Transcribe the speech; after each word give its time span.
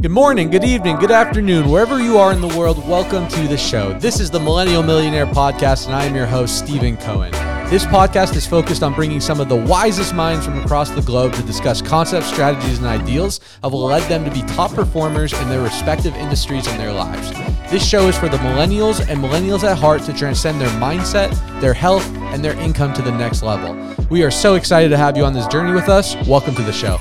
Good 0.00 0.12
morning, 0.12 0.48
good 0.48 0.62
evening, 0.62 0.94
good 0.94 1.10
afternoon, 1.10 1.68
wherever 1.68 2.00
you 2.00 2.18
are 2.18 2.32
in 2.32 2.40
the 2.40 2.56
world, 2.56 2.88
welcome 2.88 3.26
to 3.26 3.48
the 3.48 3.56
show. 3.56 3.98
This 3.98 4.20
is 4.20 4.30
the 4.30 4.38
Millennial 4.38 4.84
Millionaire 4.84 5.26
Podcast, 5.26 5.86
and 5.86 5.94
I 5.96 6.04
am 6.04 6.14
your 6.14 6.24
host, 6.24 6.56
Stephen 6.56 6.96
Cohen. 6.98 7.32
This 7.68 7.84
podcast 7.84 8.36
is 8.36 8.46
focused 8.46 8.84
on 8.84 8.94
bringing 8.94 9.18
some 9.20 9.40
of 9.40 9.48
the 9.48 9.56
wisest 9.56 10.14
minds 10.14 10.44
from 10.46 10.56
across 10.60 10.90
the 10.90 11.02
globe 11.02 11.32
to 11.32 11.42
discuss 11.42 11.82
concepts, 11.82 12.28
strategies, 12.28 12.78
and 12.78 12.86
ideals 12.86 13.40
that 13.60 13.72
will 13.72 13.86
lead 13.86 14.08
them 14.08 14.24
to 14.24 14.30
be 14.30 14.42
top 14.54 14.72
performers 14.72 15.32
in 15.32 15.48
their 15.48 15.62
respective 15.62 16.14
industries 16.14 16.68
and 16.68 16.78
their 16.78 16.92
lives. 16.92 17.32
This 17.68 17.84
show 17.84 18.06
is 18.06 18.16
for 18.16 18.28
the 18.28 18.36
millennials 18.36 19.00
and 19.00 19.20
millennials 19.20 19.64
at 19.64 19.76
heart 19.76 20.02
to 20.02 20.12
transcend 20.12 20.60
their 20.60 20.70
mindset, 20.80 21.34
their 21.60 21.74
health, 21.74 22.06
and 22.32 22.44
their 22.44 22.54
income 22.60 22.92
to 22.92 23.02
the 23.02 23.10
next 23.10 23.42
level. 23.42 23.76
We 24.10 24.22
are 24.22 24.30
so 24.30 24.54
excited 24.54 24.90
to 24.90 24.96
have 24.96 25.16
you 25.16 25.24
on 25.24 25.32
this 25.32 25.48
journey 25.48 25.72
with 25.72 25.88
us. 25.88 26.14
Welcome 26.28 26.54
to 26.54 26.62
the 26.62 26.72
show. 26.72 26.98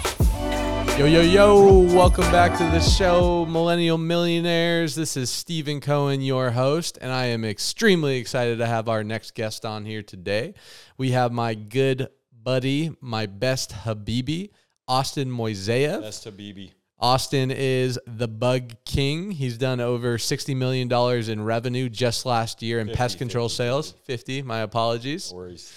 Yo, 0.98 1.05
yo, 1.05 1.21
yo, 1.21 1.82
welcome 1.93 2.23
back 2.32 2.57
to 2.57 2.64
the 2.64 2.79
show, 2.79 3.46
Millennial 3.46 4.00
Millionaires. 4.00 4.96
This 4.96 5.15
is 5.15 5.29
Stephen 5.29 5.79
Cohen, 5.79 6.21
your 6.21 6.50
host, 6.50 6.97
and 7.00 7.11
I 7.11 7.25
am 7.28 7.46
extremely 7.46 8.18
excited 8.18 8.57
to 8.57 8.65
have 8.65 8.89
our 8.89 9.04
next 9.04 9.36
guest 9.36 9.64
on 9.64 9.86
here 9.86 10.02
today. 10.02 10.55
We 10.97 11.11
have 11.11 11.32
my 11.32 11.54
good 11.54 12.07
buddy, 12.33 12.97
my 13.00 13.28
best 13.28 13.74
Habibi, 13.74 14.50
Austin 14.88 15.29
Moiseyev. 15.29 16.02
Best 16.02 16.25
Habibi. 16.25 16.71
Austin 17.00 17.52
is 17.52 18.00
the 18.07 18.27
bug 18.27 18.74
king. 18.83 19.29
He's 19.29 19.60
done 19.60 19.79
over 19.79 20.18
$60 20.18 20.55
million 20.55 20.91
in 21.29 21.43
revenue 21.43 21.89
just 21.89 22.25
last 22.25 22.64
year 22.64 22.79
in 22.79 22.88
50, 22.88 22.97
pest 22.97 23.18
control 23.19 23.50
50, 23.50 23.55
sales. 23.55 23.91
50, 24.05 24.41
my 24.41 24.61
apologies. 24.61 25.32
No 25.32 25.38
worries. 25.38 25.71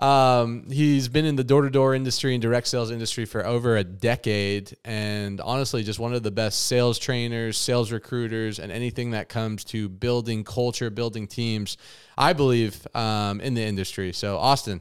Um, 0.00 0.64
he's 0.70 1.08
been 1.08 1.26
in 1.26 1.36
the 1.36 1.44
door 1.44 1.62
to 1.62 1.70
door 1.70 1.94
industry 1.94 2.34
and 2.34 2.40
direct 2.40 2.66
sales 2.68 2.90
industry 2.90 3.26
for 3.26 3.44
over 3.44 3.76
a 3.76 3.84
decade, 3.84 4.74
and 4.82 5.40
honestly, 5.42 5.82
just 5.82 5.98
one 5.98 6.14
of 6.14 6.22
the 6.22 6.30
best 6.30 6.66
sales 6.66 6.98
trainers, 6.98 7.58
sales 7.58 7.92
recruiters, 7.92 8.58
and 8.58 8.72
anything 8.72 9.10
that 9.10 9.28
comes 9.28 9.62
to 9.64 9.90
building 9.90 10.42
culture, 10.42 10.88
building 10.88 11.26
teams, 11.26 11.76
I 12.16 12.32
believe, 12.32 12.86
um, 12.94 13.42
in 13.42 13.52
the 13.52 13.62
industry. 13.62 14.14
So, 14.14 14.38
Austin, 14.38 14.80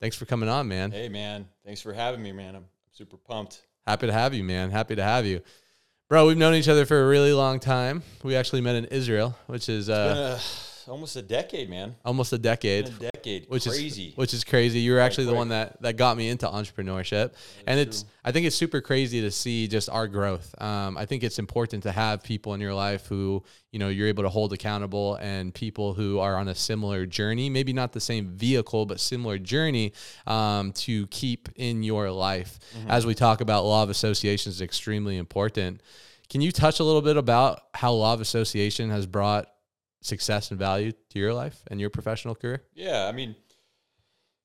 thanks 0.00 0.16
for 0.16 0.26
coming 0.26 0.48
on, 0.48 0.66
man. 0.66 0.90
Hey, 0.90 1.08
man. 1.08 1.46
Thanks 1.64 1.80
for 1.80 1.92
having 1.92 2.20
me, 2.20 2.32
man. 2.32 2.56
I'm 2.56 2.64
super 2.90 3.16
pumped. 3.16 3.64
Happy 3.86 4.08
to 4.08 4.12
have 4.12 4.34
you, 4.34 4.42
man. 4.42 4.72
Happy 4.72 4.96
to 4.96 5.02
have 5.02 5.26
you. 5.26 5.42
Bro, 6.08 6.26
we've 6.26 6.36
known 6.36 6.54
each 6.54 6.68
other 6.68 6.86
for 6.86 7.04
a 7.04 7.06
really 7.08 7.32
long 7.32 7.60
time. 7.60 8.02
We 8.24 8.34
actually 8.34 8.62
met 8.62 8.74
in 8.74 8.86
Israel, 8.86 9.36
which 9.46 9.68
is 9.68 9.88
uh, 9.88 10.40
almost 10.88 11.16
a 11.16 11.22
decade, 11.22 11.68
man. 11.68 11.94
almost 12.04 12.32
a 12.32 12.38
decade. 12.38 12.88
A 12.88 12.90
decade. 12.90 13.46
which 13.48 13.66
Crazy. 13.66 14.08
is 14.08 14.16
which 14.16 14.34
is 14.34 14.44
crazy. 14.44 14.80
You 14.80 14.92
were 14.92 15.00
actually 15.00 15.24
the 15.24 15.32
quick. 15.32 15.38
one 15.38 15.48
that 15.48 15.82
that 15.82 15.96
got 15.96 16.16
me 16.16 16.28
into 16.28 16.46
entrepreneurship, 16.46 17.32
and 17.66 17.78
it's 17.80 18.04
I 18.24 18.32
think 18.32 18.46
it's 18.46 18.56
super 18.56 18.80
crazy 18.80 19.20
to 19.22 19.30
see 19.30 19.68
just 19.68 19.88
our 19.88 20.08
growth. 20.08 20.54
Um, 20.60 20.96
I 20.96 21.06
think 21.06 21.22
it's 21.22 21.38
important 21.38 21.82
to 21.84 21.92
have 21.92 22.22
people 22.22 22.54
in 22.54 22.60
your 22.60 22.74
life 22.74 23.06
who 23.06 23.42
you 23.72 23.78
know 23.78 23.88
you're 23.88 24.08
able 24.08 24.22
to 24.22 24.28
hold 24.28 24.52
accountable, 24.52 25.16
and 25.16 25.52
people 25.52 25.94
who 25.94 26.18
are 26.18 26.36
on 26.36 26.48
a 26.48 26.54
similar 26.54 27.06
journey, 27.06 27.50
maybe 27.50 27.72
not 27.72 27.92
the 27.92 28.00
same 28.00 28.28
vehicle, 28.28 28.86
but 28.86 29.00
similar 29.00 29.38
journey 29.38 29.92
um, 30.26 30.72
to 30.72 31.06
keep 31.08 31.48
in 31.56 31.82
your 31.82 32.10
life. 32.10 32.58
As 32.88 33.04
we 33.06 33.14
talk 33.14 33.40
about 33.40 33.64
law 33.64 33.82
of 33.82 33.90
association 33.90 34.50
is 34.50 34.60
extremely 34.60 35.16
important. 35.16 35.80
Can 36.28 36.40
you 36.40 36.50
touch 36.50 36.80
a 36.80 36.84
little 36.84 37.02
bit 37.02 37.16
about 37.16 37.60
how 37.72 37.92
law 37.92 38.12
of 38.12 38.20
association 38.20 38.90
has 38.90 39.06
brought 39.06 39.48
success 40.00 40.50
and 40.50 40.58
value 40.58 40.92
to 41.10 41.18
your 41.18 41.34
life 41.34 41.62
and 41.68 41.80
your 41.80 41.90
professional 41.90 42.34
career? 42.34 42.62
yeah, 42.74 43.06
I 43.06 43.12
mean, 43.12 43.34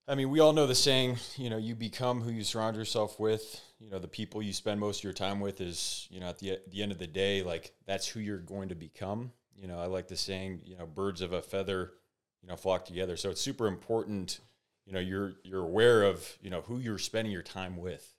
I 0.08 0.16
mean, 0.16 0.30
we 0.30 0.40
all 0.40 0.52
know 0.52 0.68
the 0.68 0.76
saying, 0.76 1.18
you 1.38 1.50
know, 1.50 1.58
you 1.58 1.76
become 1.76 2.22
who 2.22 2.32
you 2.32 2.44
surround 2.44 2.76
yourself 2.76 3.20
with. 3.20 3.62
You 3.80 3.90
know, 3.90 4.00
the 4.00 4.08
people 4.08 4.42
you 4.42 4.52
spend 4.52 4.80
most 4.80 5.00
of 5.00 5.04
your 5.04 5.14
time 5.14 5.40
with 5.40 5.62
is, 5.62 6.08
you 6.12 6.20
know, 6.20 6.28
at 6.28 6.40
the 6.40 6.60
the 6.70 6.84
end 6.84 6.92
of 6.92 6.98
the 6.98 7.08
day, 7.08 7.44
like 7.44 7.74
that's 7.86 8.08
who 8.08 8.20
you're 8.20 8.38
going 8.38 8.70
to 8.70 8.76
become. 8.76 9.32
You 9.56 9.68
know, 9.68 9.80
I 9.80 9.86
like 9.86 10.08
the 10.08 10.18
saying, 10.18 10.62
you 10.66 10.78
know, 10.78 10.86
birds 10.86 11.22
of 11.22 11.34
a 11.34 11.42
feather, 11.42 11.94
you 12.42 12.50
know, 12.50 12.56
flock 12.56 12.86
together. 12.86 13.16
So 13.16 13.30
it's 13.30 13.42
super 13.42 13.68
important, 13.68 14.40
you 14.86 14.94
know, 14.94 15.00
you're 15.00 15.36
you're 15.44 15.64
aware 15.64 16.04
of, 16.04 16.38
you 16.42 16.50
know, 16.50 16.62
who 16.62 16.80
you're 16.80 16.98
spending 16.98 17.32
your 17.32 17.44
time 17.44 17.78
with. 17.78 18.14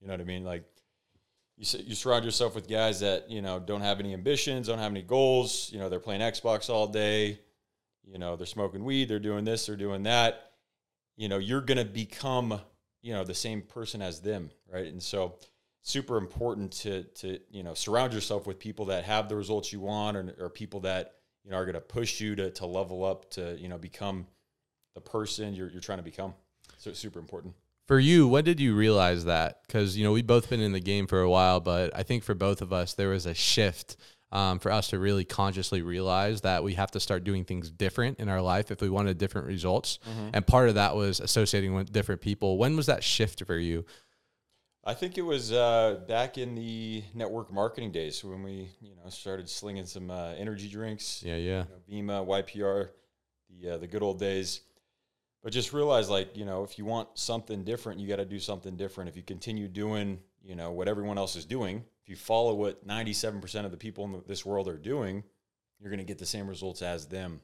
You 0.00 0.08
know 0.08 0.14
what 0.14 0.20
I 0.20 0.24
mean? 0.24 0.44
Like 0.44 0.64
you 1.62 1.80
you 1.86 1.94
surround 1.94 2.24
yourself 2.24 2.54
with 2.54 2.68
guys 2.68 3.00
that, 3.00 3.30
you 3.30 3.40
know, 3.40 3.60
don't 3.60 3.82
have 3.82 4.00
any 4.00 4.12
ambitions, 4.12 4.66
don't 4.66 4.78
have 4.78 4.90
any 4.90 5.02
goals, 5.02 5.70
you 5.72 5.78
know, 5.78 5.88
they're 5.88 6.00
playing 6.00 6.20
Xbox 6.20 6.68
all 6.68 6.88
day, 6.88 7.38
you 8.04 8.18
know, 8.18 8.34
they're 8.36 8.46
smoking 8.46 8.84
weed, 8.84 9.08
they're 9.08 9.20
doing 9.20 9.44
this, 9.44 9.66
they're 9.66 9.76
doing 9.76 10.02
that. 10.02 10.50
You 11.16 11.28
know, 11.28 11.38
you're 11.38 11.60
going 11.60 11.78
to 11.78 11.84
become, 11.84 12.60
you 13.00 13.12
know, 13.12 13.22
the 13.22 13.34
same 13.34 13.62
person 13.62 14.02
as 14.02 14.20
them, 14.20 14.50
right? 14.72 14.86
And 14.86 15.02
so 15.02 15.36
super 15.82 16.16
important 16.16 16.72
to 16.72 17.04
to, 17.04 17.38
you 17.50 17.62
know, 17.62 17.74
surround 17.74 18.12
yourself 18.12 18.46
with 18.46 18.58
people 18.58 18.86
that 18.86 19.04
have 19.04 19.28
the 19.28 19.36
results 19.36 19.72
you 19.72 19.80
want 19.80 20.16
or, 20.16 20.34
or 20.40 20.48
people 20.50 20.80
that, 20.80 21.14
you 21.44 21.52
know, 21.52 21.58
are 21.58 21.64
going 21.64 21.74
to 21.74 21.80
push 21.80 22.20
you 22.20 22.34
to 22.36 22.50
to 22.50 22.66
level 22.66 23.04
up 23.04 23.30
to, 23.30 23.56
you 23.58 23.68
know, 23.68 23.78
become 23.78 24.26
the 24.94 25.00
person 25.00 25.54
you're 25.54 25.70
you're 25.70 25.80
trying 25.80 25.98
to 25.98 26.04
become. 26.04 26.34
So 26.78 26.90
it's 26.90 26.98
super 26.98 27.20
important. 27.20 27.54
For 27.92 28.00
you, 28.00 28.26
when 28.26 28.42
did 28.42 28.58
you 28.58 28.74
realize 28.74 29.26
that? 29.26 29.60
Because 29.66 29.98
you 29.98 30.02
know 30.02 30.12
we've 30.12 30.26
both 30.26 30.48
been 30.48 30.62
in 30.62 30.72
the 30.72 30.80
game 30.80 31.06
for 31.06 31.20
a 31.20 31.28
while, 31.28 31.60
but 31.60 31.94
I 31.94 32.04
think 32.04 32.24
for 32.24 32.34
both 32.34 32.62
of 32.62 32.72
us 32.72 32.94
there 32.94 33.10
was 33.10 33.26
a 33.26 33.34
shift 33.34 33.98
um, 34.30 34.60
for 34.60 34.72
us 34.72 34.88
to 34.88 34.98
really 34.98 35.26
consciously 35.26 35.82
realize 35.82 36.40
that 36.40 36.64
we 36.64 36.72
have 36.72 36.90
to 36.92 37.00
start 37.00 37.22
doing 37.22 37.44
things 37.44 37.70
different 37.70 38.18
in 38.18 38.30
our 38.30 38.40
life 38.40 38.70
if 38.70 38.80
we 38.80 38.88
wanted 38.88 39.18
different 39.18 39.46
results. 39.46 39.98
And 40.32 40.46
part 40.46 40.70
of 40.70 40.76
that 40.76 40.96
was 40.96 41.20
associating 41.20 41.74
with 41.74 41.92
different 41.92 42.22
people. 42.22 42.56
When 42.56 42.76
was 42.76 42.86
that 42.86 43.04
shift 43.04 43.44
for 43.44 43.58
you? 43.58 43.84
I 44.82 44.94
think 44.94 45.18
it 45.18 45.22
was 45.26 45.52
uh, 45.52 46.00
back 46.08 46.38
in 46.38 46.54
the 46.54 47.04
network 47.12 47.52
marketing 47.52 47.92
days 47.92 48.24
when 48.24 48.42
we, 48.42 48.70
you 48.80 48.94
know, 48.96 49.10
started 49.10 49.50
slinging 49.50 49.84
some 49.84 50.10
uh, 50.10 50.32
energy 50.38 50.70
drinks, 50.70 51.22
Yeah, 51.22 51.36
yeah, 51.36 51.64
you 51.90 52.02
know, 52.04 52.24
Vemma, 52.24 52.26
YPR, 52.26 52.88
the 53.50 53.74
uh, 53.74 53.76
the 53.76 53.86
good 53.86 54.02
old 54.02 54.18
days. 54.18 54.62
But 55.42 55.52
just 55.52 55.72
realize, 55.72 56.08
like, 56.08 56.36
you 56.36 56.44
know, 56.44 56.62
if 56.62 56.78
you 56.78 56.84
want 56.84 57.08
something 57.14 57.64
different, 57.64 57.98
you 57.98 58.06
got 58.06 58.16
to 58.16 58.24
do 58.24 58.38
something 58.38 58.76
different. 58.76 59.10
If 59.10 59.16
you 59.16 59.24
continue 59.24 59.66
doing, 59.66 60.20
you 60.40 60.54
know, 60.54 60.70
what 60.70 60.86
everyone 60.86 61.18
else 61.18 61.34
is 61.34 61.44
doing, 61.44 61.84
if 62.00 62.08
you 62.08 62.14
follow 62.14 62.54
what 62.54 62.86
ninety-seven 62.86 63.40
percent 63.40 63.64
of 63.64 63.72
the 63.72 63.76
people 63.76 64.04
in 64.04 64.22
this 64.28 64.46
world 64.46 64.68
are 64.68 64.76
doing, 64.76 65.24
you're 65.80 65.90
going 65.90 65.98
to 65.98 66.04
get 66.04 66.18
the 66.18 66.26
same 66.26 66.46
results 66.46 66.80
as 66.80 67.06
them. 67.06 67.40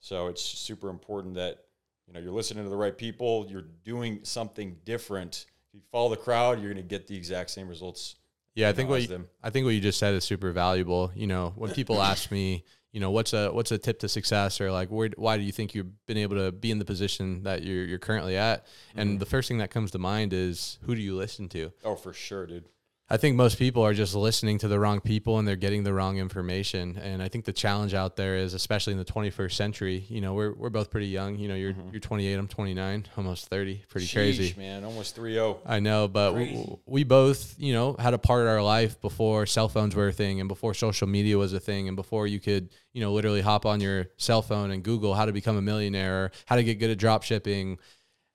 So 0.00 0.26
it's 0.26 0.42
super 0.42 0.90
important 0.90 1.34
that 1.36 1.64
you 2.06 2.12
know 2.12 2.20
you're 2.20 2.32
listening 2.32 2.64
to 2.64 2.70
the 2.70 2.76
right 2.76 2.96
people. 2.96 3.46
You're 3.48 3.64
doing 3.84 4.20
something 4.24 4.76
different. 4.84 5.46
If 5.68 5.74
you 5.76 5.80
follow 5.90 6.10
the 6.10 6.18
crowd, 6.18 6.60
you're 6.60 6.70
going 6.70 6.84
to 6.84 6.88
get 6.88 7.06
the 7.06 7.16
exact 7.16 7.48
same 7.48 7.66
results. 7.66 8.16
yeah. 8.54 8.68
I 8.68 8.72
think 8.72 8.90
what 8.90 9.00
you, 9.00 9.08
them. 9.08 9.28
I 9.42 9.48
think 9.48 9.64
what 9.64 9.72
you 9.72 9.80
just 9.80 9.98
said 9.98 10.12
is 10.14 10.24
super 10.24 10.52
valuable. 10.52 11.10
You 11.14 11.28
know, 11.28 11.54
when 11.56 11.70
people 11.72 12.02
ask 12.02 12.30
me, 12.30 12.64
you 12.92 13.00
know, 13.00 13.10
what's 13.10 13.32
a 13.32 13.50
what's 13.50 13.72
a 13.72 13.78
tip 13.78 13.98
to 14.00 14.08
success, 14.08 14.60
or 14.60 14.70
like, 14.70 14.90
where, 14.90 15.10
why 15.16 15.38
do 15.38 15.42
you 15.42 15.52
think 15.52 15.74
you've 15.74 16.06
been 16.06 16.18
able 16.18 16.36
to 16.36 16.52
be 16.52 16.70
in 16.70 16.78
the 16.78 16.84
position 16.84 17.42
that 17.44 17.62
you're 17.62 17.84
you're 17.84 17.98
currently 17.98 18.36
at? 18.36 18.66
And 18.94 19.10
mm-hmm. 19.10 19.18
the 19.18 19.26
first 19.26 19.48
thing 19.48 19.58
that 19.58 19.70
comes 19.70 19.90
to 19.92 19.98
mind 19.98 20.32
is 20.32 20.78
who 20.82 20.94
do 20.94 21.00
you 21.00 21.16
listen 21.16 21.48
to? 21.50 21.72
Oh, 21.84 21.96
for 21.96 22.12
sure, 22.12 22.46
dude. 22.46 22.66
I 23.12 23.18
think 23.18 23.36
most 23.36 23.58
people 23.58 23.82
are 23.82 23.92
just 23.92 24.14
listening 24.14 24.56
to 24.60 24.68
the 24.68 24.80
wrong 24.80 25.02
people 25.02 25.38
and 25.38 25.46
they're 25.46 25.54
getting 25.54 25.84
the 25.84 25.92
wrong 25.92 26.16
information. 26.16 26.96
And 26.96 27.22
I 27.22 27.28
think 27.28 27.44
the 27.44 27.52
challenge 27.52 27.92
out 27.92 28.16
there 28.16 28.36
is, 28.36 28.54
especially 28.54 28.94
in 28.94 28.98
the 28.98 29.04
21st 29.04 29.52
century, 29.52 30.06
you 30.08 30.22
know, 30.22 30.32
we're, 30.32 30.54
we're 30.54 30.70
both 30.70 30.90
pretty 30.90 31.08
young. 31.08 31.36
You 31.36 31.48
know, 31.48 31.54
you're 31.54 31.74
mm-hmm. 31.74 31.90
you're 31.92 32.00
28, 32.00 32.38
I'm 32.38 32.48
29, 32.48 33.06
almost 33.18 33.48
30, 33.48 33.84
pretty 33.90 34.08
crazy. 34.08 34.54
Man. 34.56 34.82
Almost 34.82 35.18
oh. 35.18 35.22
3-0. 35.24 35.58
I 35.66 35.80
know, 35.80 36.08
but 36.08 36.34
we, 36.34 36.66
we 36.86 37.04
both, 37.04 37.54
you 37.58 37.74
know, 37.74 37.96
had 37.98 38.14
a 38.14 38.18
part 38.18 38.44
of 38.44 38.48
our 38.48 38.62
life 38.62 38.98
before 39.02 39.44
cell 39.44 39.68
phones 39.68 39.94
were 39.94 40.08
a 40.08 40.12
thing 40.12 40.40
and 40.40 40.48
before 40.48 40.72
social 40.72 41.06
media 41.06 41.36
was 41.36 41.52
a 41.52 41.60
thing 41.60 41.88
and 41.88 41.96
before 41.96 42.26
you 42.26 42.40
could, 42.40 42.70
you 42.94 43.02
know, 43.02 43.12
literally 43.12 43.42
hop 43.42 43.66
on 43.66 43.82
your 43.82 44.06
cell 44.16 44.40
phone 44.40 44.70
and 44.70 44.82
Google 44.82 45.12
how 45.12 45.26
to 45.26 45.32
become 45.32 45.58
a 45.58 45.62
millionaire 45.62 46.24
or 46.24 46.32
how 46.46 46.56
to 46.56 46.64
get 46.64 46.78
good 46.78 46.88
at 46.88 46.96
drop 46.96 47.24
shipping. 47.24 47.78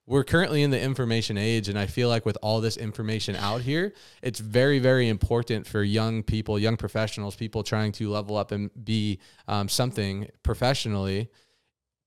We're 0.08 0.24
currently 0.24 0.64
in 0.64 0.72
the 0.72 0.82
information 0.82 1.38
age, 1.38 1.68
and 1.68 1.78
I 1.78 1.86
feel 1.86 2.08
like 2.08 2.26
with 2.26 2.38
all 2.42 2.62
this 2.62 2.78
information 2.78 3.36
out 3.36 3.60
here, 3.60 3.94
it's 4.22 4.40
very, 4.40 4.80
very 4.80 5.10
important 5.10 5.68
for 5.68 5.84
young 5.84 6.24
people, 6.24 6.58
young 6.58 6.78
professionals, 6.78 7.36
people 7.36 7.62
trying 7.62 7.92
to 7.94 8.10
level 8.10 8.38
up 8.38 8.54
and 8.54 8.72
be 8.86 9.20
um, 9.50 9.68
something 9.68 10.30
professionally 10.44 11.30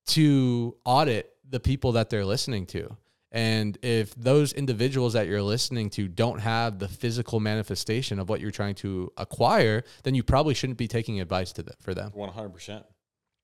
to 0.06 0.74
audit 0.86 1.30
the 1.46 1.60
people 1.60 1.92
that 1.92 2.08
they're 2.08 2.24
listening 2.24 2.64
to. 2.66 2.96
And 3.32 3.76
if 3.82 4.14
those 4.14 4.54
individuals 4.54 5.12
that 5.12 5.26
you're 5.26 5.42
listening 5.42 5.90
to 5.90 6.08
don't 6.08 6.40
have 6.40 6.78
the 6.78 6.88
physical 6.88 7.38
manifestation 7.38 8.18
of 8.18 8.30
what 8.30 8.40
you're 8.40 8.50
trying 8.50 8.76
to 8.76 9.12
acquire, 9.18 9.84
then 10.04 10.14
you 10.14 10.22
probably 10.22 10.54
shouldn't 10.54 10.78
be 10.78 10.88
taking 10.88 11.20
advice 11.20 11.52
to 11.52 11.62
them 11.62 11.76
for 11.80 11.92
them. 11.92 12.12
100%. 12.16 12.82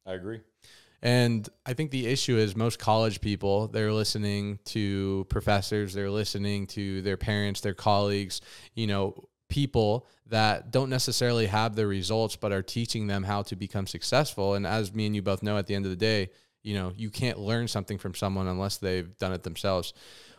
I 0.07 0.15
agree. 0.15 0.41
And 1.07 1.49
I 1.65 1.73
think 1.73 1.93
the 1.93 2.09
issue 2.09 2.37
is 2.37 2.57
most 2.57 2.81
college 2.81 3.21
people, 3.21 3.69
they're 3.69 3.93
listening 3.93 4.59
to 4.65 5.25
professors, 5.29 5.95
they're 5.95 6.11
listening 6.11 6.67
to 6.69 7.01
their 7.03 7.17
parents, 7.17 7.61
their 7.61 7.75
colleagues, 7.75 8.41
you 8.75 8.89
know, 8.89 9.29
people 9.49 10.09
that 10.27 10.73
don't 10.73 10.91
necessarily 10.91 11.47
have 11.47 11.77
the 11.77 11.87
results 11.87 12.35
but 12.35 12.51
are 12.51 12.61
teaching 12.61 13.07
them 13.07 13.23
how 13.23 13.43
to 13.43 13.55
become 13.55 13.87
successful. 13.87 14.55
And 14.55 14.67
as 14.67 14.93
me 14.93 15.07
and 15.07 15.15
you 15.15 15.23
both 15.23 15.45
know 15.45 15.57
at 15.57 15.69
the 15.69 15.77
end 15.77 15.85
of 15.85 15.93
the 15.93 15.97
day, 15.97 16.31
you 16.65 16.75
know, 16.75 16.93
you 16.97 17.09
can't 17.09 17.39
learn 17.39 17.69
something 17.69 17.99
from 17.99 18.17
someone 18.17 18.49
unless 18.49 18.79
they've 18.79 19.17
done 19.17 19.33
it 19.33 19.45
themselves. 19.45 19.93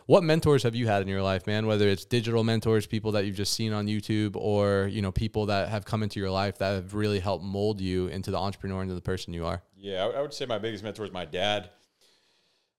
What 0.08 0.24
mentors 0.24 0.62
have 0.62 0.74
you 0.74 0.86
had 0.86 1.02
in 1.02 1.08
your 1.08 1.22
life, 1.22 1.46
man? 1.46 1.66
Whether 1.66 1.86
it's 1.86 2.06
digital 2.06 2.42
mentors, 2.42 2.86
people 2.86 3.12
that 3.12 3.26
you've 3.26 3.36
just 3.36 3.52
seen 3.52 3.74
on 3.74 3.86
YouTube, 3.86 4.36
or 4.36 4.88
you 4.90 5.02
know, 5.02 5.12
people 5.12 5.44
that 5.46 5.68
have 5.68 5.84
come 5.84 6.02
into 6.02 6.18
your 6.18 6.30
life 6.30 6.56
that 6.58 6.72
have 6.72 6.94
really 6.94 7.20
helped 7.20 7.44
mold 7.44 7.78
you 7.78 8.06
into 8.06 8.30
the 8.30 8.38
entrepreneur, 8.38 8.80
into 8.80 8.94
the 8.94 9.02
person 9.02 9.34
you 9.34 9.44
are. 9.44 9.62
Yeah, 9.76 10.06
I, 10.06 10.22
would 10.22 10.32
say 10.32 10.46
my 10.46 10.56
biggest 10.56 10.82
mentor 10.82 11.04
is 11.04 11.12
my 11.12 11.26
dad. 11.26 11.68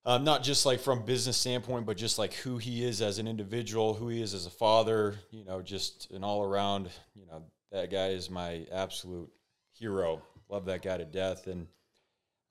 Um, 0.05 0.23
not 0.23 0.41
just 0.41 0.65
like 0.65 0.79
from 0.79 1.05
business 1.05 1.37
standpoint, 1.37 1.85
but 1.85 1.97
just 1.97 2.17
like 2.17 2.33
who 2.33 2.57
he 2.57 2.83
is 2.83 2.99
as 2.99 3.19
an 3.19 3.27
individual, 3.27 3.93
who 3.93 4.09
he 4.09 4.23
is 4.23 4.33
as 4.33 4.47
a 4.47 4.51
father. 4.51 5.19
You 5.29 5.45
know, 5.45 5.61
just 5.61 6.09
an 6.09 6.23
all 6.23 6.43
around. 6.43 6.89
You 7.13 7.27
know, 7.27 7.43
that 7.71 7.91
guy 7.91 8.07
is 8.07 8.31
my 8.31 8.65
absolute 8.71 9.29
hero. 9.73 10.23
Love 10.49 10.65
that 10.65 10.81
guy 10.81 10.97
to 10.97 11.05
death. 11.05 11.45
And 11.45 11.67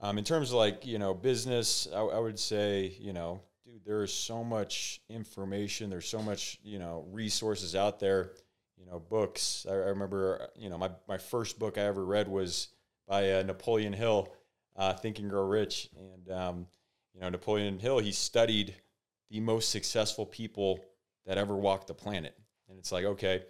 um, 0.00 0.18
in 0.18 0.24
terms 0.24 0.50
of 0.50 0.58
like 0.58 0.86
you 0.86 1.00
know 1.00 1.14
business, 1.14 1.88
I, 1.92 1.98
I 1.98 2.20
would 2.20 2.38
say 2.38 2.96
you 3.00 3.12
know, 3.12 3.40
dude, 3.78 3.86
there 3.86 4.02
is 4.02 4.12
so 4.12 4.44
much 4.44 5.00
information. 5.08 5.90
There's 5.90 6.08
so 6.08 6.22
much 6.22 6.58
you 6.62 6.78
know 6.78 7.04
resources 7.10 7.74
out 7.74 7.98
there. 8.00 8.32
You 8.76 8.86
know, 8.86 9.00
books. 9.00 9.66
I, 9.68 9.72
I 9.72 9.88
remember 9.88 10.48
you 10.56 10.70
know 10.70 10.78
my 10.78 10.90
my 11.08 11.18
first 11.18 11.58
book 11.58 11.78
I 11.78 11.82
ever 11.82 12.04
read 12.04 12.28
was 12.28 12.68
by 13.06 13.32
uh, 13.32 13.42
Napoleon 13.42 13.92
Hill, 13.92 14.32
uh, 14.76 14.92
Think 14.92 15.18
and 15.18 15.30
Grow 15.30 15.46
Rich, 15.46 15.88
and 15.96 16.30
um, 16.30 16.66
you 17.18 17.24
know, 17.24 17.30
Napoleon 17.30 17.80
Hill, 17.80 17.98
he 17.98 18.12
studied 18.12 18.76
the 19.28 19.40
most 19.40 19.70
successful 19.70 20.24
people 20.24 20.78
that 21.26 21.36
ever 21.36 21.56
walked 21.56 21.88
the 21.88 21.94
planet. 21.94 22.38
And 22.68 22.78
it's 22.78 22.92
like, 22.92 23.04
okay, 23.04 23.42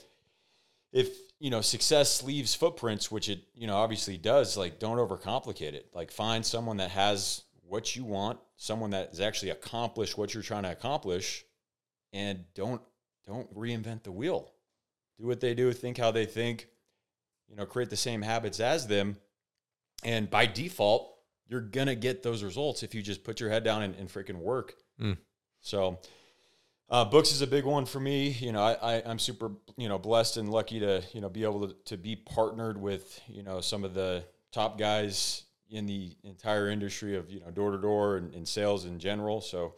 if, 0.90 1.08
you 1.38 1.50
know, 1.50 1.60
success 1.60 2.22
leaves 2.22 2.54
footprints, 2.54 3.10
which 3.10 3.28
it, 3.28 3.40
you 3.54 3.66
know, 3.66 3.76
obviously 3.76 4.16
does, 4.16 4.56
like 4.56 4.78
don't 4.78 4.96
overcomplicate 4.96 5.74
it. 5.74 5.90
Like 5.92 6.10
find 6.10 6.46
someone 6.46 6.78
that 6.78 6.90
has 6.92 7.42
what 7.68 7.94
you 7.94 8.04
want, 8.04 8.38
someone 8.56 8.90
that 8.90 9.10
has 9.10 9.20
actually 9.20 9.50
accomplished 9.50 10.16
what 10.16 10.34
you're 10.34 10.42
trying 10.42 10.62
to 10.64 10.72
accomplish 10.72 11.44
and 12.12 12.44
don't 12.54 12.80
don't 13.26 13.54
reinvent 13.54 14.04
the 14.04 14.12
wheel. 14.12 14.52
Do 15.20 15.26
what 15.26 15.40
they 15.40 15.54
do, 15.54 15.72
think 15.72 15.98
how 15.98 16.10
they 16.10 16.24
think, 16.24 16.68
you 17.48 17.56
know, 17.56 17.66
create 17.66 17.90
the 17.90 17.96
same 17.96 18.22
habits 18.22 18.60
as 18.60 18.86
them. 18.86 19.16
And 20.02 20.30
by 20.30 20.46
default, 20.46 21.14
you're 21.46 21.60
gonna 21.60 21.94
get 21.94 22.22
those 22.22 22.42
results 22.42 22.82
if 22.82 22.94
you 22.94 23.02
just 23.02 23.24
put 23.24 23.40
your 23.40 23.50
head 23.50 23.64
down 23.64 23.82
and, 23.82 23.94
and 23.96 24.08
freaking 24.08 24.36
work. 24.36 24.74
Mm. 25.00 25.18
So, 25.60 25.98
uh, 26.90 27.04
books 27.04 27.32
is 27.32 27.42
a 27.42 27.46
big 27.46 27.64
one 27.64 27.84
for 27.84 28.00
me. 28.00 28.28
You 28.28 28.52
know, 28.52 28.62
I, 28.62 28.74
I 28.74 28.94
am 29.10 29.18
super 29.18 29.52
you 29.76 29.88
know 29.88 29.98
blessed 29.98 30.38
and 30.38 30.48
lucky 30.50 30.80
to 30.80 31.02
you 31.12 31.20
know 31.20 31.28
be 31.28 31.44
able 31.44 31.68
to, 31.68 31.74
to 31.86 31.96
be 31.96 32.16
partnered 32.16 32.80
with 32.80 33.20
you 33.28 33.42
know 33.42 33.60
some 33.60 33.84
of 33.84 33.92
the 33.92 34.24
top 34.52 34.78
guys 34.78 35.44
in 35.70 35.86
the 35.86 36.16
entire 36.24 36.68
industry 36.68 37.16
of 37.16 37.30
you 37.30 37.40
know 37.40 37.50
door 37.50 37.70
to 37.72 37.78
door 37.78 38.16
and 38.16 38.46
sales 38.46 38.84
in 38.84 38.98
general. 38.98 39.40
So, 39.40 39.74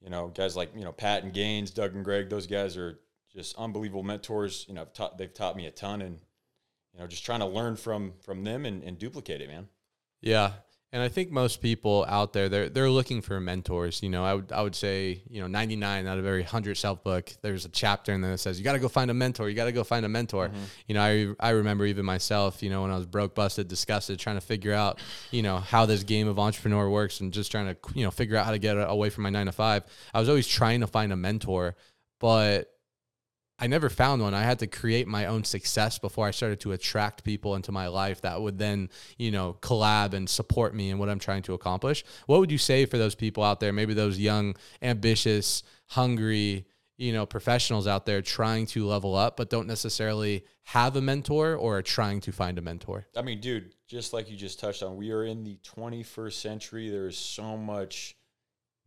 you 0.00 0.10
know, 0.10 0.28
guys 0.28 0.56
like 0.56 0.70
you 0.74 0.84
know 0.84 0.92
Pat 0.92 1.22
and 1.22 1.32
Gaines, 1.32 1.70
Doug 1.70 1.94
and 1.94 2.04
Greg, 2.04 2.28
those 2.28 2.46
guys 2.46 2.76
are 2.76 2.98
just 3.32 3.56
unbelievable 3.56 4.02
mentors. 4.02 4.64
You 4.68 4.74
know, 4.74 4.84
taught, 4.86 5.18
they've 5.18 5.32
taught 5.32 5.56
me 5.56 5.66
a 5.66 5.70
ton, 5.70 6.02
and 6.02 6.18
you 6.92 7.00
know, 7.00 7.06
just 7.06 7.24
trying 7.24 7.40
to 7.40 7.46
learn 7.46 7.76
from 7.76 8.14
from 8.20 8.44
them 8.44 8.66
and, 8.66 8.82
and 8.82 8.98
duplicate 8.98 9.40
it, 9.40 9.48
man. 9.48 9.68
Yeah, 10.20 10.52
and 10.94 11.02
I 11.02 11.08
think 11.08 11.32
most 11.32 11.60
people 11.60 12.06
out 12.08 12.32
there 12.32 12.48
they're 12.48 12.68
they're 12.68 12.88
looking 12.88 13.20
for 13.20 13.40
mentors. 13.40 14.00
You 14.00 14.10
know, 14.10 14.24
I 14.24 14.34
would 14.34 14.52
I 14.52 14.62
would 14.62 14.76
say 14.76 15.22
you 15.28 15.40
know 15.40 15.48
99 15.48 16.06
out 16.06 16.18
of 16.18 16.24
every 16.24 16.44
hundred 16.44 16.76
self 16.76 17.02
book, 17.02 17.32
there's 17.42 17.64
a 17.64 17.68
chapter 17.68 18.12
in 18.12 18.20
there 18.20 18.30
that 18.30 18.38
says 18.38 18.60
you 18.60 18.64
got 18.64 18.74
to 18.74 18.78
go 18.78 18.88
find 18.88 19.10
a 19.10 19.14
mentor. 19.14 19.48
You 19.48 19.56
got 19.56 19.64
to 19.64 19.72
go 19.72 19.82
find 19.82 20.06
a 20.06 20.08
mentor. 20.08 20.50
Mm-hmm. 20.50 20.62
You 20.86 20.94
know, 20.94 21.02
I 21.02 21.48
I 21.48 21.50
remember 21.50 21.84
even 21.84 22.04
myself. 22.04 22.62
You 22.62 22.70
know, 22.70 22.82
when 22.82 22.92
I 22.92 22.96
was 22.96 23.06
broke, 23.06 23.34
busted, 23.34 23.66
disgusted, 23.66 24.20
trying 24.20 24.36
to 24.36 24.40
figure 24.40 24.72
out 24.72 25.00
you 25.32 25.42
know 25.42 25.58
how 25.58 25.84
this 25.84 26.04
game 26.04 26.28
of 26.28 26.38
entrepreneur 26.38 26.88
works, 26.88 27.18
and 27.18 27.32
just 27.32 27.50
trying 27.50 27.74
to 27.74 27.76
you 27.92 28.04
know 28.04 28.12
figure 28.12 28.36
out 28.36 28.44
how 28.44 28.52
to 28.52 28.58
get 28.58 28.74
away 28.74 29.10
from 29.10 29.24
my 29.24 29.30
nine 29.30 29.46
to 29.46 29.52
five. 29.52 29.82
I 30.14 30.20
was 30.20 30.28
always 30.28 30.46
trying 30.46 30.80
to 30.82 30.86
find 30.86 31.12
a 31.12 31.16
mentor, 31.16 31.74
but 32.20 32.73
I 33.58 33.68
never 33.68 33.88
found 33.88 34.20
one. 34.20 34.34
I 34.34 34.42
had 34.42 34.58
to 34.60 34.66
create 34.66 35.06
my 35.06 35.26
own 35.26 35.44
success 35.44 35.98
before 35.98 36.26
I 36.26 36.32
started 36.32 36.60
to 36.60 36.72
attract 36.72 37.22
people 37.22 37.54
into 37.54 37.70
my 37.70 37.86
life 37.86 38.20
that 38.22 38.40
would 38.40 38.58
then, 38.58 38.90
you 39.16 39.30
know, 39.30 39.56
collab 39.60 40.12
and 40.12 40.28
support 40.28 40.74
me 40.74 40.90
in 40.90 40.98
what 40.98 41.08
I'm 41.08 41.20
trying 41.20 41.42
to 41.42 41.54
accomplish. 41.54 42.04
What 42.26 42.40
would 42.40 42.50
you 42.50 42.58
say 42.58 42.84
for 42.84 42.98
those 42.98 43.14
people 43.14 43.44
out 43.44 43.60
there, 43.60 43.72
maybe 43.72 43.94
those 43.94 44.18
young, 44.18 44.56
ambitious, 44.82 45.62
hungry, 45.86 46.66
you 46.96 47.12
know, 47.12 47.26
professionals 47.26 47.86
out 47.86 48.06
there 48.06 48.22
trying 48.22 48.66
to 48.66 48.86
level 48.86 49.14
up 49.14 49.36
but 49.36 49.50
don't 49.50 49.68
necessarily 49.68 50.44
have 50.64 50.96
a 50.96 51.00
mentor 51.00 51.54
or 51.54 51.78
are 51.78 51.82
trying 51.82 52.20
to 52.22 52.32
find 52.32 52.58
a 52.58 52.62
mentor? 52.62 53.06
I 53.16 53.22
mean, 53.22 53.40
dude, 53.40 53.74
just 53.86 54.12
like 54.12 54.28
you 54.28 54.36
just 54.36 54.58
touched 54.58 54.82
on, 54.82 54.96
we 54.96 55.12
are 55.12 55.24
in 55.24 55.44
the 55.44 55.58
21st 55.62 56.32
century. 56.32 56.90
There's 56.90 57.18
so 57.18 57.56
much 57.56 58.16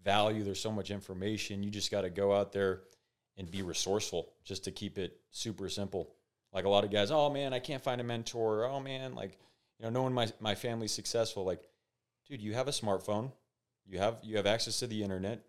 value, 0.03 0.43
there's 0.43 0.59
so 0.59 0.71
much 0.71 0.91
information. 0.91 1.63
You 1.63 1.69
just 1.69 1.89
got 1.89 2.01
to 2.01 2.09
go 2.09 2.35
out 2.35 2.51
there 2.51 2.81
and 3.37 3.49
be 3.49 3.61
resourceful 3.61 4.29
just 4.43 4.63
to 4.65 4.71
keep 4.71 4.97
it 4.97 5.19
super 5.31 5.69
simple. 5.69 6.09
Like 6.53 6.65
a 6.65 6.69
lot 6.69 6.83
of 6.83 6.91
guys, 6.91 7.11
oh 7.11 7.29
man, 7.29 7.53
I 7.53 7.59
can't 7.59 7.83
find 7.83 8.01
a 8.01 8.03
mentor. 8.03 8.65
Oh 8.65 8.79
man, 8.79 9.13
like, 9.13 9.37
you 9.79 9.85
know, 9.85 9.91
knowing 9.91 10.13
my, 10.13 10.27
my 10.39 10.55
family's 10.55 10.91
successful, 10.91 11.45
like, 11.45 11.61
dude, 12.27 12.41
you 12.41 12.53
have 12.53 12.67
a 12.67 12.71
smartphone, 12.71 13.31
you 13.85 13.99
have 13.99 14.17
you 14.23 14.37
have 14.37 14.47
access 14.47 14.79
to 14.79 14.87
the 14.87 15.03
internet. 15.03 15.43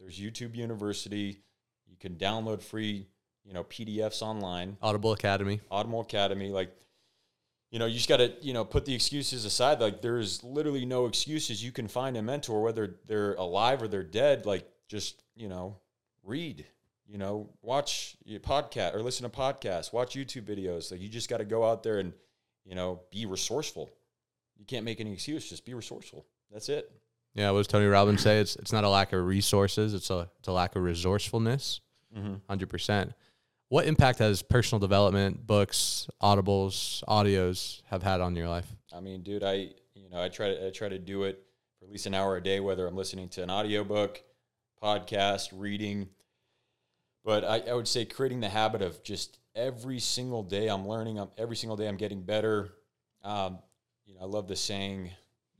There's 0.00 0.18
YouTube 0.18 0.54
University. 0.54 1.42
You 1.86 1.96
can 1.98 2.16
download 2.16 2.62
free, 2.62 3.06
you 3.44 3.52
know, 3.52 3.64
PDFs 3.64 4.22
online. 4.22 4.76
Audible 4.82 5.12
Academy. 5.12 5.60
Audible 5.70 6.00
Academy. 6.00 6.50
Like, 6.50 6.74
you 7.70 7.78
know, 7.78 7.86
you 7.86 7.94
just 7.94 8.08
got 8.08 8.18
to, 8.18 8.32
you 8.40 8.52
know, 8.52 8.64
put 8.64 8.84
the 8.84 8.94
excuses 8.94 9.44
aside. 9.44 9.80
Like, 9.80 10.00
there's 10.00 10.42
literally 10.42 10.84
no 10.84 11.06
excuses. 11.06 11.62
You 11.62 11.72
can 11.72 11.88
find 11.88 12.16
a 12.16 12.22
mentor, 12.22 12.62
whether 12.62 12.96
they're 13.06 13.34
alive 13.34 13.82
or 13.82 13.88
they're 13.88 14.02
dead. 14.02 14.46
Like, 14.46 14.68
just, 14.88 15.22
you 15.34 15.48
know, 15.48 15.76
read, 16.22 16.64
you 17.06 17.18
know, 17.18 17.50
watch 17.62 18.16
your 18.24 18.40
podcast 18.40 18.94
or 18.94 19.02
listen 19.02 19.28
to 19.28 19.36
podcasts, 19.36 19.92
watch 19.92 20.14
YouTube 20.14 20.42
videos. 20.42 20.90
Like 20.90 21.00
you 21.00 21.08
just 21.08 21.28
got 21.28 21.38
to 21.38 21.44
go 21.44 21.64
out 21.64 21.82
there 21.82 21.98
and, 21.98 22.12
you 22.64 22.74
know, 22.74 23.00
be 23.10 23.26
resourceful. 23.26 23.90
You 24.56 24.64
can't 24.64 24.84
make 24.84 25.00
any 25.00 25.12
excuse. 25.12 25.48
Just 25.48 25.64
be 25.64 25.74
resourceful. 25.74 26.24
That's 26.50 26.68
it. 26.68 26.90
Yeah, 27.34 27.50
what 27.50 27.58
does 27.58 27.66
Tony 27.66 27.86
Robbins 27.86 28.22
say? 28.22 28.38
It's 28.38 28.54
it's 28.56 28.72
not 28.72 28.84
a 28.84 28.88
lack 28.88 29.12
of 29.12 29.24
resources. 29.24 29.92
It's 29.92 30.08
a 30.10 30.30
it's 30.38 30.48
a 30.48 30.52
lack 30.52 30.76
of 30.76 30.82
resourcefulness. 30.82 31.80
100 32.10 32.40
mm-hmm. 32.48 32.64
percent. 32.70 33.12
What 33.68 33.86
impact 33.86 34.20
has 34.20 34.40
personal 34.42 34.78
development, 34.78 35.46
books, 35.46 36.06
audibles, 36.22 37.02
audios 37.08 37.82
have 37.90 38.04
had 38.04 38.20
on 38.20 38.36
your 38.36 38.48
life? 38.48 38.66
I 38.94 39.00
mean, 39.00 39.22
dude, 39.22 39.42
I 39.42 39.70
you 39.94 40.08
know 40.10 40.22
I 40.22 40.28
try 40.28 40.54
to 40.54 40.68
I 40.68 40.70
try 40.70 40.88
to 40.88 40.98
do 40.98 41.24
it 41.24 41.42
for 41.78 41.86
at 41.86 41.90
least 41.90 42.06
an 42.06 42.14
hour 42.14 42.36
a 42.36 42.42
day, 42.42 42.60
whether 42.60 42.86
I'm 42.86 42.96
listening 42.96 43.28
to 43.30 43.42
an 43.42 43.50
audiobook, 43.50 44.22
podcast, 44.80 45.48
reading 45.52 46.08
but 47.24 47.44
I, 47.44 47.60
I 47.70 47.74
would 47.74 47.88
say 47.88 48.04
creating 48.04 48.40
the 48.40 48.48
habit 48.48 48.82
of 48.82 49.02
just 49.02 49.38
every 49.54 49.98
single 49.98 50.42
day 50.42 50.68
I'm 50.68 50.86
learning, 50.86 51.18
I'm, 51.18 51.28
every 51.38 51.56
single 51.56 51.76
day 51.76 51.88
I'm 51.88 51.96
getting 51.96 52.22
better. 52.22 52.70
Um, 53.22 53.58
you 54.06 54.14
know, 54.14 54.20
I 54.22 54.26
love 54.26 54.48
the 54.48 54.56
saying, 54.56 55.10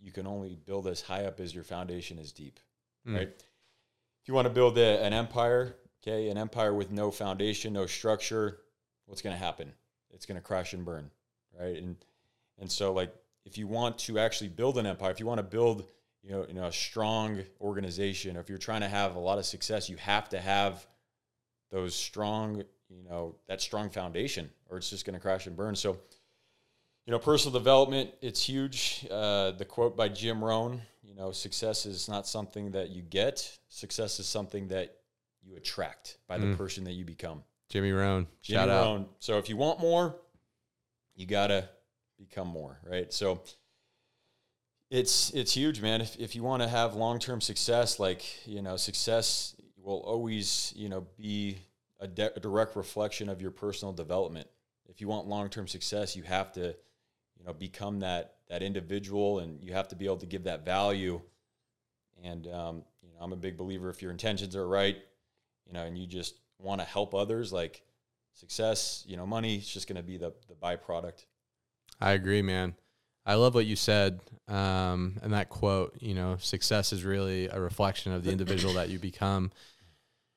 you 0.00 0.12
can 0.12 0.26
only 0.26 0.56
build 0.66 0.86
as 0.86 1.00
high 1.00 1.24
up 1.24 1.40
as 1.40 1.54
your 1.54 1.64
foundation 1.64 2.18
is 2.18 2.30
deep, 2.30 2.60
mm. 3.08 3.16
right? 3.16 3.28
If 3.28 4.28
you 4.28 4.34
want 4.34 4.46
to 4.46 4.52
build 4.52 4.76
a, 4.76 5.02
an 5.02 5.14
empire, 5.14 5.76
okay, 6.02 6.28
an 6.28 6.36
empire 6.36 6.74
with 6.74 6.90
no 6.90 7.10
foundation, 7.10 7.72
no 7.72 7.86
structure, 7.86 8.58
what's 9.06 9.22
going 9.22 9.34
to 9.34 9.42
happen? 9.42 9.72
It's 10.10 10.26
going 10.26 10.36
to 10.36 10.42
crash 10.42 10.74
and 10.74 10.84
burn, 10.84 11.10
right? 11.58 11.76
And 11.76 11.96
and 12.58 12.70
so 12.70 12.92
like 12.92 13.12
if 13.44 13.58
you 13.58 13.66
want 13.66 13.98
to 14.00 14.18
actually 14.18 14.48
build 14.48 14.78
an 14.78 14.86
empire, 14.86 15.10
if 15.10 15.18
you 15.18 15.26
want 15.26 15.38
to 15.38 15.44
build 15.44 15.84
you 16.22 16.30
know, 16.30 16.46
you 16.48 16.54
know 16.54 16.66
a 16.66 16.72
strong 16.72 17.42
organization, 17.60 18.36
or 18.36 18.40
if 18.40 18.48
you're 18.48 18.58
trying 18.58 18.80
to 18.80 18.88
have 18.88 19.16
a 19.16 19.18
lot 19.18 19.38
of 19.38 19.44
success, 19.44 19.88
you 19.88 19.96
have 19.96 20.28
to 20.30 20.40
have 20.40 20.86
those 21.74 21.92
strong, 21.92 22.62
you 22.88 23.02
know, 23.02 23.34
that 23.48 23.60
strong 23.60 23.90
foundation, 23.90 24.48
or 24.70 24.76
it's 24.76 24.90
just 24.90 25.04
going 25.04 25.14
to 25.14 25.20
crash 25.20 25.48
and 25.48 25.56
burn. 25.56 25.74
So, 25.74 25.98
you 27.04 27.10
know, 27.10 27.18
personal 27.18 27.58
development, 27.58 28.10
it's 28.22 28.40
huge. 28.48 29.04
Uh, 29.10 29.50
the 29.50 29.64
quote 29.64 29.96
by 29.96 30.08
Jim 30.08 30.42
Rohn, 30.42 30.80
you 31.02 31.16
know, 31.16 31.32
success 31.32 31.84
is 31.84 32.08
not 32.08 32.28
something 32.28 32.70
that 32.70 32.90
you 32.90 33.02
get. 33.02 33.58
Success 33.68 34.20
is 34.20 34.26
something 34.28 34.68
that 34.68 34.98
you 35.42 35.56
attract 35.56 36.18
by 36.28 36.38
the 36.38 36.46
mm. 36.46 36.56
person 36.56 36.84
that 36.84 36.92
you 36.92 37.04
become. 37.04 37.42
Jimmy 37.68 37.90
Rohn, 37.90 38.28
Jimmy 38.40 38.58
shout 38.58 38.68
Rohn. 38.68 39.00
out. 39.00 39.08
So 39.18 39.38
if 39.38 39.48
you 39.48 39.56
want 39.56 39.80
more, 39.80 40.14
you 41.16 41.26
gotta 41.26 41.68
become 42.16 42.46
more, 42.46 42.78
right? 42.88 43.12
So 43.12 43.42
it's 44.92 45.30
it's 45.30 45.54
huge, 45.54 45.82
man. 45.82 46.00
If 46.00 46.14
if 46.20 46.36
you 46.36 46.44
want 46.44 46.62
to 46.62 46.68
have 46.68 46.94
long 46.94 47.18
term 47.18 47.40
success, 47.40 47.98
like 47.98 48.24
you 48.46 48.62
know, 48.62 48.76
success 48.76 49.56
will 49.84 50.00
always, 50.00 50.72
you 50.76 50.88
know, 50.88 51.06
be 51.16 51.58
a, 52.00 52.06
de- 52.06 52.32
a 52.34 52.40
direct 52.40 52.74
reflection 52.76 53.28
of 53.28 53.40
your 53.40 53.50
personal 53.50 53.92
development. 53.92 54.48
If 54.88 55.00
you 55.00 55.08
want 55.08 55.26
long-term 55.26 55.68
success, 55.68 56.16
you 56.16 56.22
have 56.22 56.52
to, 56.52 56.74
you 57.38 57.44
know, 57.44 57.52
become 57.52 58.00
that 58.00 58.36
that 58.48 58.62
individual, 58.62 59.38
and 59.38 59.62
you 59.62 59.72
have 59.72 59.88
to 59.88 59.96
be 59.96 60.04
able 60.04 60.18
to 60.18 60.26
give 60.26 60.44
that 60.44 60.64
value. 60.64 61.20
And 62.22 62.46
um, 62.46 62.82
you 63.02 63.08
know, 63.08 63.18
I'm 63.20 63.32
a 63.32 63.36
big 63.36 63.56
believer 63.56 63.88
if 63.90 64.02
your 64.02 64.10
intentions 64.10 64.54
are 64.54 64.68
right, 64.68 64.96
you 65.66 65.72
know, 65.72 65.82
and 65.84 65.96
you 65.96 66.06
just 66.06 66.36
want 66.58 66.80
to 66.80 66.86
help 66.86 67.14
others, 67.14 67.52
like 67.52 67.82
success, 68.34 69.04
you 69.06 69.16
know, 69.16 69.26
money 69.26 69.56
is 69.56 69.68
just 69.68 69.88
going 69.88 69.96
to 69.96 70.02
be 70.02 70.16
the 70.16 70.32
the 70.48 70.54
byproduct. 70.54 71.24
I 72.00 72.12
agree, 72.12 72.42
man. 72.42 72.74
I 73.26 73.34
love 73.34 73.54
what 73.54 73.64
you 73.64 73.76
said, 73.76 74.20
um, 74.48 75.18
and 75.22 75.32
that 75.32 75.48
quote. 75.48 75.96
You 76.00 76.14
know, 76.14 76.36
success 76.38 76.92
is 76.92 77.04
really 77.04 77.48
a 77.48 77.58
reflection 77.58 78.12
of 78.12 78.22
the 78.22 78.30
individual 78.30 78.74
that 78.74 78.90
you 78.90 78.98
become. 78.98 79.50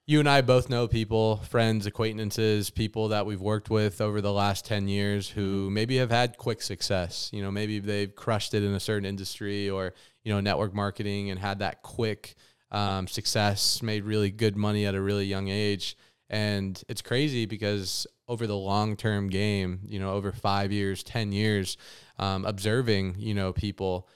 You 0.07 0.19
and 0.21 0.29
I 0.29 0.39
both 0.39 0.69
know 0.69 0.87
people, 0.87 1.37
friends, 1.37 1.85
acquaintances, 1.85 2.69
people 2.69 3.09
that 3.09 3.25
we've 3.25 3.41
worked 3.41 3.69
with 3.69 3.99
over 3.99 4.21
the 4.21 4.31
last 4.31 4.65
10 4.65 4.87
years 4.87 5.29
who 5.29 5.65
Mm-hmm. 5.65 5.73
maybe 5.73 5.97
have 5.97 6.09
had 6.11 6.37
quick 6.37 6.61
success. 6.61 7.29
You 7.33 7.41
know, 7.41 7.51
maybe 7.51 7.79
they've 7.79 8.15
crushed 8.15 8.53
it 8.53 8.63
in 8.63 8.73
a 8.73 8.79
certain 8.79 9.05
industry 9.05 9.69
or, 9.69 9.93
you 10.23 10.33
know, 10.33 10.39
network 10.39 10.73
marketing 10.73 11.29
and 11.29 11.39
had 11.39 11.59
that 11.59 11.81
quick 11.81 12.35
um, 12.71 13.07
success, 13.07 13.81
made 13.81 14.05
really 14.05 14.31
good 14.31 14.55
money 14.55 14.85
at 14.85 14.95
a 14.95 15.01
really 15.01 15.25
young 15.25 15.49
age. 15.49 15.97
And 16.29 16.81
it's 16.87 17.01
crazy 17.01 17.45
because 17.45 18.07
over 18.29 18.47
the 18.47 18.55
long 18.57 18.95
term 18.95 19.29
game, 19.29 19.81
you 19.83 19.99
know, 19.99 20.13
over 20.13 20.31
five 20.31 20.71
years, 20.71 21.03
10 21.03 21.33
years, 21.33 21.77
um, 22.17 22.45
observing, 22.45 23.15
you 23.19 23.33
know, 23.33 23.51
people, 23.51 24.07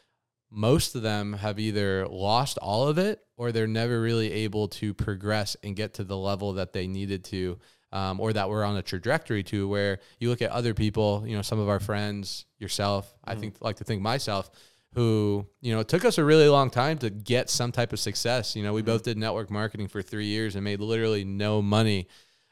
most 0.49 0.95
of 0.95 1.01
them 1.01 1.33
have 1.33 1.59
either 1.59 2.07
lost 2.07 2.57
all 2.59 2.87
of 2.87 2.97
it 2.97 3.19
or 3.41 3.51
they're 3.51 3.65
never 3.65 3.99
really 3.99 4.31
able 4.31 4.67
to 4.67 4.93
progress 4.93 5.57
and 5.63 5.75
get 5.75 5.95
to 5.95 6.03
the 6.03 6.15
level 6.15 6.53
that 6.53 6.73
they 6.73 6.85
needed 6.85 7.23
to 7.23 7.57
um, 7.91 8.19
or 8.19 8.31
that 8.33 8.49
we're 8.49 8.63
on 8.63 8.77
a 8.77 8.83
trajectory 8.83 9.41
to 9.41 9.67
where 9.67 9.97
you 10.19 10.29
look 10.29 10.43
at 10.43 10.51
other 10.51 10.75
people 10.75 11.23
you 11.25 11.35
know 11.35 11.41
some 11.41 11.59
of 11.59 11.67
our 11.67 11.79
friends 11.79 12.45
yourself 12.59 13.11
i 13.25 13.33
think 13.33 13.55
like 13.59 13.77
to 13.77 13.83
think 13.83 13.99
myself 13.99 14.51
who 14.93 15.45
you 15.61 15.73
know 15.73 15.79
it 15.79 15.87
took 15.87 16.05
us 16.05 16.17
a 16.17 16.23
really 16.23 16.49
long 16.49 16.69
time 16.69 16.97
to 16.97 17.09
get 17.09 17.49
some 17.49 17.71
type 17.71 17.93
of 17.93 17.99
success. 17.99 18.55
You 18.55 18.63
know 18.63 18.73
we 18.73 18.81
both 18.81 19.03
did 19.03 19.17
network 19.17 19.49
marketing 19.49 19.87
for 19.87 20.01
three 20.01 20.25
years 20.25 20.55
and 20.55 20.63
made 20.63 20.79
literally 20.79 21.23
no 21.23 21.61
money. 21.61 22.07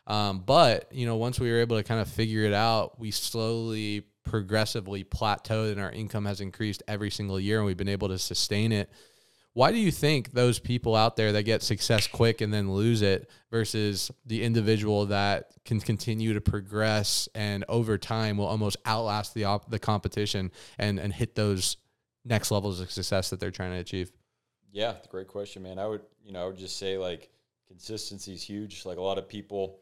Um, 0.07 0.39
but 0.39 0.91
you 0.91 1.05
know 1.05 1.17
once 1.17 1.39
we 1.39 1.51
were 1.51 1.59
able 1.59 1.77
to 1.77 1.83
kind 1.83 2.01
of 2.01 2.07
figure 2.07 2.43
it 2.43 2.53
out 2.53 2.99
we 2.99 3.11
slowly 3.11 4.05
progressively 4.23 5.03
plateaued 5.03 5.71
and 5.71 5.81
our 5.81 5.91
income 5.91 6.25
has 6.25 6.39
increased 6.39 6.83
every 6.87 7.09
single 7.09 7.39
year 7.39 7.57
and 7.57 7.65
we've 7.65 7.77
been 7.77 7.89
able 7.89 8.07
to 8.07 8.17
sustain 8.17 8.71
it 8.71 8.89
why 9.53 9.71
do 9.71 9.77
you 9.77 9.91
think 9.91 10.31
those 10.33 10.59
people 10.59 10.95
out 10.95 11.15
there 11.15 11.31
that 11.31 11.43
get 11.43 11.63
success 11.63 12.07
quick 12.07 12.41
and 12.41 12.53
then 12.53 12.71
lose 12.71 13.01
it 13.01 13.29
versus 13.51 14.11
the 14.25 14.43
individual 14.43 15.07
that 15.07 15.51
can 15.65 15.79
continue 15.79 16.33
to 16.33 16.41
progress 16.41 17.27
and 17.33 17.65
over 17.67 17.97
time 17.97 18.37
will 18.37 18.45
almost 18.45 18.77
outlast 18.85 19.33
the 19.33 19.45
op- 19.45 19.69
the 19.69 19.79
competition 19.79 20.51
and 20.77 20.99
and 20.99 21.13
hit 21.13 21.35
those 21.35 21.77
next 22.25 22.51
levels 22.51 22.79
of 22.79 22.91
success 22.91 23.29
that 23.29 23.39
they're 23.39 23.51
trying 23.51 23.71
to 23.71 23.79
achieve? 23.79 24.11
Yeah, 24.71 24.95
great 25.09 25.27
question, 25.27 25.63
man. 25.63 25.79
I 25.79 25.87
would, 25.87 26.01
you 26.23 26.31
know, 26.31 26.43
I 26.43 26.47
would 26.47 26.57
just 26.57 26.77
say 26.77 26.97
like 26.97 27.29
consistency 27.67 28.33
is 28.33 28.43
huge. 28.43 28.85
Like 28.85 28.97
a 28.97 29.01
lot 29.01 29.17
of 29.17 29.27
people, 29.27 29.79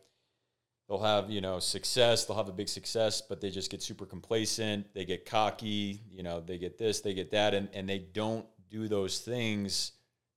they'll 0.88 1.02
have, 1.02 1.30
you 1.30 1.42
know, 1.42 1.60
success, 1.60 2.26
they'll 2.26 2.38
have 2.38 2.48
a 2.48 2.54
big 2.54 2.70
success, 2.70 3.22
but 3.22 3.42
they 3.42 3.50
just 3.50 3.70
get 3.70 3.82
super 3.82 4.06
complacent. 4.06 4.94
They 4.94 5.04
get 5.04 5.26
cocky, 5.26 6.02
you 6.10 6.24
know, 6.24 6.40
they 6.40 6.58
get 6.58 6.78
this, 6.78 7.02
they 7.02 7.14
get 7.14 7.32
that, 7.32 7.54
and, 7.54 7.68
and 7.74 7.88
they 7.88 8.00
don't 8.00 8.46
do 8.70 8.88
those 8.88 9.20
things 9.20 9.94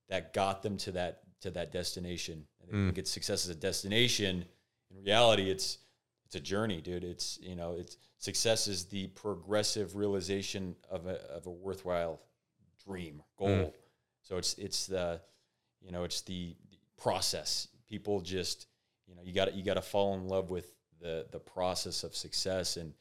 that 0.08 0.32
got 0.32 0.62
them 0.62 0.76
to 0.78 0.92
that 0.92 1.22
to 1.40 1.50
that 1.50 1.72
destination. 1.72 2.46
And 2.60 2.68
they 2.70 2.74
Mm. 2.76 2.86
think 2.88 2.98
it's 2.98 3.10
success 3.10 3.44
as 3.44 3.50
a 3.50 3.54
destination. 3.58 4.44
In 4.90 5.02
reality, 5.04 5.50
it's 5.50 5.78
it's 6.26 6.34
a 6.36 6.40
journey, 6.40 6.80
dude. 6.80 7.02
It's 7.04 7.38
you 7.40 7.56
know, 7.56 7.76
it's 7.76 7.96
success 8.18 8.68
is 8.68 8.84
the 8.86 9.08
progressive 9.08 9.96
realization 9.96 10.76
of 10.90 11.06
a 11.06 11.16
of 11.30 11.46
a 11.46 11.50
worthwhile 11.50 12.20
dream 12.84 13.22
goal. 13.36 13.48
Mm. 13.48 13.72
So 14.22 14.36
it's 14.36 14.54
it's 14.54 14.86
the 14.86 15.20
you 15.80 15.90
know 15.92 16.04
it's 16.04 16.20
the 16.22 16.56
process. 16.96 17.68
People 17.86 18.20
just 18.20 18.66
you 19.06 19.14
know 19.14 19.22
you 19.22 19.32
got 19.32 19.54
you 19.54 19.64
got 19.64 19.74
to 19.74 19.82
fall 19.82 20.14
in 20.14 20.28
love 20.28 20.50
with 20.50 20.72
the 21.00 21.26
the 21.30 21.40
process 21.40 22.04
of 22.04 22.14
success 22.14 22.76
and 22.76 22.92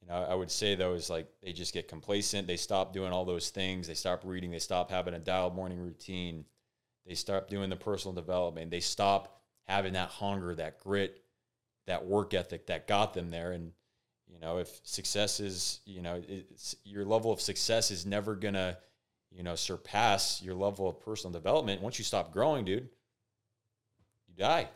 you 0.00 0.08
know 0.08 0.14
I 0.14 0.34
would 0.34 0.50
say 0.50 0.74
though 0.74 0.94
is 0.94 1.10
like 1.10 1.28
they 1.42 1.52
just 1.52 1.74
get 1.74 1.88
complacent. 1.88 2.46
They 2.46 2.56
stop 2.56 2.92
doing 2.92 3.12
all 3.12 3.24
those 3.24 3.50
things. 3.50 3.86
They 3.86 3.94
stop 3.94 4.22
reading. 4.24 4.50
They 4.50 4.58
stop 4.58 4.90
having 4.90 5.14
a 5.14 5.18
dialed 5.18 5.54
morning 5.54 5.78
routine. 5.78 6.44
They 7.06 7.14
stop 7.14 7.48
doing 7.48 7.70
the 7.70 7.76
personal 7.76 8.14
development. 8.14 8.70
They 8.70 8.80
stop 8.80 9.40
having 9.66 9.94
that 9.94 10.08
hunger, 10.08 10.54
that 10.54 10.78
grit, 10.78 11.22
that 11.86 12.04
work 12.06 12.34
ethic 12.34 12.66
that 12.66 12.86
got 12.86 13.14
them 13.14 13.30
there. 13.30 13.52
And 13.52 13.72
you 14.26 14.38
know 14.38 14.58
if 14.58 14.80
success 14.84 15.40
is 15.40 15.80
you 15.86 16.02
know 16.02 16.22
it's, 16.28 16.76
your 16.84 17.04
level 17.04 17.32
of 17.32 17.40
success 17.40 17.90
is 17.90 18.06
never 18.06 18.34
gonna 18.34 18.78
you 19.30 19.42
know, 19.42 19.54
surpass 19.54 20.42
your 20.42 20.54
level 20.54 20.88
of 20.88 21.00
personal 21.00 21.32
development, 21.32 21.80
once 21.80 21.98
you 21.98 22.04
stop 22.04 22.32
growing, 22.32 22.64
dude, 22.64 22.88
you 24.26 24.34
die. 24.36 24.68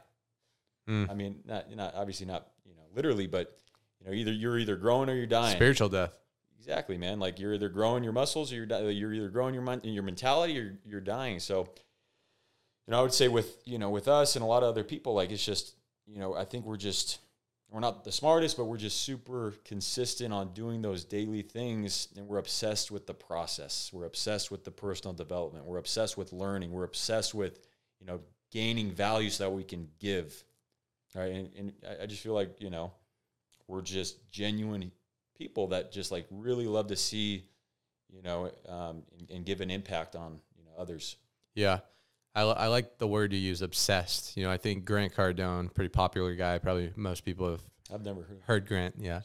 Mm. 0.89 1.11
I 1.11 1.15
mean, 1.15 1.41
not 1.45 1.75
not 1.75 1.95
obviously 1.95 2.27
not 2.27 2.49
you 2.65 2.75
know 2.77 2.83
literally, 2.95 3.27
but 3.27 3.59
you 4.05 4.11
know, 4.11 4.17
either 4.17 4.33
you're 4.33 4.59
either 4.59 4.77
growing 4.77 5.09
or 5.09 5.15
you're 5.15 5.27
dying. 5.27 5.57
Spiritual 5.57 5.89
death. 5.89 6.13
Exactly, 6.59 6.97
man. 6.97 7.19
Like 7.21 7.39
you're 7.39 7.55
either 7.55 7.69
growing 7.69 8.05
your 8.05 8.13
muscles 8.13 8.53
or 8.53 8.57
you're 8.57 8.67
di- 8.67 8.91
you're 8.91 9.13
either 9.13 9.29
growing 9.29 9.55
your 9.55 9.63
mon- 9.63 9.81
your 9.85 10.03
mentality 10.03 10.59
or 10.59 10.79
you're 10.87 11.01
dying. 11.01 11.39
So, 11.39 11.69
you 12.87 12.91
know, 12.93 12.99
I 12.99 13.03
would 13.03 13.13
say 13.13 13.29
with 13.29 13.59
you 13.65 13.79
know 13.79 13.91
with 13.91 14.09
us 14.09 14.37
and 14.37 14.43
a 14.43 14.47
lot 14.47 14.63
of 14.63 14.69
other 14.71 14.85
people, 14.85 15.15
like 15.15 15.31
it's 15.31 15.45
just 15.45 15.75
you 16.07 16.19
know 16.19 16.35
I 16.35 16.45
think 16.45 16.65
we're 16.65 16.77
just 16.79 17.19
we're 17.71 17.81
not 17.81 18.05
the 18.05 18.13
smartest, 18.13 18.57
but 18.57 18.65
we're 18.67 18.77
just 18.79 19.03
super 19.03 19.53
consistent 19.65 20.33
on 20.33 20.53
doing 20.55 20.81
those 20.81 21.05
daily 21.05 21.43
things, 21.43 22.09
and 22.17 22.27
we're 22.29 22.39
obsessed 22.39 22.91
with 22.91 23.07
the 23.07 23.15
process. 23.15 23.91
We're 23.93 24.05
obsessed 24.07 24.51
with 24.51 24.65
the 24.65 24.71
personal 24.71 25.13
development. 25.13 25.65
We're 25.67 25.79
obsessed 25.79 26.17
with 26.17 26.33
learning. 26.33 26.71
We're 26.73 26.85
obsessed 26.85 27.35
with 27.35 27.59
you 28.01 28.07
know 28.07 28.21
gaining 28.53 28.91
value 28.93 29.29
so 29.29 29.45
that 29.45 29.51
we 29.51 29.65
can 29.65 29.89
give. 29.99 30.45
Right, 31.15 31.33
and, 31.33 31.51
and 31.59 31.73
I- 31.87 32.03
I 32.05 32.07
just 32.07 32.23
feel 32.23 32.35
like 32.35 32.61
you 32.61 32.71
know 32.71 32.93
we're 33.69 33.83
just 33.83 34.31
genuine 34.31 34.93
people 35.37 35.69
that 35.69 35.93
just 35.93 36.13
like 36.13 36.27
really 36.31 36.67
love 36.67 36.89
to 36.89 36.97
see, 36.97 37.45
you 38.11 38.23
know, 38.23 38.51
um, 38.69 39.03
and, 39.19 39.31
and 39.31 39.45
give 39.45 39.61
an 39.61 39.71
impact 39.71 40.17
on 40.17 40.41
you 40.57 40.65
know 40.65 40.73
others. 40.79 41.17
Yeah. 41.55 41.81
I, 42.37 42.43
I 42.43 42.67
like 42.67 42.99
the 42.99 43.07
word 43.07 43.33
you 43.33 43.39
use, 43.39 43.63
obsessed. 43.63 44.37
You 44.37 44.43
know, 44.45 44.51
I 44.51 44.57
think 44.57 44.85
Grant 44.85 45.15
Cardone, 45.15 45.73
pretty 45.73 45.91
popular 45.91 46.35
guy, 46.35 46.59
probably 46.59 46.93
most 46.97 47.25
people 47.25 47.53
have 47.53 47.61
I've 47.93 48.05
never 48.05 48.23
heard. 48.23 48.41
heard 48.47 48.67
Grant. 48.67 48.97
Yeah. 48.99 49.21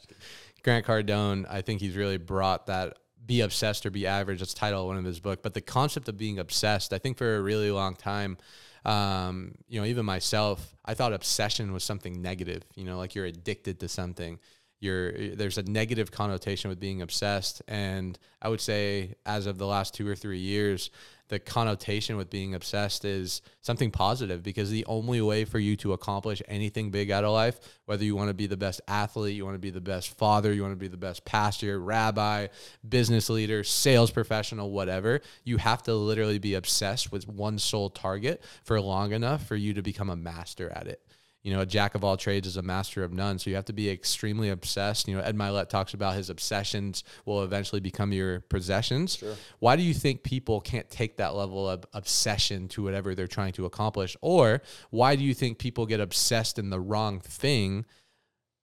Grant 0.62 0.86
Cardone, 0.86 1.46
I 1.50 1.62
think 1.62 1.80
he's 1.80 1.96
really 1.96 2.18
brought 2.18 2.66
that 2.66 2.98
be 3.26 3.40
obsessed 3.40 3.84
or 3.86 3.90
be 3.90 4.06
average. 4.06 4.38
That's 4.40 4.54
the 4.54 4.60
title 4.60 4.82
of 4.82 4.86
one 4.86 4.96
of 4.96 5.04
his 5.04 5.20
book. 5.20 5.42
But 5.42 5.54
the 5.54 5.60
concept 5.60 6.08
of 6.08 6.16
being 6.16 6.38
obsessed, 6.38 6.92
I 6.92 6.98
think 6.98 7.16
for 7.16 7.36
a 7.36 7.40
really 7.40 7.70
long 7.70 7.94
time, 7.94 8.38
um, 8.84 9.52
you 9.68 9.80
know, 9.80 9.86
even 9.86 10.06
myself, 10.06 10.76
I 10.84 10.94
thought 10.94 11.12
obsession 11.12 11.72
was 11.72 11.84
something 11.84 12.22
negative, 12.22 12.62
you 12.74 12.84
know, 12.84 12.96
like 12.96 13.14
you're 13.14 13.26
addicted 13.26 13.80
to 13.80 13.88
something. 13.88 14.38
You're, 14.80 15.36
there's 15.36 15.58
a 15.58 15.62
negative 15.62 16.10
connotation 16.10 16.70
with 16.70 16.80
being 16.80 17.02
obsessed. 17.02 17.60
And 17.68 18.18
I 18.40 18.48
would 18.48 18.62
say, 18.62 19.14
as 19.26 19.46
of 19.46 19.58
the 19.58 19.66
last 19.66 19.92
two 19.92 20.08
or 20.08 20.16
three 20.16 20.38
years, 20.38 20.90
the 21.30 21.38
connotation 21.38 22.16
with 22.16 22.28
being 22.28 22.54
obsessed 22.54 23.04
is 23.04 23.40
something 23.60 23.92
positive 23.92 24.42
because 24.42 24.68
the 24.68 24.84
only 24.86 25.20
way 25.20 25.44
for 25.44 25.60
you 25.60 25.76
to 25.76 25.92
accomplish 25.92 26.42
anything 26.48 26.90
big 26.90 27.12
out 27.12 27.22
of 27.22 27.30
life, 27.30 27.60
whether 27.86 28.04
you 28.04 28.16
want 28.16 28.28
to 28.28 28.34
be 28.34 28.48
the 28.48 28.56
best 28.56 28.80
athlete, 28.88 29.36
you 29.36 29.44
want 29.44 29.54
to 29.54 29.60
be 29.60 29.70
the 29.70 29.80
best 29.80 30.18
father, 30.18 30.52
you 30.52 30.60
want 30.60 30.72
to 30.72 30.76
be 30.76 30.88
the 30.88 30.96
best 30.96 31.24
pastor, 31.24 31.78
rabbi, 31.80 32.48
business 32.86 33.30
leader, 33.30 33.62
sales 33.62 34.10
professional, 34.10 34.72
whatever, 34.72 35.20
you 35.44 35.56
have 35.56 35.84
to 35.84 35.94
literally 35.94 36.40
be 36.40 36.54
obsessed 36.54 37.12
with 37.12 37.28
one 37.28 37.60
sole 37.60 37.90
target 37.90 38.42
for 38.64 38.80
long 38.80 39.12
enough 39.12 39.46
for 39.46 39.54
you 39.54 39.72
to 39.72 39.82
become 39.82 40.10
a 40.10 40.16
master 40.16 40.68
at 40.70 40.88
it 40.88 41.00
you 41.42 41.54
know, 41.54 41.60
a 41.60 41.66
jack 41.66 41.94
of 41.94 42.04
all 42.04 42.16
trades 42.16 42.46
is 42.46 42.56
a 42.58 42.62
master 42.62 43.02
of 43.02 43.12
none. 43.12 43.38
So 43.38 43.48
you 43.48 43.56
have 43.56 43.64
to 43.66 43.72
be 43.72 43.88
extremely 43.88 44.50
obsessed. 44.50 45.08
You 45.08 45.16
know, 45.16 45.22
Ed 45.22 45.36
Mylett 45.36 45.68
talks 45.68 45.94
about 45.94 46.14
his 46.14 46.28
obsessions 46.28 47.02
will 47.24 47.42
eventually 47.42 47.80
become 47.80 48.12
your 48.12 48.40
possessions. 48.40 49.16
Sure. 49.16 49.34
Why 49.58 49.76
do 49.76 49.82
you 49.82 49.94
think 49.94 50.22
people 50.22 50.60
can't 50.60 50.88
take 50.90 51.16
that 51.16 51.34
level 51.34 51.68
of 51.68 51.86
obsession 51.94 52.68
to 52.68 52.82
whatever 52.82 53.14
they're 53.14 53.26
trying 53.26 53.52
to 53.54 53.64
accomplish? 53.64 54.16
Or 54.20 54.60
why 54.90 55.16
do 55.16 55.24
you 55.24 55.32
think 55.32 55.58
people 55.58 55.86
get 55.86 56.00
obsessed 56.00 56.58
in 56.58 56.68
the 56.68 56.80
wrong 56.80 57.20
thing, 57.20 57.86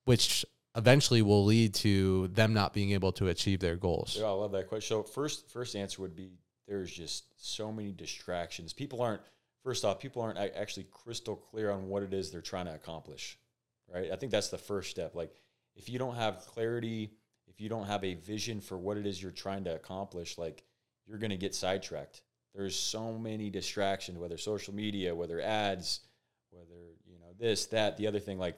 which 0.05 0.45
eventually 0.75 1.23
will 1.23 1.45
lead 1.45 1.73
to 1.73 2.27
them 2.27 2.53
not 2.53 2.73
being 2.73 2.91
able 2.91 3.11
to 3.13 3.29
achieve 3.29 3.59
their 3.59 3.75
goals? 3.75 4.17
Yeah, 4.19 4.27
I 4.27 4.31
love 4.31 4.51
that 4.51 4.67
question. 4.67 4.97
So 4.97 5.03
first, 5.03 5.49
first 5.49 5.75
answer 5.75 6.03
would 6.03 6.15
be 6.15 6.29
there's 6.67 6.91
just 6.91 7.25
so 7.37 7.71
many 7.71 7.91
distractions. 7.91 8.71
People 8.73 9.01
aren't. 9.01 9.21
First 9.63 9.83
off, 9.83 9.99
people 9.99 10.21
aren't 10.21 10.37
actually 10.37 10.87
crystal 10.91 11.35
clear 11.35 11.71
on 11.71 11.87
what 11.87 12.03
it 12.03 12.13
is 12.13 12.31
they're 12.31 12.41
trying 12.41 12.65
to 12.65 12.75
accomplish. 12.75 13.37
Right. 13.93 14.11
I 14.11 14.15
think 14.17 14.31
that's 14.31 14.49
the 14.49 14.57
first 14.57 14.91
step. 14.91 15.15
Like, 15.15 15.33
if 15.75 15.87
you 15.89 15.97
don't 15.97 16.15
have 16.15 16.39
clarity, 16.39 17.11
if 17.47 17.61
you 17.61 17.69
don't 17.69 17.87
have 17.87 18.03
a 18.03 18.15
vision 18.15 18.59
for 18.59 18.77
what 18.77 18.97
it 18.97 19.05
is 19.05 19.21
you're 19.21 19.31
trying 19.31 19.63
to 19.63 19.75
accomplish, 19.75 20.37
like 20.37 20.63
you're 21.05 21.17
going 21.17 21.31
to 21.31 21.37
get 21.37 21.55
sidetracked. 21.55 22.21
There's 22.53 22.77
so 22.77 23.17
many 23.17 23.49
distractions, 23.49 24.17
whether 24.17 24.37
social 24.37 24.73
media, 24.73 25.15
whether 25.15 25.39
ads, 25.39 26.01
whether 26.49 26.95
you 27.05 27.19
know 27.19 27.33
this, 27.39 27.67
that, 27.67 27.97
the 27.97 28.07
other 28.07 28.19
thing. 28.19 28.39
Like, 28.39 28.57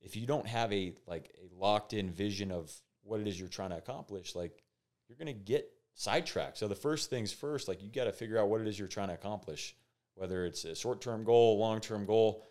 if 0.00 0.16
you 0.16 0.26
don't 0.26 0.46
have 0.46 0.72
a 0.72 0.94
like 1.06 1.34
a 1.42 1.48
locked 1.58 1.92
in 1.92 2.10
vision 2.10 2.52
of 2.52 2.72
what 3.02 3.20
it 3.20 3.26
is 3.26 3.38
you're 3.38 3.48
trying 3.48 3.70
to 3.70 3.78
accomplish, 3.78 4.34
like 4.34 4.62
you're 5.08 5.16
going 5.16 5.26
to 5.26 5.32
get 5.32 5.68
sidetracked. 5.94 6.58
So 6.58 6.68
the 6.68 6.74
first 6.74 7.10
things 7.10 7.32
first, 7.32 7.68
like 7.68 7.82
you 7.82 7.90
got 7.90 8.04
to 8.04 8.12
figure 8.12 8.38
out 8.38 8.48
what 8.48 8.60
it 8.60 8.68
is 8.68 8.78
you're 8.78 8.88
trying 8.88 9.08
to 9.08 9.14
accomplish, 9.14 9.74
whether 10.16 10.44
it's 10.44 10.64
a 10.64 10.74
short 10.74 11.00
term 11.00 11.22
goal, 11.22 11.58
long 11.58 11.80
term 11.80 12.04
goal. 12.04 12.44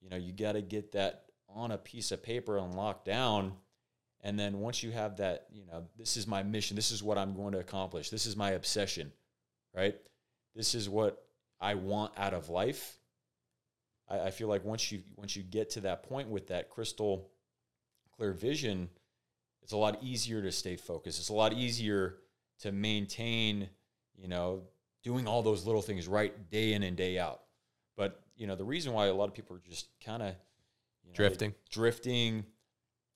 You 0.00 0.10
know, 0.10 0.16
you 0.16 0.32
got 0.32 0.52
to 0.52 0.62
get 0.62 0.92
that 0.92 1.24
on 1.48 1.72
a 1.72 1.78
piece 1.78 2.12
of 2.12 2.22
paper 2.22 2.58
and 2.58 2.74
locked 2.74 3.06
down. 3.06 3.54
And 4.22 4.38
then 4.38 4.60
once 4.60 4.82
you 4.82 4.92
have 4.92 5.16
that, 5.16 5.46
you 5.50 5.66
know, 5.66 5.88
this 5.98 6.16
is 6.16 6.26
my 6.26 6.42
mission. 6.42 6.76
This 6.76 6.92
is 6.92 7.02
what 7.02 7.18
I'm 7.18 7.34
going 7.34 7.52
to 7.52 7.58
accomplish. 7.58 8.10
This 8.10 8.26
is 8.26 8.36
my 8.36 8.50
obsession, 8.50 9.12
right? 9.74 9.96
This 10.54 10.74
is 10.74 10.88
what 10.88 11.24
I 11.60 11.74
want 11.74 12.12
out 12.16 12.34
of 12.34 12.48
life. 12.48 12.98
I, 14.08 14.20
I 14.20 14.30
feel 14.30 14.48
like 14.48 14.64
once 14.64 14.92
you 14.92 15.02
once 15.16 15.36
you 15.36 15.42
get 15.42 15.70
to 15.70 15.80
that 15.82 16.02
point 16.02 16.28
with 16.28 16.48
that 16.48 16.70
crystal 16.70 17.30
clear 18.16 18.32
vision, 18.32 18.90
it's 19.62 19.72
a 19.72 19.76
lot 19.76 19.98
easier 20.02 20.42
to 20.42 20.52
stay 20.52 20.76
focused. 20.76 21.18
It's 21.18 21.28
a 21.28 21.34
lot 21.34 21.52
easier 21.52 22.18
to 22.60 22.72
maintain, 22.72 23.68
you 24.16 24.28
know, 24.28 24.62
doing 25.06 25.28
all 25.28 25.40
those 25.40 25.64
little 25.64 25.80
things 25.82 26.08
right 26.08 26.50
day 26.50 26.72
in 26.72 26.82
and 26.82 26.96
day 26.96 27.16
out. 27.16 27.42
But 27.96 28.20
you 28.34 28.48
know, 28.48 28.56
the 28.56 28.64
reason 28.64 28.92
why 28.92 29.06
a 29.06 29.14
lot 29.14 29.28
of 29.28 29.34
people 29.34 29.54
are 29.54 29.62
just 29.70 29.86
kind 30.04 30.20
of 30.20 30.30
you 31.04 31.10
know, 31.12 31.14
Drifting. 31.14 31.54
drifting. 31.70 32.44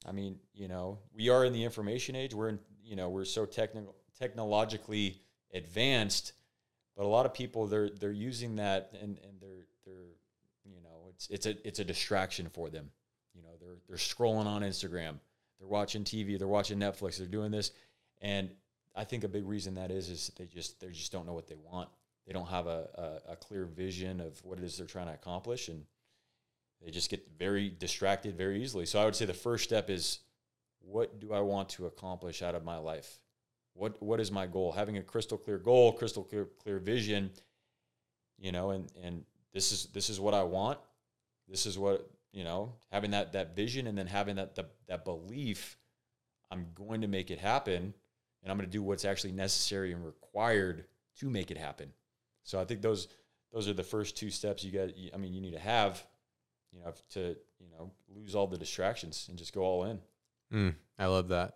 I 0.06 0.12
mean, 0.12 0.38
you 0.54 0.68
know, 0.68 1.00
we 1.12 1.28
are 1.30 1.44
in 1.44 1.52
the 1.52 1.64
information 1.64 2.14
age. 2.14 2.32
We're 2.32 2.50
in, 2.50 2.60
you 2.84 2.94
know, 2.94 3.08
we're 3.10 3.24
so 3.24 3.44
technical, 3.44 3.96
technologically 4.16 5.20
advanced, 5.52 6.32
but 6.96 7.04
a 7.04 7.08
lot 7.08 7.26
of 7.26 7.34
people 7.34 7.66
they're 7.66 7.90
they're 7.90 8.12
using 8.12 8.56
that 8.56 8.92
and 9.02 9.18
and 9.24 9.40
they're 9.40 9.66
they're 9.84 10.14
you 10.64 10.80
know 10.80 11.08
it's 11.10 11.26
it's 11.28 11.46
a 11.46 11.66
it's 11.66 11.80
a 11.80 11.84
distraction 11.84 12.48
for 12.52 12.70
them. 12.70 12.88
You 13.34 13.42
know, 13.42 13.56
they're 13.60 13.78
they're 13.88 13.96
scrolling 13.96 14.46
on 14.46 14.62
Instagram, 14.62 15.16
they're 15.58 15.68
watching 15.68 16.04
TV, 16.04 16.38
they're 16.38 16.46
watching 16.46 16.78
Netflix, 16.78 17.18
they're 17.18 17.26
doing 17.26 17.50
this, 17.50 17.72
and 18.20 18.48
I 18.94 19.04
think 19.04 19.24
a 19.24 19.28
big 19.28 19.46
reason 19.46 19.74
that 19.74 19.90
is 19.90 20.08
is 20.08 20.32
they 20.36 20.46
just 20.46 20.80
they 20.80 20.88
just 20.88 21.12
don't 21.12 21.26
know 21.26 21.32
what 21.32 21.48
they 21.48 21.56
want. 21.56 21.88
They 22.26 22.32
don't 22.32 22.48
have 22.48 22.66
a, 22.66 23.20
a, 23.28 23.32
a 23.32 23.36
clear 23.36 23.64
vision 23.64 24.20
of 24.20 24.44
what 24.44 24.58
it 24.58 24.64
is 24.64 24.76
they're 24.76 24.86
trying 24.86 25.06
to 25.06 25.14
accomplish, 25.14 25.68
and 25.68 25.84
they 26.84 26.90
just 26.90 27.10
get 27.10 27.26
very 27.38 27.70
distracted 27.70 28.36
very 28.36 28.62
easily. 28.62 28.86
So 28.86 29.00
I 29.00 29.04
would 29.04 29.16
say 29.16 29.24
the 29.24 29.34
first 29.34 29.64
step 29.64 29.90
is 29.90 30.20
what 30.80 31.20
do 31.20 31.32
I 31.32 31.40
want 31.40 31.68
to 31.70 31.86
accomplish 31.86 32.42
out 32.42 32.54
of 32.54 32.64
my 32.64 32.78
life? 32.78 33.20
What 33.74 34.02
what 34.02 34.20
is 34.20 34.30
my 34.32 34.46
goal? 34.46 34.72
Having 34.72 34.98
a 34.98 35.02
crystal 35.02 35.38
clear 35.38 35.58
goal, 35.58 35.92
crystal 35.92 36.24
clear 36.24 36.48
clear 36.62 36.78
vision, 36.78 37.30
you 38.38 38.52
know, 38.52 38.70
and 38.70 38.90
and 39.02 39.24
this 39.52 39.72
is 39.72 39.86
this 39.86 40.10
is 40.10 40.18
what 40.18 40.34
I 40.34 40.42
want. 40.42 40.78
This 41.48 41.66
is 41.66 41.78
what, 41.78 42.08
you 42.32 42.44
know, 42.44 42.74
having 42.90 43.10
that 43.12 43.32
that 43.32 43.54
vision 43.54 43.86
and 43.86 43.96
then 43.96 44.06
having 44.06 44.36
that 44.36 44.54
the, 44.54 44.66
that 44.88 45.04
belief 45.04 45.76
I'm 46.50 46.66
going 46.74 47.02
to 47.02 47.08
make 47.08 47.30
it 47.30 47.38
happen 47.38 47.94
and 48.42 48.50
I'm 48.50 48.56
going 48.56 48.68
to 48.68 48.72
do 48.72 48.82
what's 48.82 49.04
actually 49.04 49.32
necessary 49.32 49.92
and 49.92 50.04
required 50.04 50.84
to 51.18 51.30
make 51.30 51.50
it 51.50 51.56
happen. 51.56 51.92
So 52.42 52.60
I 52.60 52.64
think 52.64 52.82
those 52.82 53.08
those 53.52 53.68
are 53.68 53.72
the 53.72 53.82
first 53.82 54.16
two 54.16 54.30
steps 54.30 54.64
you 54.64 54.70
got 54.70 54.90
I 55.12 55.16
mean 55.16 55.34
you 55.34 55.40
need 55.40 55.52
to 55.52 55.58
have 55.58 56.04
you 56.72 56.80
know 56.80 56.92
to 57.12 57.36
you 57.58 57.68
know 57.70 57.90
lose 58.08 58.34
all 58.34 58.46
the 58.46 58.58
distractions 58.58 59.26
and 59.28 59.38
just 59.38 59.52
go 59.52 59.62
all 59.62 59.84
in. 59.84 60.00
Mm, 60.52 60.74
I 60.98 61.06
love 61.06 61.28
that. 61.28 61.54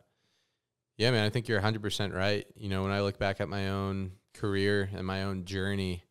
Yeah, 0.97 1.11
man, 1.11 1.25
I 1.25 1.31
think 1.31 1.49
you're 1.49 1.61
100% 1.61 2.15
right. 2.15 2.47
You 2.55 2.69
know, 2.69 2.83
when 2.83 2.93
I 2.93 3.01
look 3.01 3.19
back 3.19 3.41
at 3.41 3.49
my 3.49 3.71
own 3.71 4.13
career 4.33 4.89
and 4.95 5.05
my 5.05 5.25
own 5.25 5.45
journey, 5.45 6.05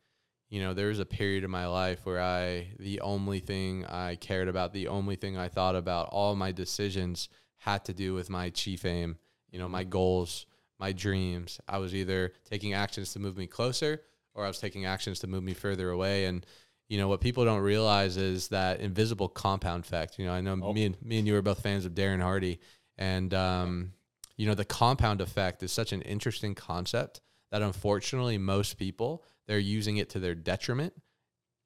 you 0.49 0.61
know, 0.61 0.73
there 0.73 0.89
was 0.89 0.99
a 0.99 1.05
period 1.05 1.45
in 1.45 1.49
my 1.49 1.67
life 1.67 2.01
where 2.03 2.21
I, 2.21 2.67
the 2.79 2.99
only 2.99 3.39
thing 3.39 3.85
I 3.85 4.17
cared 4.17 4.49
about, 4.49 4.73
the 4.73 4.89
only 4.89 5.15
thing 5.15 5.37
I 5.37 5.47
thought 5.47 5.77
about, 5.77 6.09
all 6.11 6.35
my 6.35 6.51
decisions 6.51 7.29
had 7.59 7.85
to 7.85 7.93
do 7.93 8.13
with 8.13 8.29
my 8.29 8.49
chief 8.49 8.83
aim, 8.83 9.17
you 9.51 9.57
know, 9.57 9.69
my 9.69 9.85
goals, 9.85 10.45
my 10.83 10.91
dreams. 10.91 11.61
I 11.65 11.77
was 11.77 11.95
either 11.95 12.33
taking 12.49 12.73
actions 12.73 13.13
to 13.13 13.19
move 13.19 13.37
me 13.37 13.47
closer 13.47 14.01
or 14.35 14.43
I 14.43 14.49
was 14.49 14.59
taking 14.59 14.85
actions 14.85 15.19
to 15.19 15.27
move 15.27 15.41
me 15.41 15.53
further 15.53 15.89
away. 15.91 16.25
And, 16.25 16.45
you 16.89 16.97
know, 16.97 17.07
what 17.07 17.21
people 17.21 17.45
don't 17.45 17.61
realize 17.61 18.17
is 18.17 18.49
that 18.49 18.81
invisible 18.81 19.29
compound 19.29 19.85
effect. 19.85 20.19
You 20.19 20.25
know, 20.25 20.33
I 20.33 20.41
know 20.41 20.59
Oh. 20.61 20.73
me 20.73 20.83
and 20.83 21.01
me 21.01 21.19
and 21.19 21.25
you 21.27 21.37
are 21.37 21.41
both 21.41 21.61
fans 21.61 21.85
of 21.85 21.93
Darren 21.93 22.21
Hardy. 22.21 22.59
And, 22.97 23.33
um, 23.33 23.93
you 24.35 24.45
know, 24.45 24.55
the 24.55 24.65
compound 24.65 25.21
effect 25.21 25.63
is 25.63 25.71
such 25.71 25.93
an 25.93 26.01
interesting 26.01 26.53
concept 26.53 27.21
that 27.51 27.61
unfortunately 27.61 28.37
most 28.37 28.77
people 28.77 29.23
they're 29.47 29.59
using 29.59 29.95
it 29.97 30.09
to 30.09 30.19
their 30.19 30.35
detriment 30.35 30.93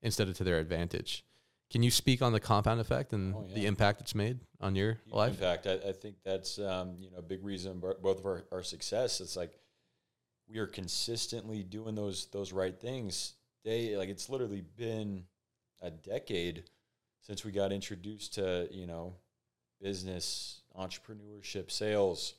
instead 0.03 0.27
of 0.29 0.37
to 0.37 0.43
their 0.43 0.59
advantage. 0.59 1.23
Can 1.69 1.83
you 1.83 1.91
speak 1.91 2.21
on 2.21 2.31
the 2.31 2.39
compound 2.39 2.79
effect 2.79 3.11
and 3.13 3.35
Oh, 3.35 3.45
yeah. 3.49 3.55
the 3.55 3.65
impact 3.65 3.99
it's 4.01 4.15
made 4.15 4.39
on 4.61 4.75
your 4.75 4.93
Huge 5.05 5.13
life? 5.13 5.33
impact. 5.33 5.67
I, 5.67 5.73
I 5.89 5.91
think 5.91 6.15
that's 6.23 6.59
um, 6.59 6.95
you 6.99 7.11
know 7.11 7.17
a 7.17 7.21
big 7.21 7.43
reason 7.43 7.79
both 7.79 8.19
of 8.19 8.25
our, 8.25 8.45
our 8.51 8.63
success. 8.63 9.19
It's 9.21 9.35
like 9.35 9.51
we 10.47 10.59
are 10.59 10.67
consistently 10.67 11.63
doing 11.63 11.93
those 11.95 12.27
those 12.27 12.53
right 12.53 12.77
things. 12.79 13.33
Day 13.65 13.97
like 13.97 14.07
it's 14.09 14.29
literally 14.29 14.61
been 14.77 15.25
a 15.81 15.91
decade 15.91 16.63
since 17.21 17.43
we 17.43 17.51
got 17.51 17.73
introduced 17.73 18.35
to 18.35 18.69
you 18.71 18.87
know 18.87 19.15
business, 19.81 20.61
entrepreneurship, 20.77 21.69
sales, 21.69 22.35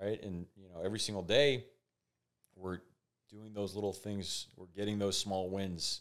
right? 0.00 0.22
And 0.22 0.46
you 0.56 0.68
know 0.70 0.80
every 0.82 0.98
single 0.98 1.22
day 1.22 1.64
we're 2.56 2.78
doing 3.30 3.52
those 3.52 3.74
little 3.74 3.92
things. 3.92 4.46
We're 4.56 4.66
getting 4.74 4.98
those 4.98 5.18
small 5.18 5.50
wins, 5.50 6.00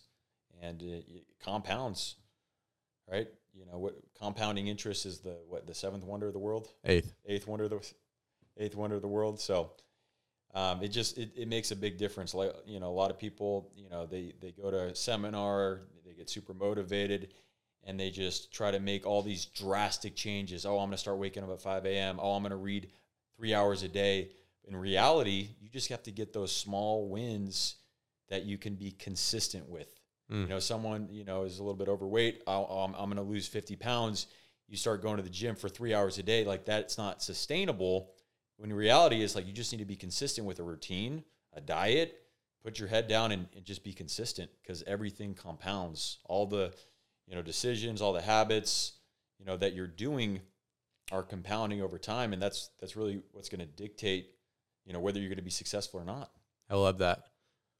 and 0.61 0.81
it, 0.81 1.05
it 1.09 1.25
compounds, 1.43 2.15
right? 3.09 3.27
You 3.53 3.65
know 3.65 3.77
what 3.77 3.95
compounding 4.19 4.67
interest 4.67 5.05
is 5.05 5.19
the 5.19 5.37
what 5.47 5.65
the 5.65 5.73
seventh 5.73 6.03
wonder 6.03 6.27
of 6.27 6.33
the 6.33 6.39
world, 6.39 6.69
Eighth. 6.85 7.13
eighth 7.25 7.47
wonder 7.47 7.65
of 7.65 7.71
the 7.71 7.93
eighth 8.57 8.75
wonder 8.75 8.95
of 8.95 9.01
the 9.01 9.07
world. 9.07 9.39
So 9.39 9.71
um, 10.53 10.81
it 10.83 10.89
just 10.89 11.17
it, 11.17 11.31
it 11.35 11.47
makes 11.47 11.71
a 11.71 11.75
big 11.75 11.97
difference. 11.97 12.33
Like 12.33 12.53
you 12.65 12.79
know, 12.79 12.87
a 12.87 12.93
lot 12.93 13.11
of 13.11 13.17
people, 13.17 13.71
you 13.75 13.89
know, 13.89 14.05
they 14.05 14.33
they 14.41 14.51
go 14.51 14.71
to 14.71 14.85
a 14.85 14.95
seminar, 14.95 15.81
they 16.05 16.13
get 16.13 16.29
super 16.29 16.53
motivated, 16.53 17.33
and 17.83 17.99
they 17.99 18.09
just 18.11 18.53
try 18.53 18.71
to 18.71 18.79
make 18.79 19.05
all 19.05 19.21
these 19.23 19.45
drastic 19.45 20.15
changes. 20.15 20.65
Oh, 20.65 20.73
I'm 20.79 20.87
going 20.87 20.91
to 20.91 20.97
start 20.97 21.17
waking 21.17 21.43
up 21.43 21.49
at 21.51 21.61
5 21.61 21.85
a.m. 21.85 22.19
Oh, 22.21 22.33
I'm 22.33 22.43
going 22.43 22.51
to 22.51 22.57
read 22.57 22.89
three 23.35 23.53
hours 23.53 23.83
a 23.83 23.87
day. 23.87 24.29
In 24.67 24.75
reality, 24.75 25.49
you 25.61 25.69
just 25.69 25.89
have 25.89 26.03
to 26.03 26.11
get 26.11 26.33
those 26.33 26.51
small 26.55 27.07
wins 27.09 27.75
that 28.29 28.43
you 28.43 28.57
can 28.57 28.75
be 28.75 28.91
consistent 28.91 29.69
with. 29.69 29.87
Mm. 30.31 30.41
You 30.41 30.47
know, 30.47 30.59
someone 30.59 31.07
you 31.11 31.23
know 31.23 31.43
is 31.43 31.59
a 31.59 31.63
little 31.63 31.75
bit 31.75 31.87
overweight. 31.87 32.43
Oh, 32.47 32.63
I'm, 32.63 32.93
I'm 32.95 33.05
going 33.05 33.17
to 33.17 33.21
lose 33.21 33.47
50 33.47 33.75
pounds. 33.75 34.27
You 34.67 34.77
start 34.77 35.01
going 35.01 35.17
to 35.17 35.23
the 35.23 35.29
gym 35.29 35.55
for 35.55 35.69
three 35.69 35.93
hours 35.93 36.17
a 36.17 36.23
day. 36.23 36.43
Like 36.43 36.65
that's 36.65 36.97
not 36.97 37.21
sustainable. 37.21 38.11
When 38.57 38.73
reality 38.73 39.21
is 39.21 39.35
like 39.35 39.47
you 39.47 39.53
just 39.53 39.71
need 39.71 39.79
to 39.79 39.85
be 39.85 39.95
consistent 39.95 40.47
with 40.47 40.59
a 40.59 40.63
routine, 40.63 41.23
a 41.53 41.61
diet. 41.61 42.21
Put 42.63 42.79
your 42.79 42.89
head 42.89 43.07
down 43.07 43.31
and, 43.31 43.47
and 43.55 43.63
just 43.63 43.81
be 43.83 43.93
consistent 43.93 44.49
because 44.61 44.83
everything 44.85 45.33
compounds. 45.33 46.19
All 46.25 46.45
the 46.45 46.73
you 47.25 47.35
know 47.35 47.41
decisions, 47.41 48.01
all 48.01 48.11
the 48.11 48.21
habits 48.21 48.93
you 49.39 49.45
know 49.45 49.55
that 49.57 49.73
you're 49.73 49.87
doing 49.87 50.41
are 51.11 51.23
compounding 51.23 51.81
over 51.81 51.97
time, 51.97 52.33
and 52.33 52.41
that's 52.41 52.71
that's 52.81 52.97
really 52.97 53.21
what's 53.31 53.47
going 53.47 53.61
to 53.61 53.65
dictate 53.65 54.31
you 54.87 54.93
know 54.93 54.99
whether 54.99 55.19
you're 55.19 55.29
going 55.29 55.37
to 55.37 55.43
be 55.43 55.51
successful 55.51 55.99
or 55.99 56.05
not. 56.05 56.31
I 56.69 56.75
love 56.75 56.97
that. 56.99 57.25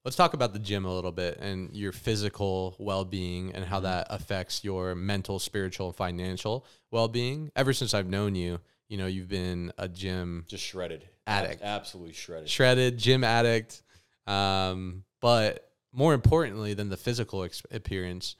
Let's 0.07 0.15
talk 0.15 0.33
about 0.33 0.53
the 0.53 0.59
gym 0.59 0.85
a 0.85 0.95
little 0.95 1.11
bit 1.11 1.37
and 1.41 1.75
your 1.75 1.91
physical 1.91 2.77
well 2.79 3.03
being 3.03 3.51
and 3.53 3.65
how 3.65 3.79
Mhm. 3.79 3.83
that 3.83 4.07
affects 4.09 4.63
your 4.63 4.95
mental, 4.95 5.37
spiritual, 5.37 5.87
and 5.87 5.95
financial 5.97 6.65
well 6.91 7.09
being. 7.09 7.51
Ever 7.57 7.73
since 7.73 7.93
I've 7.93 8.07
known 8.07 8.33
you, 8.33 8.61
you 8.87 8.95
know, 8.97 9.05
you've 9.07 9.27
been 9.27 9.73
a 9.77 9.89
gym 9.89 10.45
Just 10.47 10.63
shredded, 10.63 11.09
Addict. 11.27 11.61
Ab- 11.61 11.81
absolutely 11.81 12.13
shredded. 12.13 12.49
shredded, 12.49 12.97
gym 12.97 13.25
addict. 13.25 13.81
Um, 14.27 15.03
but 15.19 15.73
more 15.91 16.13
importantly 16.13 16.73
than 16.73 16.87
the 16.87 16.95
physical 16.95 17.43
ex- 17.43 17.63
appearance, 17.69 18.37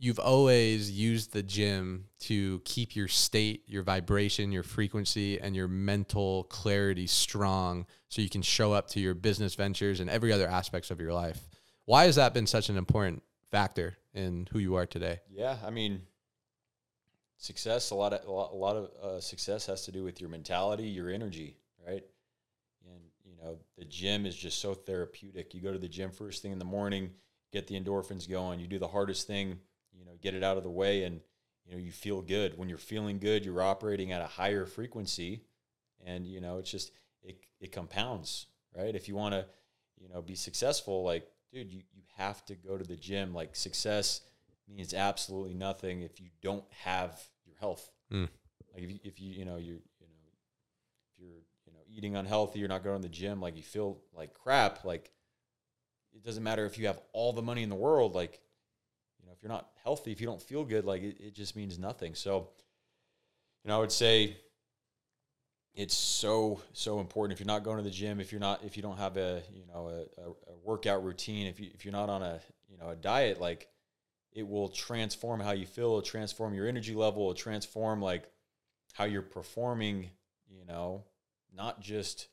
you've 0.00 0.18
always 0.18 0.90
used 0.90 1.32
the 1.34 1.42
gym 1.42 2.06
to 2.18 2.60
keep 2.64 2.96
your 2.96 3.06
state, 3.06 3.62
your 3.66 3.82
vibration, 3.82 4.50
your 4.50 4.62
frequency, 4.62 5.38
and 5.38 5.54
your 5.54 5.68
mental 5.68 6.44
clarity 6.44 7.06
strong 7.06 7.86
so 8.08 8.22
you 8.22 8.30
can 8.30 8.40
show 8.40 8.72
up 8.72 8.88
to 8.88 8.98
your 8.98 9.12
business 9.12 9.54
ventures 9.54 10.00
and 10.00 10.08
every 10.08 10.32
other 10.32 10.48
aspects 10.48 10.90
of 10.90 11.00
your 11.00 11.12
life. 11.12 11.48
Why 11.84 12.04
has 12.04 12.16
that 12.16 12.32
been 12.32 12.46
such 12.46 12.70
an 12.70 12.78
important 12.78 13.22
factor 13.50 13.98
in 14.14 14.48
who 14.50 14.58
you 14.58 14.74
are 14.76 14.86
today? 14.86 15.20
Yeah, 15.30 15.58
I 15.64 15.68
mean, 15.68 16.00
success. 17.36 17.90
A 17.90 17.94
lot 17.94 18.14
of 18.14 18.26
a 18.26 18.32
lot, 18.32 18.52
a 18.52 18.56
lot 18.56 18.76
of 18.76 18.90
uh, 19.02 19.20
success 19.20 19.66
has 19.66 19.84
to 19.84 19.92
do 19.92 20.02
with 20.02 20.18
your 20.18 20.30
mentality, 20.30 20.84
your 20.84 21.10
energy, 21.10 21.58
right? 21.86 22.04
And 22.86 23.02
you 23.26 23.34
know, 23.42 23.58
the 23.76 23.84
gym 23.84 24.24
is 24.24 24.34
just 24.34 24.60
so 24.60 24.72
therapeutic. 24.72 25.52
You 25.52 25.60
go 25.60 25.72
to 25.72 25.78
the 25.78 25.88
gym 25.88 26.10
first 26.10 26.40
thing 26.40 26.52
in 26.52 26.58
the 26.58 26.64
morning, 26.64 27.10
get 27.52 27.66
the 27.66 27.78
endorphins 27.78 28.26
going. 28.26 28.60
You 28.60 28.66
do 28.66 28.78
the 28.78 28.88
hardest 28.88 29.26
thing, 29.26 29.58
you 30.00 30.06
know, 30.06 30.12
get 30.20 30.34
it 30.34 30.42
out 30.42 30.56
of 30.56 30.62
the 30.62 30.70
way, 30.70 31.04
and 31.04 31.20
you 31.66 31.72
know, 31.72 31.78
you 31.78 31.92
feel 31.92 32.22
good. 32.22 32.56
When 32.56 32.68
you're 32.68 32.78
feeling 32.78 33.18
good, 33.18 33.44
you're 33.44 33.62
operating 33.62 34.12
at 34.12 34.22
a 34.22 34.26
higher 34.26 34.64
frequency, 34.66 35.42
and 36.04 36.26
you 36.26 36.40
know, 36.40 36.58
it's 36.58 36.70
just 36.70 36.90
it 37.22 37.38
it 37.60 37.70
compounds, 37.70 38.46
right? 38.76 38.94
If 38.94 39.06
you 39.08 39.14
want 39.14 39.34
to, 39.34 39.46
you 40.00 40.08
know, 40.08 40.22
be 40.22 40.34
successful, 40.34 41.04
like 41.04 41.28
dude, 41.52 41.70
you 41.70 41.82
you 41.92 42.02
have 42.16 42.44
to 42.46 42.54
go 42.54 42.78
to 42.78 42.84
the 42.84 42.96
gym. 42.96 43.34
Like 43.34 43.54
success 43.54 44.22
means 44.68 44.94
absolutely 44.94 45.54
nothing 45.54 46.02
if 46.02 46.20
you 46.20 46.28
don't 46.42 46.64
have 46.84 47.20
your 47.44 47.56
health. 47.58 47.90
Mm. 48.12 48.28
Like 48.72 48.84
if 48.84 48.90
you, 48.90 48.98
if 49.04 49.20
you 49.20 49.32
you 49.32 49.44
know 49.44 49.56
you're 49.56 49.80
you 50.00 50.06
know 50.06 50.30
if 51.12 51.22
you're 51.22 51.42
you 51.66 51.72
know 51.72 51.80
eating 51.88 52.16
unhealthy, 52.16 52.58
you're 52.58 52.68
not 52.68 52.84
going 52.84 53.02
to 53.02 53.08
the 53.08 53.12
gym, 53.12 53.40
like 53.40 53.56
you 53.56 53.62
feel 53.62 54.00
like 54.14 54.32
crap. 54.34 54.84
Like 54.84 55.12
it 56.14 56.24
doesn't 56.24 56.42
matter 56.42 56.64
if 56.64 56.78
you 56.78 56.86
have 56.86 57.00
all 57.12 57.32
the 57.32 57.42
money 57.42 57.62
in 57.62 57.68
the 57.68 57.76
world. 57.76 58.14
Like 58.14 58.40
if 59.40 59.44
you're 59.44 59.52
not 59.52 59.70
healthy, 59.82 60.12
if 60.12 60.20
you 60.20 60.26
don't 60.26 60.42
feel 60.42 60.64
good, 60.64 60.84
like 60.84 61.02
it, 61.02 61.16
it 61.18 61.34
just 61.34 61.56
means 61.56 61.78
nothing. 61.78 62.14
So 62.14 62.50
you 63.64 63.68
know 63.68 63.76
I 63.76 63.80
would 63.80 63.92
say 63.92 64.36
it's 65.74 65.94
so 65.94 66.60
so 66.72 67.00
important 67.00 67.32
if 67.32 67.40
you're 67.40 67.46
not 67.46 67.62
going 67.62 67.76
to 67.76 67.82
the 67.82 67.90
gym 67.90 68.18
if 68.18 68.32
you're 68.32 68.40
not 68.40 68.64
if 68.64 68.76
you 68.76 68.82
don't 68.82 68.98
have 68.98 69.16
a 69.16 69.40
you 69.54 69.64
know 69.66 69.88
a, 70.18 70.22
a, 70.22 70.54
workout 70.64 71.04
routine 71.04 71.46
if 71.46 71.60
you 71.60 71.70
if 71.74 71.84
you're 71.84 71.92
not 71.92 72.10
on 72.10 72.22
a 72.22 72.40
you 72.68 72.76
know 72.76 72.88
a 72.88 72.96
diet 72.96 73.40
like 73.40 73.68
it 74.32 74.46
will 74.46 74.68
transform 74.68 75.40
how 75.40 75.52
you 75.52 75.66
feel, 75.66 75.86
it'll 75.86 76.02
transform 76.02 76.54
your 76.54 76.66
energy 76.66 76.94
level, 76.94 77.22
it'll 77.22 77.34
transform 77.34 78.00
like 78.00 78.24
how 78.92 79.04
you're 79.04 79.22
performing, 79.22 80.10
you 80.48 80.64
know, 80.64 81.04
not 81.54 81.80
just 81.80 82.28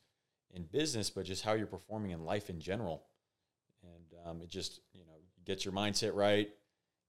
in 0.54 0.64
business, 0.64 1.10
but 1.10 1.26
just 1.26 1.44
how 1.44 1.54
you're 1.54 1.68
performing 1.68 2.12
in 2.12 2.24
life 2.24 2.50
in 2.50 2.60
general. 2.60 3.04
And 3.84 4.28
um, 4.28 4.42
it 4.42 4.50
just, 4.50 4.82
you 4.94 5.06
know, 5.06 5.14
gets 5.46 5.66
your 5.66 5.74
mindset 5.74 6.14
right, 6.14 6.50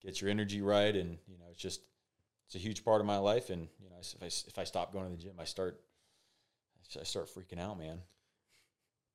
gets 0.03 0.21
your 0.21 0.31
energy 0.31 0.61
right. 0.61 0.95
And, 0.95 1.19
you 1.27 1.39
know, 1.39 1.47
it's 1.51 1.63
just, 1.63 1.81
it's 2.47 2.55
a 2.55 2.59
huge 2.59 2.85
part 2.85 3.01
of 3.01 3.07
my 3.07 3.19
life. 3.19 3.51
And, 3.51 3.69
you 3.81 3.91
know, 3.91 3.97
if 4.01 4.23
I, 4.23 4.27
if 4.27 4.59
I 4.59 4.65
stop 4.65 4.93
going 4.93 5.05
to 5.05 5.11
the 5.11 5.23
gym, 5.23 5.35
I 5.39 5.45
start, 5.45 5.81
I 6.99 7.05
start 7.05 7.29
freaking 7.29 7.61
out, 7.61 7.79
man. 7.79 8.01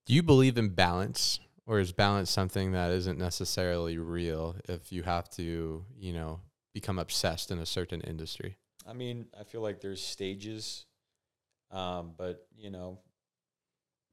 Do 0.05 0.13
you 0.13 0.23
believe 0.23 0.57
in 0.57 0.69
balance? 0.69 1.39
Or 1.65 1.79
is 1.79 1.93
balance 1.93 2.29
something 2.29 2.73
that 2.73 2.91
isn't 2.91 3.17
necessarily 3.17 3.97
real 3.97 4.57
if 4.67 4.91
you 4.91 5.03
have 5.03 5.29
to, 5.31 5.85
you 5.97 6.13
know, 6.13 6.41
become 6.73 6.99
obsessed 6.99 7.51
in 7.51 7.59
a 7.59 7.65
certain 7.65 8.01
industry? 8.01 8.57
I 8.85 8.91
mean, 8.91 9.27
I 9.39 9.43
feel 9.43 9.61
like 9.61 9.79
there's 9.79 10.03
stages, 10.03 10.85
um, 11.71 12.15
but 12.17 12.45
you 12.57 12.69
know, 12.69 12.99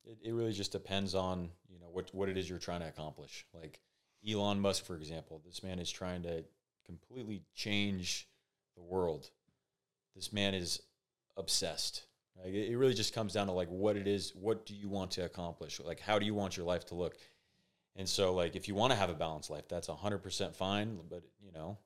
it, 0.05 0.19
it 0.23 0.33
really 0.33 0.53
just 0.53 0.71
depends 0.71 1.17
on 1.17 1.51
you 1.69 1.81
know 1.81 1.89
what 1.91 2.15
what 2.15 2.29
it 2.29 2.37
is 2.39 2.49
you're 2.49 2.59
trying 2.59 2.81
to 2.83 2.89
accomplish. 2.89 3.45
Like 3.53 3.81
Elon 4.29 4.61
Musk, 4.61 4.85
for 4.85 4.97
example, 4.97 5.43
this 5.45 5.63
man 5.63 5.79
is 5.81 5.91
trying 5.91 6.23
to 6.23 6.45
completely 6.91 7.43
change 7.55 8.29
the 8.77 8.83
world. 8.83 9.31
This 10.17 10.33
man 10.33 10.55
is 10.55 10.83
obsessed. 11.37 12.05
Like 12.43 12.55
it, 12.55 12.77
really 12.77 12.95
just 12.95 13.15
comes 13.15 13.35
down 13.35 13.47
to 13.47 13.53
like 13.53 13.69
what 13.69 13.97
it 13.97 14.09
is. 14.09 14.33
What 14.35 14.67
do 14.67 14.75
you 14.75 14.89
want 14.89 15.13
to 15.13 15.25
accomplish? 15.25 15.81
Like 15.81 16.01
how 16.01 16.19
do 16.19 16.27
you 16.27 16.35
want 16.35 16.57
your 16.57 16.67
life 16.67 16.87
to 16.87 16.95
look? 16.95 17.17
And 17.97 18.09
so, 18.09 18.33
like, 18.33 18.55
if 18.55 18.69
you 18.69 18.75
want 18.75 18.93
to 18.93 18.99
have 18.99 19.11
a 19.11 19.15
balanced 19.15 19.51
life, 19.51 19.69
that's 19.69 19.89
100% 19.89 20.55
fine. 20.55 20.99
But, 21.09 21.25
you 21.41 21.53
know, 21.53 21.77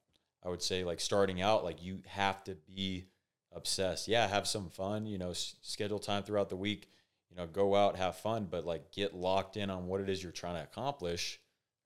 I 0.45 0.49
would 0.49 0.63
say, 0.63 0.85
like, 0.85 1.01
starting 1.01 1.41
out, 1.41 1.65
like, 1.65 1.83
you 1.83 2.03
have 2.07 2.45
to 2.45 2.55
be 2.55 3.07
obsessed. 3.53 4.07
Yeah, 4.07 4.29
have 4.29 4.47
some 4.47 4.69
fun, 4.69 5.07
you 5.07 5.17
know, 5.17 5.31
s- 5.31 5.57
schedule 5.63 5.99
time 5.99 6.23
throughout 6.23 6.51
the 6.51 6.57
week, 6.57 6.91
you 7.31 7.37
know, 7.37 7.47
go 7.47 7.75
out, 7.75 7.97
have 7.97 8.17
fun, 8.17 8.47
but, 8.51 8.67
like, 8.67 8.93
get 8.93 9.15
locked 9.15 9.57
in 9.57 9.71
on 9.71 9.87
what 9.87 10.03
it 10.03 10.11
is 10.11 10.23
you're 10.23 10.31
trying 10.31 10.57
to 10.57 10.63
accomplish, 10.63 11.41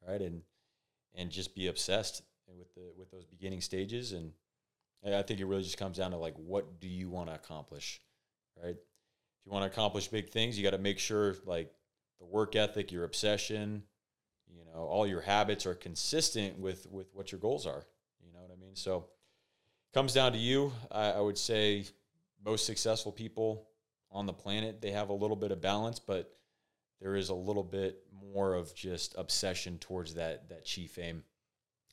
right? 0.06 0.20
And, 0.20 0.42
and 1.14 1.30
just 1.30 1.54
be 1.54 1.68
obsessed 1.68 2.22
with 2.56 2.74
the, 2.74 2.92
with 2.96 3.10
those 3.10 3.24
beginning 3.24 3.60
stages. 3.60 4.12
And 4.12 4.32
I 5.04 5.22
think 5.22 5.40
it 5.40 5.46
really 5.46 5.62
just 5.62 5.78
comes 5.78 5.98
down 5.98 6.12
to, 6.12 6.16
like, 6.16 6.34
what 6.36 6.80
do 6.80 6.88
you 6.88 7.10
want 7.10 7.28
to 7.28 7.34
accomplish, 7.34 8.00
right? 8.62 8.76
If 8.76 9.46
you 9.46 9.52
want 9.52 9.64
to 9.64 9.70
accomplish 9.70 10.08
big 10.08 10.30
things, 10.30 10.56
you 10.56 10.64
got 10.64 10.76
to 10.76 10.78
make 10.78 10.98
sure, 10.98 11.36
like, 11.44 11.72
the 12.18 12.26
work 12.26 12.56
ethic, 12.56 12.90
your 12.90 13.04
obsession, 13.04 13.82
you 14.56 14.64
know 14.64 14.80
all 14.80 15.06
your 15.06 15.20
habits 15.20 15.66
are 15.66 15.74
consistent 15.74 16.58
with 16.58 16.86
with 16.90 17.06
what 17.14 17.32
your 17.32 17.40
goals 17.40 17.66
are 17.66 17.84
you 18.24 18.32
know 18.32 18.40
what 18.40 18.50
i 18.50 18.60
mean 18.60 18.74
so 18.74 18.98
it 18.98 19.94
comes 19.94 20.12
down 20.12 20.32
to 20.32 20.38
you 20.38 20.72
I, 20.90 21.12
I, 21.12 21.20
would 21.20 21.38
say 21.38 21.84
most 22.44 22.66
successful 22.66 23.12
people 23.12 23.68
on 24.10 24.26
the 24.26 24.32
planet 24.32 24.80
they 24.80 24.90
have 24.90 25.10
a 25.10 25.14
little 25.14 25.36
bit 25.36 25.50
of 25.50 25.60
balance 25.60 25.98
but 25.98 26.34
there 27.00 27.14
is 27.14 27.28
a 27.28 27.34
little 27.34 27.62
bit 27.62 28.02
more 28.34 28.54
of 28.54 28.74
just 28.74 29.14
obsession 29.18 29.78
towards 29.78 30.14
that 30.14 30.48
that 30.48 30.64
chief 30.64 30.98
aim 30.98 31.24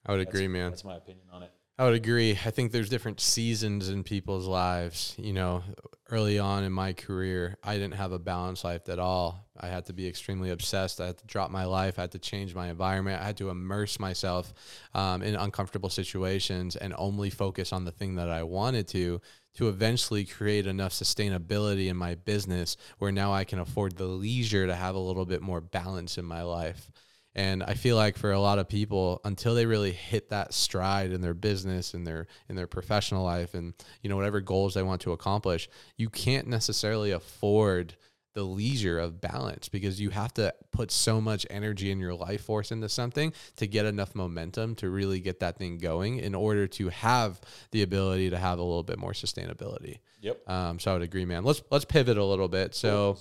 i 0.06 0.12
would 0.12 0.22
agree 0.22 0.48
man 0.48 0.72
that's 0.72 0.84
my 0.84 0.98
opinion 0.98 1.26
on 1.32 1.44
it 1.44 1.52
I 1.78 1.84
would 1.84 1.94
agree. 1.94 2.32
I 2.32 2.52
think 2.52 2.72
there's 2.72 2.88
different 2.88 3.20
seasons 3.20 3.90
in 3.90 4.04
people's 4.04 4.48
lives. 4.48 5.14
You 5.18 5.34
know, 5.34 5.62
early 6.10 6.40
on 6.40 6.64
in 6.64 6.72
my 6.72 6.94
career, 6.94 7.58
I 7.62 7.74
didn't 7.74 7.96
have 7.96 8.14
a 8.14 8.20
balanced 8.20 8.64
life 8.64 8.88
at 8.88 8.98
all. 8.98 9.46
I 9.60 9.68
had 9.68 9.86
to 9.88 9.94
be 9.94 10.08
extremely 10.08 10.52
obsessed. 10.52 11.02
I 11.02 11.08
had 11.08 11.18
to 11.18 11.28
drop 11.28 11.52
my 11.52 11.66
life. 11.66 12.00
I 12.00 12.04
had 12.04 12.12
to 12.12 12.20
change 12.20 12.56
my 12.56 12.70
environment. 12.70 13.22
I 13.22 13.26
had 13.26 13.36
to 13.38 13.50
immerse 13.50 14.00
myself 14.00 14.54
um, 14.94 15.22
in 15.22 15.36
uncomfortable 15.36 15.90
situations 15.90 16.78
and 16.78 16.94
only 16.98 17.30
focus 17.30 17.74
on 17.74 17.84
the 17.84 17.92
thing 17.92 18.16
that 18.16 18.30
I 18.30 18.44
wanted 18.44 18.88
to, 18.90 19.20
to 19.56 19.68
eventually 19.68 20.24
create 20.24 20.68
enough 20.68 20.94
sustainability 20.94 21.88
in 21.88 21.98
my 21.98 22.16
business 22.16 22.78
where 23.00 23.12
now 23.12 23.34
I 23.34 23.44
can 23.44 23.60
afford 23.60 23.98
the 23.98 24.06
leisure 24.06 24.66
to 24.66 24.76
have 24.76 24.96
a 24.96 25.00
little 25.00 25.26
bit 25.26 25.42
more 25.42 25.60
balance 25.60 26.18
in 26.18 26.24
my 26.24 26.44
life. 26.44 26.90
And 27.36 27.64
I 27.64 27.74
feel 27.74 27.98
like 27.98 28.18
for 28.18 28.32
a 28.32 28.40
lot 28.40 28.60
of 28.60 28.70
people, 28.70 29.20
until 29.26 29.56
they 29.56 29.66
really 29.66 29.92
hit 29.92 30.30
that 30.30 30.54
stride 30.54 31.12
in 31.12 31.22
their 31.22 31.34
business 31.34 31.94
and 31.94 32.08
their 32.08 32.28
in 32.50 32.56
their 32.56 32.68
professional 32.68 33.24
life 33.24 33.54
and 33.54 33.74
you 34.02 34.10
know 34.10 34.16
whatever 34.16 34.40
goals 34.40 34.74
they 34.74 34.84
want 34.84 35.02
to 35.02 35.12
accomplish, 35.12 35.70
you 35.98 36.10
can't 36.10 36.48
necessarily 36.48 37.12
afford 37.12 37.96
the 38.36 38.44
leisure 38.44 39.00
of 39.00 39.22
balance 39.22 39.70
because 39.70 40.00
you 40.00 40.10
have 40.10 40.34
to 40.34 40.54
put 40.72 40.92
so 40.92 41.22
much 41.22 41.48
energy 41.50 41.90
in 41.90 42.00
your 42.00 42.14
life 42.14 42.44
force 42.44 42.70
into 42.70 42.90
something 42.90 43.34
to 43.56 43.66
get 43.66 43.86
enough 43.86 44.14
momentum 44.14 44.76
to 44.76 44.90
really 44.90 45.22
get 45.22 45.40
that 45.40 45.58
thing 45.58 45.78
going 45.78 46.20
in 46.20 46.36
order 46.36 46.68
to 46.68 46.90
have 46.90 47.40
the 47.72 47.82
ability 47.82 48.30
to 48.30 48.38
have 48.38 48.60
a 48.60 48.64
little 48.64 48.84
bit 48.84 49.00
more 49.00 49.14
sustainability. 49.14 50.00
Yep. 50.26 50.50
Um, 50.50 50.80
so 50.80 50.90
I 50.90 50.94
would 50.96 51.04
agree, 51.04 51.24
man. 51.24 51.44
Let's 51.44 51.62
let's 51.70 51.86
pivot 51.86 52.18
a 52.18 52.24
little 52.24 52.48
bit. 52.48 52.74
So 52.74 53.16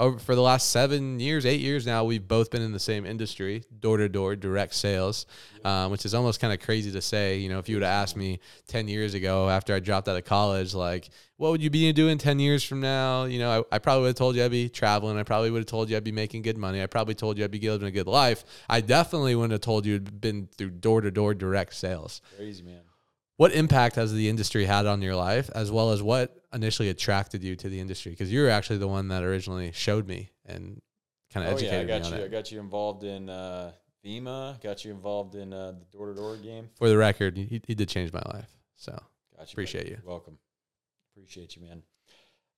over 0.00 0.18
for 0.18 0.34
the 0.34 0.40
last 0.40 0.70
seven 0.70 1.20
years, 1.20 1.44
eight 1.44 1.60
years 1.60 1.84
now, 1.84 2.04
we've 2.04 2.26
both 2.26 2.50
been 2.50 2.62
in 2.62 2.72
the 2.72 2.80
same 2.80 3.04
industry, 3.04 3.62
door 3.78 3.98
to 3.98 4.08
door, 4.08 4.36
direct 4.36 4.74
sales, 4.74 5.26
um, 5.66 5.90
which 5.90 6.06
is 6.06 6.14
almost 6.14 6.40
kind 6.40 6.54
of 6.54 6.60
crazy 6.60 6.90
to 6.92 7.02
say. 7.02 7.36
You 7.36 7.50
know, 7.50 7.58
if 7.58 7.68
you 7.68 7.76
would 7.76 7.82
have 7.82 7.92
asked 7.92 8.16
me 8.16 8.40
ten 8.68 8.88
years 8.88 9.12
ago 9.12 9.50
after 9.50 9.74
I 9.74 9.80
dropped 9.80 10.08
out 10.08 10.16
of 10.16 10.24
college, 10.24 10.72
like, 10.72 11.10
what 11.36 11.50
would 11.50 11.62
you 11.62 11.68
be 11.68 11.92
doing 11.92 12.16
ten 12.16 12.38
years 12.38 12.64
from 12.64 12.80
now? 12.80 13.24
You 13.24 13.38
know, 13.38 13.66
I, 13.70 13.76
I 13.76 13.78
probably 13.78 14.04
would 14.04 14.08
have 14.08 14.16
told 14.16 14.34
you 14.34 14.42
I'd 14.42 14.50
be 14.50 14.70
traveling. 14.70 15.18
I 15.18 15.24
probably 15.24 15.50
would 15.50 15.58
have 15.58 15.66
told 15.66 15.90
you 15.90 15.96
I'd 15.98 16.04
be 16.04 16.12
making 16.12 16.40
good 16.40 16.56
money. 16.56 16.82
I 16.82 16.86
probably 16.86 17.14
told 17.14 17.36
you 17.36 17.44
I'd 17.44 17.50
be 17.50 17.60
living 17.60 17.88
a 17.88 17.90
good 17.90 18.06
life. 18.06 18.46
I 18.66 18.80
definitely 18.80 19.34
wouldn't 19.34 19.52
have 19.52 19.60
told 19.60 19.84
you 19.84 20.00
been 20.00 20.48
through 20.56 20.70
door 20.70 21.02
to 21.02 21.10
door 21.10 21.34
direct 21.34 21.74
sales. 21.74 22.22
Crazy 22.38 22.62
man 22.62 22.80
what 23.36 23.52
impact 23.52 23.96
has 23.96 24.12
the 24.12 24.28
industry 24.28 24.64
had 24.64 24.86
on 24.86 25.02
your 25.02 25.14
life 25.16 25.50
as 25.54 25.70
well 25.70 25.90
as 25.90 26.02
what 26.02 26.42
initially 26.52 26.88
attracted 26.88 27.42
you 27.42 27.56
to 27.56 27.68
the 27.68 27.80
industry 27.80 28.10
because 28.10 28.32
you 28.32 28.42
were 28.42 28.48
actually 28.48 28.78
the 28.78 28.88
one 28.88 29.08
that 29.08 29.22
originally 29.22 29.72
showed 29.72 30.06
me 30.06 30.30
and 30.46 30.80
kind 31.32 31.46
of 31.46 31.52
oh, 31.52 31.56
educated 31.56 31.88
yeah, 31.88 31.96
I 31.96 31.98
got 31.98 32.06
me 32.06 32.12
on 32.12 32.18
you, 32.18 32.24
it. 32.24 32.26
I 32.26 32.28
got 32.28 32.52
you 32.52 32.60
involved 32.60 33.04
in 33.04 33.28
uh, 33.28 33.72
Vemma, 34.04 34.62
got 34.62 34.84
you 34.84 34.92
involved 34.92 35.34
in 35.34 35.52
uh, 35.52 35.72
the 35.72 35.96
door 35.96 36.08
to 36.08 36.14
door 36.14 36.36
game. 36.36 36.70
For 36.76 36.88
the 36.88 36.96
record, 36.96 37.36
he, 37.36 37.60
he 37.66 37.74
did 37.74 37.88
change 37.88 38.12
my 38.12 38.22
life. 38.32 38.48
So 38.76 38.92
gotcha, 39.36 39.52
appreciate 39.52 39.84
buddy. 39.84 39.96
you. 39.96 39.98
Welcome. 40.04 40.38
Appreciate 41.12 41.56
you, 41.56 41.62
man. 41.62 41.82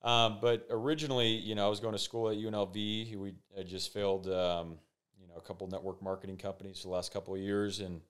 Um, 0.03 0.39
but 0.41 0.67
originally, 0.71 1.29
you 1.29 1.55
know, 1.55 1.67
I 1.67 1.69
was 1.69 1.81
going 1.81 1.95
to 1.95 1.99
school 1.99 2.29
at 2.31 2.37
UNLV. 2.37 3.17
We 3.17 3.35
had 3.57 3.67
just 3.67 3.93
failed, 3.93 4.29
um, 4.29 4.79
you 5.21 5.27
know, 5.27 5.35
a 5.37 5.41
couple 5.41 5.67
network 5.67 6.03
marketing 6.03 6.37
companies 6.37 6.81
for 6.81 6.89
the 6.89 6.95
last 6.95 7.13
couple 7.13 7.35
of 7.35 7.41
years, 7.41 7.81
and 7.81 8.01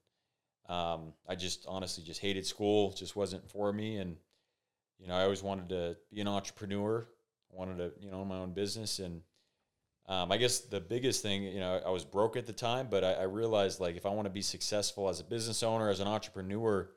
um, 0.69 1.13
I 1.27 1.35
just 1.35 1.65
honestly 1.67 2.05
just 2.05 2.21
hated 2.21 2.45
school. 2.45 2.93
Just 2.93 3.17
wasn't 3.17 3.49
for 3.49 3.73
me, 3.73 3.97
and 3.97 4.17
you 4.99 5.09
know, 5.09 5.15
I 5.15 5.23
always 5.23 5.43
wanted 5.43 5.69
to 5.71 5.97
be 6.13 6.21
an 6.21 6.29
entrepreneur. 6.29 7.07
I 7.53 7.57
wanted 7.57 7.79
to, 7.79 7.93
you 8.01 8.11
know, 8.11 8.19
own 8.19 8.29
my 8.29 8.37
own 8.37 8.53
business, 8.53 8.99
and 8.99 9.23
um, 10.07 10.33
I 10.33 10.37
guess 10.37 10.61
the 10.61 10.81
biggest 10.81 11.23
thing, 11.23 11.43
you 11.45 11.61
know, 11.61 11.81
I 11.85 11.91
was 11.91 12.05
broke 12.05 12.37
at 12.37 12.47
the 12.47 12.53
time, 12.53 12.89
but 12.91 13.05
I, 13.05 13.13
I 13.13 13.23
realized 13.25 13.81
like 13.81 13.97
if 13.97 14.07
I 14.07 14.11
want 14.11 14.27
to 14.27 14.31
be 14.31 14.43
successful 14.43 15.09
as 15.09 15.21
a 15.21 15.25
business 15.25 15.63
owner, 15.63 15.91
as 15.91 16.01
an 16.01 16.09
entrepreneur, 16.09 16.89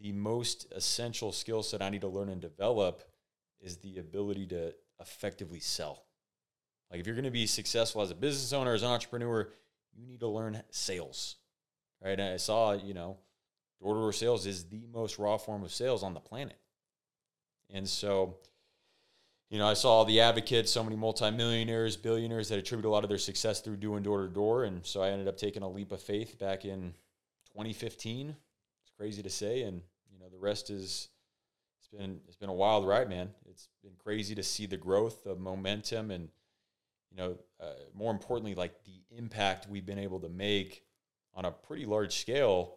the 0.00 0.12
most 0.12 0.70
essential 0.74 1.32
skill 1.32 1.62
set 1.62 1.80
I 1.80 1.88
need 1.88 2.02
to 2.02 2.08
learn 2.08 2.28
and 2.28 2.40
develop 2.40 3.02
is 3.60 3.78
the 3.78 3.98
ability 3.98 4.46
to 4.48 4.74
effectively 5.00 5.60
sell. 5.60 6.04
Like 6.90 7.00
if 7.00 7.06
you're 7.06 7.16
going 7.16 7.24
to 7.24 7.30
be 7.30 7.46
successful 7.46 8.02
as 8.02 8.10
a 8.10 8.14
business 8.14 8.52
owner, 8.52 8.74
as 8.74 8.82
an 8.82 8.90
entrepreneur, 8.90 9.50
you 9.94 10.06
need 10.06 10.20
to 10.20 10.28
learn 10.28 10.62
sales 10.70 11.36
right? 12.04 12.20
And 12.20 12.34
I 12.34 12.36
saw, 12.36 12.72
you 12.72 12.94
know, 12.94 13.16
door 13.82 13.94
to 13.94 14.00
door 14.00 14.12
sales 14.12 14.46
is 14.46 14.64
the 14.64 14.86
most 14.92 15.18
raw 15.18 15.36
form 15.36 15.64
of 15.64 15.72
sales 15.72 16.02
on 16.02 16.14
the 16.14 16.20
planet. 16.20 16.58
And 17.70 17.88
so, 17.88 18.36
you 19.50 19.58
know, 19.58 19.66
I 19.66 19.74
saw 19.74 20.04
the 20.04 20.20
advocates, 20.20 20.70
so 20.70 20.84
many 20.84 20.96
multimillionaires, 20.96 21.96
billionaires 21.96 22.48
that 22.50 22.58
attribute 22.58 22.84
a 22.84 22.90
lot 22.90 23.04
of 23.04 23.08
their 23.08 23.18
success 23.18 23.60
through 23.60 23.76
doing 23.76 24.02
door 24.02 24.22
to 24.22 24.28
door. 24.28 24.64
And 24.64 24.84
so 24.84 25.02
I 25.02 25.10
ended 25.10 25.28
up 25.28 25.36
taking 25.36 25.62
a 25.62 25.68
leap 25.68 25.92
of 25.92 26.02
faith 26.02 26.38
back 26.38 26.64
in 26.64 26.92
2015. 27.52 28.28
It's 28.28 28.92
crazy 28.96 29.22
to 29.22 29.30
say. 29.30 29.62
And, 29.62 29.80
you 30.12 30.18
know, 30.18 30.28
the 30.28 30.38
rest 30.38 30.70
is, 30.70 31.08
it's 31.78 31.88
been, 31.88 32.20
it's 32.26 32.36
been 32.36 32.48
a 32.48 32.54
wild 32.54 32.86
ride, 32.86 33.08
man. 33.08 33.30
It's 33.48 33.68
been 33.82 33.94
crazy 34.02 34.34
to 34.34 34.42
see 34.42 34.66
the 34.66 34.76
growth, 34.76 35.24
the 35.24 35.34
momentum, 35.34 36.10
and, 36.10 36.28
you 37.10 37.16
know, 37.16 37.38
uh, 37.60 37.74
more 37.94 38.10
importantly, 38.10 38.54
like 38.54 38.84
the 38.84 39.16
impact 39.16 39.68
we've 39.68 39.86
been 39.86 39.98
able 39.98 40.20
to 40.20 40.28
make 40.28 40.84
on 41.34 41.44
a 41.44 41.50
pretty 41.50 41.84
large 41.84 42.16
scale, 42.16 42.76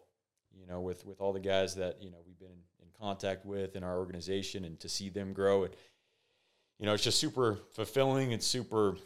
you 0.52 0.66
know, 0.66 0.80
with 0.80 1.04
with 1.06 1.20
all 1.20 1.32
the 1.32 1.40
guys 1.40 1.74
that 1.76 2.02
you 2.02 2.10
know 2.10 2.18
we've 2.26 2.38
been 2.38 2.48
in 2.80 2.88
contact 2.98 3.44
with 3.46 3.76
in 3.76 3.84
our 3.84 3.98
organization, 3.98 4.64
and 4.64 4.78
to 4.80 4.88
see 4.88 5.08
them 5.08 5.32
grow, 5.32 5.64
and 5.64 5.74
you 6.78 6.86
know, 6.86 6.94
it's 6.94 7.04
just 7.04 7.18
super 7.18 7.58
fulfilling 7.72 8.32
and 8.32 8.42
super 8.42 8.96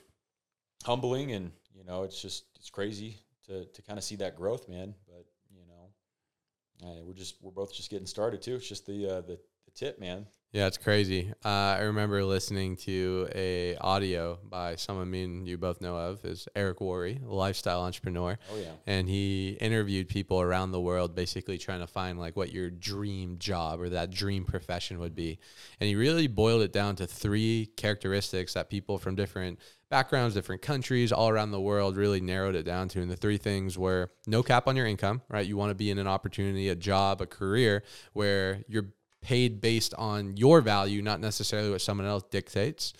humbling, 0.85 1.33
and 1.33 1.53
you 1.75 1.85
know, 1.85 2.03
it's 2.03 2.21
just 2.21 2.45
it's 2.57 2.71
crazy 2.71 3.19
to 3.47 3.65
to 3.65 3.83
kind 3.83 3.99
of 3.99 4.05
see 4.05 4.17
that 4.17 4.37
growth, 4.37 4.69
man. 4.69 4.95
But 5.07 5.27
you 5.55 5.65
know, 5.67 7.03
we're 7.05 7.15
just 7.15 7.37
we're 7.41 7.53
both 7.53 7.75
just 7.75 7.91
getting 7.91 8.07
started 8.07 8.43
too. 8.43 8.57
It's 8.57 8.69
just 8.69 8.87
the 8.87 9.07
uh, 9.07 9.21
the 9.23 9.39
the 9.65 9.71
tip, 9.75 9.99
man. 9.99 10.27
Yeah, 10.53 10.67
it's 10.67 10.77
crazy. 10.77 11.33
Uh, 11.43 11.49
I 11.49 11.81
remember 11.85 12.23
listening 12.23 12.77
to 12.77 13.27
a 13.35 13.75
audio 13.77 14.39
by 14.51 14.77
someone 14.77 15.11
me 15.11 15.25
and 15.25 15.49
you 15.49 15.57
both 15.57 15.81
know 15.81 15.97
of 15.97 16.23
is 16.27 16.47
Eric 16.55 16.81
Worre, 16.81 17.19
a 17.27 17.35
lifestyle 17.35 17.81
entrepreneur. 17.81 18.39
Oh 18.53 18.59
yeah. 18.59 18.73
And 18.87 19.09
he 19.09 19.57
interviewed 19.63 20.09
people 20.09 20.43
around 20.43 20.73
the 20.73 20.81
world, 20.81 21.15
basically 21.15 21.57
trying 21.57 21.81
to 21.81 21.87
find 21.87 22.19
like 22.19 22.37
what 22.37 22.53
your 22.53 22.69
dream 22.69 23.39
job 23.39 23.81
or 23.81 23.89
that 23.89 24.11
dream 24.11 24.45
profession 24.45 24.99
would 24.99 25.15
be. 25.15 25.39
And 25.81 25.89
he 25.89 25.97
really 25.97 26.27
boiled 26.27 26.61
it 26.61 26.73
down 26.73 26.97
to 26.97 27.07
three 27.07 27.71
characteristics 27.79 28.53
that 28.53 28.69
people 28.69 28.99
from 28.99 29.15
different 29.15 29.59
backgrounds, 29.89 30.35
different 30.35 30.61
countries, 30.61 31.13
all 31.13 31.31
around 31.31 31.53
the 31.53 31.61
world 31.63 31.97
really 31.97 32.21
narrowed 32.21 32.57
it 32.57 32.65
down 32.65 32.89
to. 32.89 33.01
And 33.01 33.11
the 33.11 33.17
three 33.17 33.39
things 33.39 33.79
were 33.79 34.11
no 34.27 34.43
cap 34.43 34.69
on 34.69 34.77
your 34.77 34.87
income, 34.87 35.23
right? 35.31 35.47
You 35.47 35.57
want 35.57 35.71
to 35.71 35.75
be 35.75 35.91
in 35.91 35.97
an 35.97 36.07
opportunity, 36.07 36.69
a 36.69 36.77
job, 36.77 37.23
a 37.23 37.27
career 37.27 37.85
where 38.13 38.65
you're 38.69 38.89
paid 39.23 39.61
based 39.61 39.95
on 39.95 40.37
your 40.37 40.61
value, 40.61 41.03
not 41.03 41.21
necessarily 41.21 41.71
what 41.71 41.81
someone 41.81 42.07
else 42.07 42.25
dictates. 42.31 42.93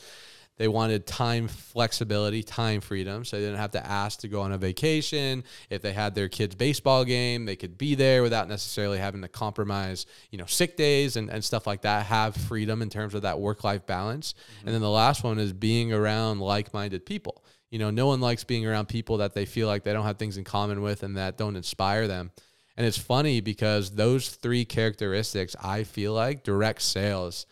They 0.59 0.69
wanted 0.69 1.07
time 1.07 1.49
flexibility, 1.49 2.43
time 2.43 2.83
freedom, 2.83 3.25
so 3.25 3.37
they 3.37 3.43
didn't 3.43 3.59
have 3.59 3.71
to 3.73 3.85
ask 3.85 4.21
to 4.21 4.29
go 4.29 4.43
on 4.43 4.53
a 4.53 4.59
vacation. 4.59 5.45
If 5.71 5.83
they 5.83 5.93
had 5.93 6.15
their 6.15 6.29
kids' 6.29 6.55
baseball 6.55 7.05
game, 7.05 7.47
they 7.47 7.57
could 7.57 7.79
be 7.79 7.95
there 7.95 8.23
without 8.23 8.49
necessarily 8.49 8.99
having 8.99 9.23
to 9.23 9.29
compromise, 9.29 10.07
you 10.31 10.39
know, 10.39 10.45
sick 10.45 10.77
days 10.77 11.17
and, 11.17 11.31
and 11.31 11.43
stuff 11.43 11.67
like 11.67 11.83
that. 11.83 12.07
Have 12.07 12.37
freedom 12.37 12.83
in 12.83 12.91
terms 12.91 13.15
of 13.15 13.23
that 13.23 13.41
work 13.41 13.65
life 13.65 13.87
balance. 13.87 14.35
Mm-hmm. 14.35 14.67
And 14.67 14.75
then 14.75 14.83
the 14.83 14.91
last 14.91 15.25
one 15.25 15.39
is 15.39 15.53
being 15.53 15.93
around 15.93 16.41
like 16.41 16.73
minded 16.75 17.07
people. 17.07 17.43
You 17.71 17.79
know, 17.79 17.91
no 17.91 18.07
one 18.07 18.21
likes 18.21 18.45
being 18.45 18.67
around 18.67 18.87
people 18.87 19.17
that 19.17 19.35
they 19.35 19.47
feel 19.47 19.67
like 19.67 19.83
they 19.83 19.95
don't 19.95 20.05
have 20.05 20.19
things 20.19 20.37
in 20.37 20.45
common 20.45 20.83
with 20.83 21.03
and 21.03 21.17
that 21.17 21.39
don't 21.39 21.57
inspire 21.57 22.07
them. 22.07 22.31
And 22.77 22.87
it's 22.87 22.99
funny 22.99 23.41
because 23.41 23.91
those 23.91 24.31
three 24.31 24.65
characteristics, 24.65 25.55
I 25.63 25.85
feel 25.85 26.15
like 26.15 26.43
direct 26.43 26.83
sales 26.83 27.47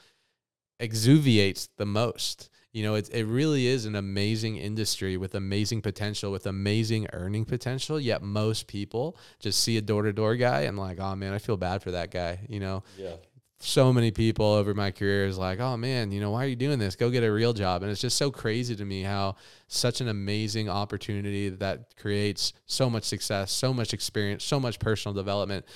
exuviates 0.79 1.69
the 1.77 1.87
most. 1.87 2.49
You 2.73 2.85
know, 2.85 2.95
it, 2.95 3.11
it 3.13 3.27
really 3.27 3.67
is 3.67 3.85
an 3.85 3.97
amazing 3.97 4.57
industry 4.57 5.17
with 5.17 5.35
amazing 5.35 5.83
potential, 5.83 6.31
with 6.31 6.47
amazing 6.47 7.09
earning 7.13 7.45
potential. 7.45 7.99
Yet 7.99 8.23
most 8.23 8.69
people 8.69 9.17
just 9.41 9.61
see 9.61 9.77
a 9.77 9.83
door 9.83 10.05
to 10.05 10.13
door 10.13 10.37
guy 10.37 10.63
and 10.63 10.79
like, 10.79 11.01
oh 11.01 11.17
man, 11.17 11.35
I 11.35 11.39
feel 11.39 11.57
bad 11.57 11.83
for 11.83 11.91
that 11.91 12.11
guy. 12.13 12.39
You 12.49 12.61
know, 12.61 12.85
yeah 12.97 13.17
so 13.63 13.93
many 13.93 14.11
people 14.11 14.47
over 14.47 14.73
my 14.73 14.91
career 14.91 15.27
is 15.27 15.37
like, 15.37 15.61
oh 15.61 15.77
man, 15.77 16.11
you 16.11 16.21
know, 16.21 16.31
why 16.31 16.45
are 16.45 16.49
you 16.49 16.57
doing 16.57 16.79
this? 16.79 16.97
Go 16.97 17.11
get 17.11 17.23
a 17.23 17.31
real 17.31 17.53
job. 17.53 17.83
And 17.83 17.93
it's 17.93 18.01
just 18.01 18.17
so 18.17 18.31
crazy 18.31 18.75
to 18.75 18.85
me 18.85 19.03
how 19.03 19.37
such 19.69 20.01
an 20.01 20.09
amazing 20.09 20.71
opportunity 20.71 21.51
that 21.51 21.95
creates 21.97 22.55
so 22.65 22.89
much 22.89 23.05
success, 23.05 23.53
so 23.53 23.75
much 23.75 23.93
experience, 23.93 24.45
so 24.45 24.59
much 24.59 24.79
personal 24.79 25.15
development 25.15 25.67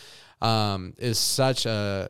um, 0.40 0.94
is 0.97 1.18
such 1.18 1.66
a 1.66 2.09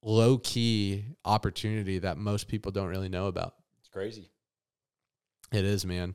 low 0.00 0.38
key 0.38 1.06
opportunity 1.24 1.98
that 1.98 2.16
most 2.16 2.46
people 2.46 2.70
don't 2.70 2.88
really 2.88 3.08
know 3.08 3.26
about. 3.26 3.54
It's 3.80 3.88
crazy. 3.88 4.30
It 5.50 5.64
is, 5.64 5.84
man 5.84 6.14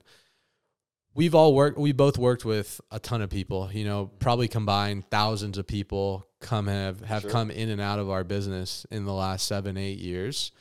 we've 1.18 1.34
all 1.34 1.56
worked 1.56 1.78
we 1.78 1.92
both 1.92 2.18
worked 2.18 2.46
with 2.46 2.80
a 2.92 3.00
ton 3.00 3.22
of 3.22 3.30
people 3.30 3.70
you 3.74 3.84
know 3.84 4.10
probably 4.20 4.48
combined 4.48 5.04
thousands 5.10 5.58
of 5.58 5.68
people 5.68 6.26
come 6.40 6.68
have 6.68 7.02
have 7.02 7.24
sure. 7.24 7.32
come 7.32 7.52
in 7.52 7.70
and 7.70 7.82
out 7.82 8.00
of 8.00 8.10
our 8.10 8.24
business 8.24 8.86
in 8.92 9.04
the 9.04 9.12
last 9.12 9.48
seven 9.48 9.76
eight 9.76 9.98
years 9.98 10.54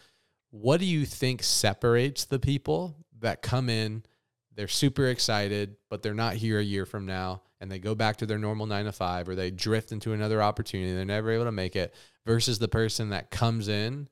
what 0.51 0.81
do 0.81 0.87
you 0.87 1.05
think 1.05 1.43
separates 1.43 2.25
the 2.25 2.39
people 2.39 2.97
that 3.21 3.43
come 3.43 3.69
in 3.69 4.03
they're 4.57 4.67
super 4.67 5.07
excited 5.07 5.77
but 5.91 6.03
they're 6.03 6.15
not 6.15 6.35
here 6.35 6.59
a 6.59 6.65
year 6.65 6.87
from 6.87 7.07
now 7.07 7.43
and 7.61 7.71
they 7.71 7.79
go 7.79 7.95
back 7.95 8.17
to 8.17 8.27
their 8.27 8.39
normal 8.39 8.67
nine 8.67 8.87
to 8.87 8.93
five 8.93 9.29
or 9.29 9.35
they 9.35 9.51
drift 9.51 9.93
into 9.93 10.15
another 10.15 10.43
opportunity 10.43 10.95
they're 10.95 11.05
never 11.05 11.31
able 11.31 11.45
to 11.45 11.53
make 11.53 11.77
it 11.77 11.95
versus 12.25 12.59
the 12.59 12.69
person 12.69 13.11
that 13.11 13.31
comes 13.31 13.69
in 13.69 14.09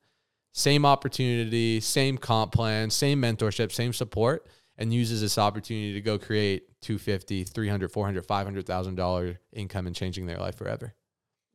same 0.52 0.84
opportunity 0.84 1.80
same 1.80 2.18
comp 2.18 2.52
plan 2.52 2.90
same 2.90 3.20
mentorship 3.22 3.72
same 3.72 3.94
support 3.94 4.46
and 4.76 4.92
uses 4.92 5.20
this 5.20 5.38
opportunity 5.38 5.92
to 5.94 6.00
go 6.00 6.18
create 6.18 6.80
250 6.82 7.44
300 7.44 7.92
400 7.92 8.26
500000 8.26 8.94
dollar 8.94 9.40
income 9.52 9.86
and 9.86 9.94
changing 9.94 10.26
their 10.26 10.38
life 10.38 10.56
forever. 10.56 10.94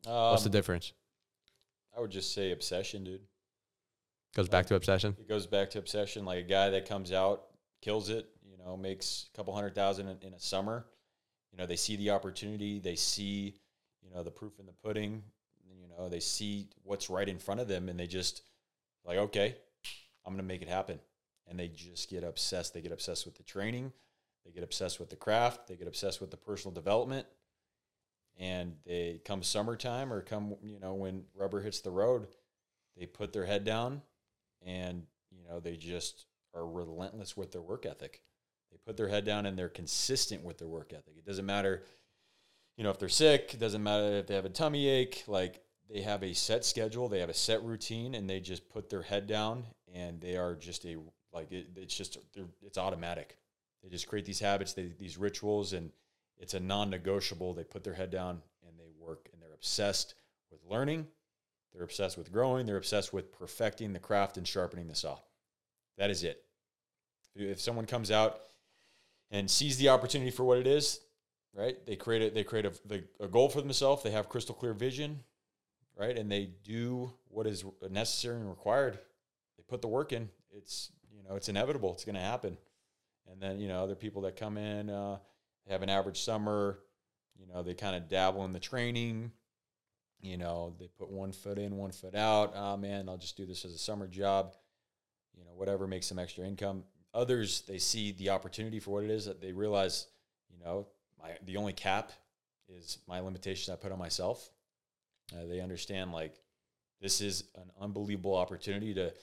Um, 0.08 0.32
what's 0.32 0.44
the 0.44 0.50
um, 0.50 0.54
difference? 0.54 0.94
I 1.96 2.02
would 2.02 2.12
just 2.12 2.34
say 2.34 2.52
obsession 2.52 3.04
dude. 3.04 3.22
Goes 4.36 4.46
like, 4.46 4.52
back 4.52 4.66
to 4.68 4.76
obsession? 4.76 5.16
It 5.20 5.28
goes 5.28 5.48
back 5.48 5.72
to 5.72 5.80
obsession. 5.80 6.24
Like 6.24 6.40
a 6.40 6.48
guy 6.48 6.70
that 6.70 6.88
comes 6.88 7.12
out 7.12 7.46
kills 7.82 8.10
it 8.10 8.28
you 8.50 8.58
know 8.58 8.76
makes 8.76 9.28
a 9.34 9.38
couple 9.38 9.54
hundred 9.54 9.76
thousand 9.76 10.08
in, 10.08 10.18
in 10.22 10.34
a 10.34 10.40
summer. 10.40 10.86
You 11.52 11.58
know 11.58 11.66
they 11.66 11.76
see 11.76 11.96
the 11.96 12.12
opportunity. 12.12 12.80
They 12.80 12.96
see 12.96 13.56
you 14.02 14.14
know 14.14 14.24
the 14.24 14.32
proof 14.32 14.60
in 14.60 14.66
the 14.66 14.74
pudding. 14.84 15.24
You 15.68 15.88
know 15.88 16.10
they 16.10 16.20
see 16.20 16.68
what's 16.84 17.10
right 17.10 17.28
in 17.28 17.40
front 17.40 17.60
of 17.60 17.68
them 17.68 17.90
and 17.90 18.00
they 18.00 18.08
just 18.08 18.44
like 19.06 19.18
okay 19.18 19.56
i'm 20.26 20.34
gonna 20.34 20.44
make 20.44 20.62
it 20.62 20.68
happen 20.68 21.00
and 21.50 21.60
they 21.60 21.68
just 21.68 22.10
get 22.10 22.24
obsessed. 22.24 22.74
They 22.74 22.82
get 22.82 22.92
obsessed 22.92 23.26
with 23.26 23.36
the 23.36 23.44
training, 23.44 23.92
they 24.46 24.52
get 24.52 24.64
obsessed 24.64 25.00
with 25.00 25.10
the 25.10 25.16
craft, 25.16 25.68
they 25.68 25.76
get 25.76 25.88
obsessed 25.88 26.22
with 26.22 26.32
the 26.32 26.38
personal 26.38 26.74
development. 26.74 27.28
And 28.38 28.76
they 28.86 29.20
come 29.26 29.44
summertime 29.44 30.14
or 30.14 30.22
come, 30.22 30.56
you 30.64 30.80
know, 30.80 30.94
when 30.94 31.24
rubber 31.36 31.60
hits 31.60 31.82
the 31.82 31.92
road, 31.92 32.28
they 32.96 33.06
put 33.06 33.34
their 33.34 33.46
head 33.46 33.66
down 33.66 34.02
and, 34.66 35.04
you 35.30 35.44
know, 35.46 35.60
they 35.60 35.76
just 35.76 36.26
are 36.56 36.66
relentless 36.66 37.36
with 37.36 37.52
their 37.52 37.62
work 37.62 37.86
ethic. 37.86 38.22
They 38.72 38.78
put 38.86 38.96
their 38.96 39.10
head 39.10 39.26
down 39.26 39.46
and 39.46 39.60
they're 39.60 39.68
consistent 39.68 40.44
with 40.46 40.58
their 40.58 40.70
work 40.70 40.94
ethic. 40.94 41.16
It 41.18 41.26
doesn't 41.26 41.46
matter, 41.46 41.84
you 42.78 42.86
know, 42.86 42.92
if 42.92 43.00
they're 43.00 43.10
sick, 43.10 43.52
it 43.56 43.60
doesn't 43.60 43.84
matter 43.84 44.20
if 44.20 44.28
they 44.28 44.36
have 44.36 44.46
a 44.46 44.50
tummy 44.50 44.88
ache, 44.88 45.26
like 45.28 45.62
they 45.90 46.02
have 46.02 46.24
a 46.24 46.34
set 46.34 46.64
schedule, 46.64 47.10
they 47.10 47.20
have 47.20 47.30
a 47.30 47.34
set 47.34 47.62
routine, 47.64 48.16
and 48.16 48.30
they 48.30 48.40
just 48.40 48.70
put 48.70 48.90
their 48.90 49.02
head 49.02 49.28
down 49.28 49.66
and 49.94 50.22
they 50.22 50.38
are 50.38 50.56
just 50.56 50.86
a 50.86 50.96
like 51.34 51.52
it, 51.52 51.68
it's 51.76 51.96
just 51.96 52.18
it's 52.66 52.78
automatic. 52.78 53.38
They 53.84 53.90
just 53.90 54.08
create 54.08 54.26
these 54.26 54.40
habits, 54.40 54.74
they, 54.74 54.92
these 55.00 55.18
rituals, 55.18 55.74
and 55.74 55.92
it's 56.38 56.54
a 56.54 56.60
non-negotiable. 56.60 57.54
They 57.54 57.64
put 57.64 57.84
their 57.84 57.94
head 57.94 58.12
down 58.12 58.42
and 58.68 58.78
they 58.78 58.90
work, 59.00 59.30
and 59.32 59.42
they're 59.42 59.54
obsessed 59.54 60.16
with 60.52 60.60
learning. 60.70 61.08
They're 61.74 61.84
obsessed 61.84 62.18
with 62.18 62.32
growing. 62.32 62.66
They're 62.66 62.78
obsessed 62.78 63.14
with 63.14 63.32
perfecting 63.32 63.94
the 63.94 64.00
craft 64.00 64.38
and 64.38 64.48
sharpening 64.48 64.88
the 64.88 64.96
saw. 64.96 65.20
That 65.98 66.10
is 66.10 66.24
it. 66.24 66.44
If 67.36 67.62
someone 67.62 67.86
comes 67.86 68.12
out 68.12 68.40
and 69.32 69.50
sees 69.50 69.78
the 69.78 69.90
opportunity 69.90 70.32
for 70.32 70.44
what 70.44 70.58
it 70.58 70.68
is, 70.68 71.00
right? 71.54 71.78
They 71.86 71.96
create 71.96 72.32
a, 72.32 72.34
they 72.34 72.44
create 72.44 72.66
a, 72.66 72.74
a 73.20 73.28
goal 73.28 73.50
for 73.50 73.62
themselves. 73.62 74.04
They 74.04 74.12
have 74.12 74.30
crystal 74.30 74.56
clear 74.56 74.74
vision, 74.74 75.20
right? 75.98 76.18
And 76.18 76.32
they 76.32 76.50
do 76.64 77.14
what 77.28 77.46
is 77.48 77.64
necessary 77.90 78.38
and 78.38 78.50
required. 78.50 78.98
They 79.58 79.64
put 79.68 79.82
the 79.82 79.88
work 79.88 80.12
in. 80.12 80.30
It's 80.52 80.92
know, 81.28 81.36
it's 81.36 81.50
inevitable. 81.50 81.94
It's 81.94 82.06
going 82.06 82.16
to 82.16 82.22
happen. 82.22 82.58
And 83.32 83.42
then, 83.42 83.60
you 83.60 83.68
know, 83.68 83.84
other 83.84 83.96
people 83.96 84.24
that 84.24 84.36
come 84.36 84.58
in, 84.58 84.90
uh, 84.90 85.18
have 85.70 85.84
an 85.84 85.90
average 85.90 86.22
summer, 86.22 86.80
you 87.40 87.46
know, 87.48 87.62
they 87.62 87.74
kind 87.74 87.96
of 87.96 88.10
dabble 88.10 88.44
in 88.46 88.54
the 88.54 88.60
training. 88.60 89.32
You 90.22 90.38
know, 90.38 90.76
they 90.80 90.88
put 90.98 91.10
one 91.10 91.32
foot 91.32 91.58
in, 91.58 91.78
one 91.78 91.92
foot 91.92 92.16
out. 92.16 92.54
Oh, 92.56 92.76
man, 92.76 93.08
I'll 93.08 93.18
just 93.18 93.38
do 93.38 93.46
this 93.46 93.64
as 93.66 93.74
a 93.74 93.78
summer 93.78 94.08
job. 94.08 94.56
You 95.38 95.46
know, 95.46 95.52
whatever 95.56 95.88
makes 95.88 96.08
some 96.08 96.20
extra 96.20 96.46
income. 96.46 96.84
Others, 97.14 97.62
they 97.62 97.78
see 97.78 98.12
the 98.12 98.30
opportunity 98.30 98.80
for 98.80 98.92
what 98.92 99.04
it 99.04 99.10
is 99.10 99.26
that 99.26 99.42
they 99.42 99.54
realize, 99.54 100.08
you 100.50 100.64
know, 100.64 100.88
my, 101.22 101.32
the 101.46 101.58
only 101.58 101.74
cap 101.74 102.12
is 102.68 103.00
my 103.08 103.20
limitations 103.20 103.70
I 103.70 103.76
put 103.76 103.92
on 103.92 104.00
myself. 104.00 104.50
Uh, 105.34 105.46
they 105.48 105.60
understand 105.60 106.12
like 106.12 106.36
this 107.02 107.22
is 107.22 107.46
an 107.56 107.72
unbelievable 107.80 108.36
opportunity 108.36 108.94
to 108.96 109.14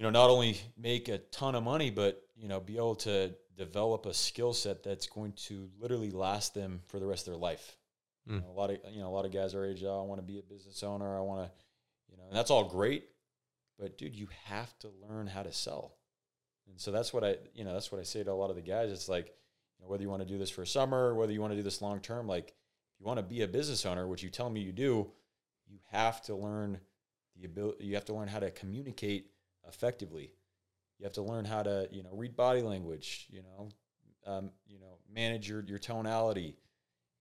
you 0.00 0.04
know, 0.04 0.10
not 0.10 0.30
only 0.30 0.58
make 0.78 1.08
a 1.08 1.18
ton 1.18 1.54
of 1.54 1.62
money, 1.62 1.90
but 1.90 2.22
you 2.34 2.48
know, 2.48 2.58
be 2.58 2.78
able 2.78 2.94
to 2.94 3.34
develop 3.58 4.06
a 4.06 4.14
skill 4.14 4.54
set 4.54 4.82
that's 4.82 5.06
going 5.06 5.32
to 5.32 5.68
literally 5.78 6.10
last 6.10 6.54
them 6.54 6.80
for 6.86 6.98
the 6.98 7.04
rest 7.04 7.28
of 7.28 7.34
their 7.34 7.40
life. 7.40 7.76
Mm. 8.26 8.36
You 8.36 8.40
know, 8.40 8.46
a 8.48 8.58
lot 8.58 8.70
of 8.70 8.78
you 8.90 9.00
know, 9.00 9.08
a 9.08 9.14
lot 9.14 9.26
of 9.26 9.30
guys 9.30 9.54
are 9.54 9.62
age, 9.62 9.84
oh, 9.84 10.00
I 10.00 10.06
want 10.06 10.18
to 10.18 10.26
be 10.26 10.38
a 10.38 10.42
business 10.42 10.82
owner. 10.82 11.18
I 11.18 11.20
want 11.20 11.42
to, 11.42 11.50
you 12.10 12.16
know, 12.16 12.24
and 12.28 12.34
that's 12.34 12.50
all 12.50 12.64
great, 12.64 13.10
but 13.78 13.98
dude, 13.98 14.16
you 14.16 14.28
have 14.46 14.76
to 14.78 14.88
learn 15.06 15.26
how 15.26 15.42
to 15.42 15.52
sell. 15.52 15.96
And 16.66 16.80
so 16.80 16.92
that's 16.92 17.12
what 17.12 17.22
I, 17.22 17.36
you 17.52 17.64
know, 17.64 17.74
that's 17.74 17.92
what 17.92 18.00
I 18.00 18.04
say 18.04 18.24
to 18.24 18.30
a 18.30 18.32
lot 18.32 18.48
of 18.48 18.56
the 18.56 18.62
guys. 18.62 18.90
It's 18.90 19.08
like, 19.08 19.26
you 19.26 19.84
know, 19.84 19.90
whether 19.90 20.02
you 20.02 20.08
want 20.08 20.22
to 20.22 20.28
do 20.28 20.38
this 20.38 20.48
for 20.48 20.62
a 20.62 20.66
summer, 20.66 21.14
whether 21.14 21.32
you 21.32 21.42
want 21.42 21.52
to 21.52 21.58
do 21.58 21.62
this 21.62 21.82
long 21.82 22.00
term, 22.00 22.26
like 22.26 22.54
if 22.94 23.00
you 23.00 23.06
want 23.06 23.18
to 23.18 23.22
be 23.22 23.42
a 23.42 23.48
business 23.48 23.84
owner, 23.84 24.06
which 24.06 24.22
you 24.22 24.30
tell 24.30 24.48
me 24.48 24.60
you 24.60 24.72
do, 24.72 25.10
you 25.68 25.78
have 25.90 26.22
to 26.22 26.34
learn 26.34 26.80
the 27.36 27.44
ability. 27.44 27.84
You 27.84 27.96
have 27.96 28.06
to 28.06 28.14
learn 28.14 28.28
how 28.28 28.38
to 28.38 28.50
communicate 28.50 29.26
effectively. 29.72 30.32
You 30.98 31.04
have 31.04 31.14
to 31.14 31.22
learn 31.22 31.44
how 31.44 31.62
to, 31.62 31.88
you 31.90 32.02
know, 32.02 32.10
read 32.12 32.36
body 32.36 32.62
language, 32.62 33.26
you 33.30 33.42
know, 33.42 33.68
um, 34.26 34.50
you 34.66 34.78
know, 34.78 34.98
manage 35.12 35.48
your, 35.48 35.64
your 35.64 35.78
tonality, 35.78 36.56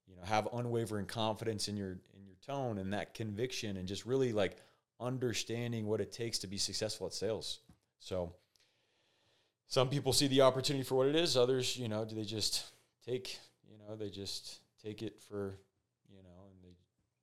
you 0.08 0.16
know, 0.16 0.24
have 0.24 0.50
unwavering 0.54 1.06
confidence 1.06 1.70
in 1.70 1.78
your 1.78 1.92
in 2.18 2.26
your 2.26 2.36
tone 2.46 2.78
and 2.78 2.92
that 2.94 3.14
conviction 3.14 3.78
and 3.78 3.88
just 3.88 4.06
really 4.06 4.34
like 4.34 4.58
understanding 5.00 5.88
what 5.88 6.02
it 6.02 6.12
takes 6.12 6.40
to 6.40 6.48
be 6.48 6.58
successful 6.58 7.08
at 7.08 7.14
sales. 7.14 7.60
So 8.00 8.34
some 9.68 9.90
people 9.90 10.12
see 10.14 10.28
the 10.28 10.42
opportunity 10.42 10.84
for 10.84 10.96
what 10.96 11.08
it 11.08 11.16
is, 11.16 11.38
others, 11.38 11.78
you 11.78 11.88
know, 11.88 12.04
do 12.04 12.16
they 12.16 12.24
just 12.24 12.66
take, 13.06 13.40
you 13.70 13.78
know, 13.78 13.96
they 13.96 14.10
just 14.10 14.60
take 14.84 15.04
it 15.04 15.20
for, 15.30 15.60
you 16.10 16.24
know, 16.24 16.48
and 16.50 16.64
they 16.64 16.76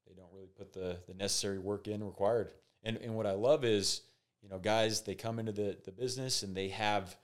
they 0.07 0.15
don't 0.15 0.33
really 0.33 0.49
put 0.57 0.73
the 0.73 0.97
the 1.07 1.15
necessary 1.15 1.59
work 1.59 1.89
in 1.89 2.03
required. 2.03 2.53
And 2.83 2.97
and 2.99 3.15
what 3.15 3.27
I 3.27 3.33
love 3.33 3.65
is, 3.65 4.03
you 4.43 4.49
know, 4.49 4.59
guys 4.59 5.03
they 5.03 5.15
come 5.15 5.39
into 5.39 5.53
the 5.53 5.77
the 5.85 5.93
business 5.93 6.43
and 6.43 6.57
they 6.57 6.69
have 6.69 7.17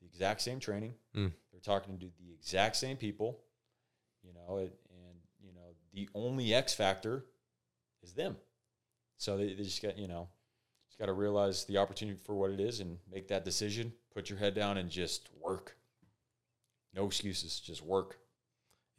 the 0.00 0.06
exact 0.06 0.40
same 0.40 0.60
training. 0.60 0.94
Mm. 1.14 1.32
They're 1.50 1.60
talking 1.60 1.98
to 1.98 2.06
the 2.06 2.32
exact 2.32 2.76
same 2.76 2.96
people, 2.96 3.40
you 4.22 4.32
know, 4.32 4.58
it, 4.58 4.74
and 4.90 5.18
you 5.42 5.52
know 5.52 5.74
the 5.92 6.08
only 6.14 6.54
X 6.54 6.74
factor 6.74 7.24
is 8.02 8.12
them. 8.12 8.36
So 9.16 9.36
they, 9.36 9.54
they 9.54 9.64
just 9.64 9.82
got 9.82 9.98
you 9.98 10.08
know 10.08 10.28
just 10.88 10.98
got 10.98 11.06
to 11.06 11.12
realize 11.12 11.64
the 11.64 11.78
opportunity 11.78 12.18
for 12.24 12.34
what 12.34 12.50
it 12.50 12.60
is 12.60 12.80
and 12.80 12.98
make 13.12 13.28
that 13.28 13.44
decision. 13.44 13.92
Put 14.14 14.30
your 14.30 14.38
head 14.38 14.54
down 14.54 14.76
and 14.78 14.90
just 14.90 15.28
work. 15.40 15.76
No 16.94 17.06
excuses, 17.06 17.60
just 17.60 17.84
work. 17.84 18.18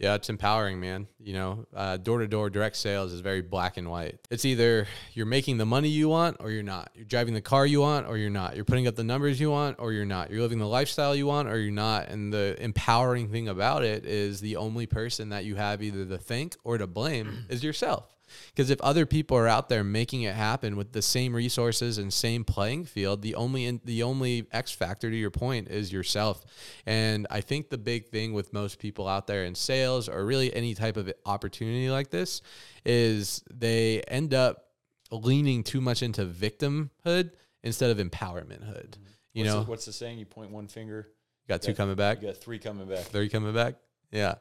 Yeah, 0.02 0.16
it's 0.16 0.30
empowering, 0.30 0.80
man. 0.80 1.06
You 1.20 1.34
know, 1.34 1.98
door 2.02 2.18
to 2.20 2.28
door 2.28 2.50
direct 2.50 2.76
sales 2.76 3.14
is 3.14 3.20
very 3.20 3.44
black 3.44 3.78
and 3.78 3.88
white. 3.88 4.18
It's 4.32 4.46
either 4.46 4.88
you're 5.14 5.28
making 5.28 5.60
the 5.60 5.66
money 5.68 5.90
you 5.90 6.10
want 6.10 6.38
or 6.40 6.50
you're 6.50 6.64
not. 6.64 6.90
You're 6.96 7.06
driving 7.06 7.36
the 7.36 7.42
car 7.42 7.68
you 7.68 7.82
want 7.82 8.08
or 8.08 8.18
you're 8.18 8.32
not. 8.32 8.56
You're 8.56 8.66
putting 8.66 8.88
up 8.88 8.96
the 8.96 9.04
numbers 9.04 9.40
you 9.40 9.52
want 9.52 9.76
or 9.78 9.94
you're 9.94 10.04
not. 10.06 10.32
You're 10.32 10.42
living 10.42 10.58
the 10.58 10.66
lifestyle 10.66 11.16
you 11.16 11.28
want 11.28 11.50
or 11.50 11.60
you're 11.60 11.72
not. 11.72 12.10
And 12.10 12.34
the 12.34 12.56
empowering 12.60 13.30
thing 13.30 13.48
about 13.48 13.84
it 13.84 14.04
is 14.08 14.42
the 14.42 14.56
only 14.56 14.88
person 14.88 15.30
that 15.30 15.46
you 15.46 15.54
have 15.56 15.84
either 15.84 16.04
to 16.04 16.18
thank 16.18 16.58
or 16.64 16.80
to 16.80 16.88
blame 16.88 17.46
is 17.48 17.64
yourself. 17.64 18.08
Because 18.50 18.70
if 18.70 18.80
other 18.82 19.06
people 19.06 19.38
are 19.38 19.48
out 19.48 19.70
there 19.70 19.84
making 19.84 20.24
it 20.24 20.36
happen 20.36 20.76
with 20.76 20.92
the 20.92 21.02
same 21.02 21.36
resources 21.36 21.98
and 21.98 22.12
same 22.14 22.44
playing 22.44 22.86
field, 22.86 23.22
the 23.22 23.36
only 23.36 23.66
in, 23.66 23.82
the 23.86 24.04
only 24.04 24.48
X 24.52 24.72
factor 24.72 25.10
to 25.10 25.16
your 25.16 25.32
point 25.32 25.68
is 25.70 25.92
yourself. 25.92 26.44
And 26.86 27.28
I 27.30 27.42
think 27.42 27.70
the 27.70 27.78
big 27.78 28.08
thing 28.08 28.34
with 28.34 28.54
most 28.54 28.80
people 28.80 29.08
out 29.08 29.28
there 29.28 29.44
in 29.46 29.56
sales 29.56 30.10
or 30.10 30.26
really 30.26 30.54
any 30.54 30.74
type 30.74 30.98
of 30.98 31.12
opportunity 31.26 31.90
like 31.90 32.10
this 32.10 32.42
is 32.86 33.44
they 33.54 34.02
end 34.08 34.34
up 34.34 34.66
leaning 35.12 35.64
too 35.64 35.82
much 35.82 36.02
into 36.04 36.26
victimhood 36.26 37.32
instead 37.64 37.92
of 37.92 37.98
empowermenthood. 37.98 38.92
Mm-hmm. 38.92 39.04
You 39.34 39.44
what's 39.44 39.54
know, 39.54 39.64
the, 39.64 39.70
what's 39.70 39.86
the 39.86 39.94
saying? 39.94 40.20
You 40.20 40.26
point 40.26 40.52
one 40.52 40.68
finger, 40.68 41.08
You 41.44 41.54
got 41.54 41.62
two 41.62 41.72
got- 41.72 41.78
coming 41.78 41.96
back. 41.96 42.22
you 42.22 42.28
got 42.28 42.38
three 42.38 42.60
coming 42.60 42.88
back. 42.88 43.06
Three 43.06 43.30
coming 43.30 43.54
back. 43.54 43.76
Yeah. 44.12 44.36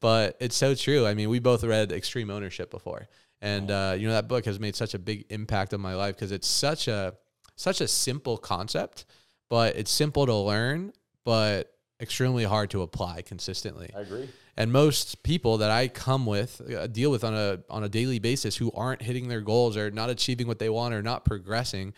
But 0.00 0.36
it's 0.40 0.56
so 0.56 0.74
true. 0.74 1.06
I 1.06 1.14
mean, 1.14 1.30
we 1.30 1.38
both 1.38 1.64
read 1.64 1.92
Extreme 1.92 2.30
Ownership 2.30 2.70
before. 2.70 3.08
And 3.40 3.70
uh, 3.70 3.96
you 3.98 4.06
know, 4.06 4.14
that 4.14 4.28
book 4.28 4.44
has 4.46 4.58
made 4.58 4.76
such 4.76 4.94
a 4.94 4.98
big 4.98 5.26
impact 5.30 5.74
on 5.74 5.80
my 5.80 5.94
life 5.94 6.14
because 6.16 6.32
it's 6.32 6.48
such 6.48 6.88
a 6.88 7.14
such 7.54 7.80
a 7.80 7.88
simple 7.88 8.36
concept, 8.36 9.06
but 9.48 9.76
it's 9.76 9.90
simple 9.90 10.26
to 10.26 10.34
learn, 10.34 10.92
but 11.24 11.72
extremely 12.00 12.44
hard 12.44 12.70
to 12.70 12.82
apply 12.82 13.22
consistently. 13.22 13.90
I 13.96 14.00
agree. 14.00 14.28
And 14.58 14.72
most 14.72 15.22
people 15.22 15.58
that 15.58 15.70
I 15.70 15.88
come 15.88 16.24
with, 16.24 16.62
uh, 16.74 16.86
deal 16.86 17.10
with 17.10 17.24
on 17.24 17.34
a 17.34 17.58
on 17.68 17.84
a 17.84 17.88
daily 17.88 18.18
basis, 18.18 18.56
who 18.56 18.72
aren't 18.72 19.02
hitting 19.02 19.28
their 19.28 19.42
goals 19.42 19.76
or 19.76 19.90
not 19.90 20.08
achieving 20.08 20.46
what 20.46 20.58
they 20.58 20.70
want 20.70 20.94
or 20.94 21.02
not 21.02 21.24
progressing, 21.24 21.92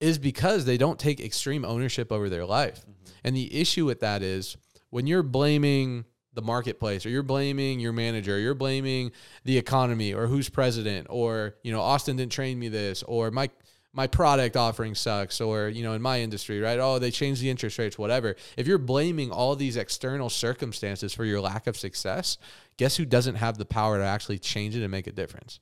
is 0.00 0.18
because 0.18 0.64
they 0.64 0.76
don't 0.76 0.98
take 0.98 1.20
extreme 1.20 1.64
ownership 1.64 2.12
over 2.12 2.28
their 2.28 2.44
life. 2.44 2.84
And 3.24 3.36
the 3.36 3.60
issue 3.60 3.86
with 3.86 4.00
that 4.00 4.22
is 4.22 4.56
when 4.90 5.06
you're 5.06 5.22
blaming 5.22 6.04
the 6.34 6.42
marketplace 6.42 7.04
or 7.04 7.10
you're 7.10 7.22
blaming 7.22 7.80
your 7.80 7.92
manager, 7.92 8.36
or 8.36 8.38
you're 8.38 8.54
blaming 8.54 9.12
the 9.44 9.58
economy 9.58 10.14
or 10.14 10.26
who's 10.26 10.48
president 10.48 11.06
or 11.10 11.56
you 11.62 11.72
know 11.72 11.80
Austin 11.80 12.16
didn't 12.16 12.32
train 12.32 12.58
me 12.58 12.68
this 12.68 13.02
or 13.04 13.30
my 13.30 13.50
my 13.92 14.06
product 14.06 14.56
offering 14.56 14.94
sucks 14.94 15.40
or 15.40 15.68
you 15.68 15.82
know 15.82 15.92
in 15.92 16.02
my 16.02 16.20
industry 16.20 16.60
right? 16.60 16.78
Oh 16.78 16.98
they 16.98 17.10
changed 17.10 17.42
the 17.42 17.50
interest 17.50 17.78
rates 17.78 17.98
whatever. 17.98 18.36
If 18.56 18.66
you're 18.66 18.78
blaming 18.78 19.30
all 19.30 19.56
these 19.56 19.76
external 19.76 20.30
circumstances 20.30 21.12
for 21.12 21.24
your 21.24 21.40
lack 21.40 21.66
of 21.66 21.76
success 21.76 22.38
guess 22.78 22.96
who 22.96 23.04
doesn't 23.04 23.34
have 23.34 23.58
the 23.58 23.66
power 23.66 23.98
to 23.98 24.04
actually 24.04 24.38
change 24.38 24.74
it 24.74 24.82
and 24.82 24.90
make 24.90 25.06
a 25.06 25.12
difference? 25.12 25.60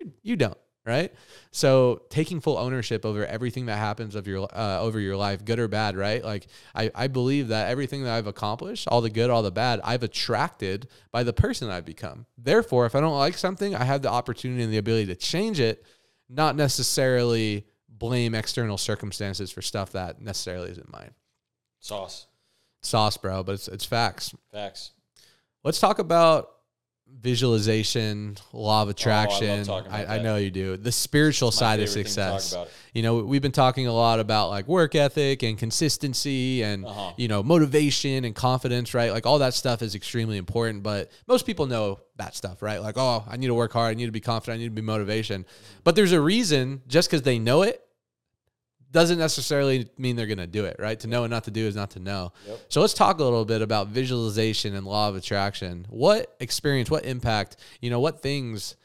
You, 0.00 0.12
you 0.22 0.36
don't 0.36 0.58
right? 0.84 1.12
So 1.52 2.02
taking 2.08 2.40
full 2.40 2.58
ownership 2.58 3.04
over 3.04 3.24
everything 3.24 3.66
that 3.66 3.76
happens 3.76 4.14
of 4.14 4.26
your 4.26 4.48
uh, 4.52 4.80
over 4.80 4.98
your 4.98 5.16
life 5.16 5.44
good 5.44 5.58
or 5.58 5.68
bad 5.68 5.96
right? 5.96 6.24
Like 6.24 6.46
I, 6.74 6.90
I 6.94 7.06
believe 7.06 7.48
that 7.48 7.68
everything 7.68 8.04
that 8.04 8.14
i've 8.14 8.26
accomplished 8.26 8.88
all 8.88 9.00
the 9.00 9.10
good 9.10 9.30
all 9.30 9.42
the 9.42 9.50
bad 9.50 9.80
i've 9.84 10.02
attracted 10.02 10.88
by 11.10 11.22
the 11.22 11.32
person 11.32 11.70
i've 11.70 11.84
become. 11.84 12.26
Therefore 12.36 12.86
if 12.86 12.94
i 12.94 13.00
don't 13.00 13.16
like 13.16 13.36
something 13.36 13.74
i 13.74 13.84
have 13.84 14.02
the 14.02 14.10
opportunity 14.10 14.62
and 14.62 14.72
the 14.72 14.78
ability 14.78 15.06
to 15.06 15.14
change 15.14 15.60
it 15.60 15.84
not 16.28 16.56
necessarily 16.56 17.66
blame 17.88 18.34
external 18.34 18.78
circumstances 18.78 19.52
for 19.52 19.62
stuff 19.62 19.92
that 19.92 20.20
necessarily 20.20 20.70
isn't 20.70 20.90
mine. 20.90 21.12
Sauce. 21.78 22.26
sauce 22.80 23.16
bro 23.16 23.42
but 23.42 23.52
it's, 23.52 23.68
it's 23.68 23.84
facts. 23.84 24.34
Facts. 24.52 24.92
let's 25.62 25.78
talk 25.78 25.98
about 25.98 26.48
visualization 27.20 28.36
law 28.52 28.82
of 28.82 28.88
attraction. 28.88 29.64
talking 29.64 29.88
about 29.88 30.08
I, 30.08 30.16
I 30.16 30.22
know 30.22 30.36
you 30.36 30.50
do. 30.50 30.76
The 30.76 30.92
spiritual 30.92 31.50
side 31.50 31.80
of 31.80 31.88
favorite 31.88 32.04
thing 32.04 32.14
to 32.14 32.20
talk 32.30 32.40
success. 32.40 32.68
you 32.94 33.02
know 33.02 33.16
we've 33.18 33.42
been 33.42 33.52
talking 33.52 33.86
a 33.86 33.92
lot 33.92 34.20
about 34.20 34.48
like 34.50 34.66
work 34.68 34.94
ethic 34.94 35.42
and 35.42 35.58
consistency 35.58 36.62
and 36.62 36.84
Uh-huh. 36.84 37.12
you 37.16 37.28
know 37.28 37.42
motivation 37.42 38.24
and 38.24 38.34
confidence 38.34 38.94
right? 38.94 39.12
Like 39.12 39.26
all 39.26 39.38
that 39.40 39.54
stuff 39.54 39.82
is 39.82 39.94
extremely 39.94 40.36
important 40.38 40.82
but 40.82 41.10
most 41.26 41.46
people 41.46 41.66
know 41.66 42.00
that 42.16 42.34
stuff 42.34 42.62
right? 42.62 42.80
Like 42.80 42.96
oh 42.98 43.24
i 43.28 43.36
need 43.36 43.48
to 43.48 43.54
work 43.54 43.72
hard. 43.72 43.90
I 43.90 43.94
need 43.94 44.06
to 44.06 44.12
be 44.12 44.20
confident. 44.20 44.56
I 44.56 44.58
need 44.58 44.68
to 44.68 44.70
be 44.74 44.82
motivation. 44.82 45.44
But 45.84 45.94
there's 45.96 46.12
a 46.12 46.20
reason 46.20 46.82
just 46.88 47.08
because 47.10 47.22
they 47.22 47.38
know 47.38 47.62
it 47.62 47.84
doesn't 48.92 49.18
necessarily 49.18 49.88
mean 49.98 50.14
they're 50.16 50.26
going 50.26 50.38
to 50.38 50.46
do 50.46 50.64
it 50.66 50.76
right? 50.78 51.00
To 51.00 51.08
know 51.08 51.24
and 51.24 51.30
not 51.30 51.44
to 51.44 51.50
do 51.50 51.66
is 51.66 51.74
not 51.74 51.90
to 51.92 51.98
know. 52.00 52.32
Yep. 52.46 52.60
so 52.68 52.80
let's 52.80 52.94
talk 52.94 53.18
a 53.18 53.24
little 53.24 53.44
bit 53.44 53.62
about 53.62 53.88
visualization 53.88 54.74
and 54.74 54.86
law 54.86 55.08
of 55.08 55.16
attraction. 55.16 55.86
What 55.88 56.36
experience 56.40 56.90
what 56.90 57.04
impact 57.04 57.56
you 57.80 57.90
know 57.90 58.00
what 58.00 58.20
things 58.22 58.76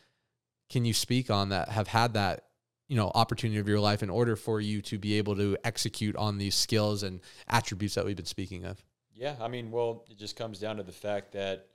can 0.69 0.83
you 0.85 0.93
speak 0.93 1.29
on 1.29 1.49
that 1.49 1.69
have 1.69 1.87
had 1.87 2.13
that 2.15 2.45
you 2.87 2.95
know 2.95 3.11
opportunity 3.13 3.59
of 3.59 3.67
your 3.67 3.79
life 3.79 4.01
in 4.01 4.09
order 4.09 4.35
for 4.35 4.59
you 4.61 4.81
to 4.83 4.97
be 4.97 5.17
able 5.17 5.35
to 5.35 5.57
execute 5.63 6.15
on 6.15 6.37
these 6.37 6.55
skills 6.55 7.03
and 7.03 7.19
attributes 7.49 7.95
that 7.95 8.05
we've 8.05 8.15
been 8.15 8.25
speaking 8.25 8.63
of? 8.65 8.81
Yeah, 9.13 9.35
I 9.41 9.47
mean, 9.47 9.71
well, 9.71 10.05
it 10.09 10.17
just 10.17 10.35
comes 10.35 10.59
down 10.59 10.77
to 10.77 10.83
the 10.83 10.91
fact 10.91 11.31
that, 11.33 11.65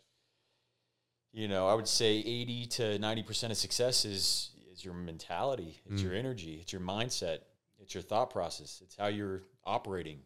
you 1.32 1.48
know, 1.48 1.66
I 1.66 1.74
would 1.74 1.88
say 1.88 2.12
eighty 2.18 2.66
to 2.66 2.98
ninety 2.98 3.22
percent 3.22 3.50
of 3.50 3.56
success 3.58 4.04
is 4.04 4.50
is 4.72 4.84
your 4.84 4.94
mentality, 4.94 5.80
it's 5.90 6.00
Mm. 6.00 6.04
your 6.04 6.14
energy, 6.14 6.58
it's 6.62 6.72
your 6.72 6.80
mindset, 6.82 7.38
it's 7.82 7.94
your 7.94 8.02
thought 8.02 8.30
process, 8.30 8.80
it's 8.84 8.96
how 8.96 9.06
you're 9.06 9.42
operating, 9.64 10.20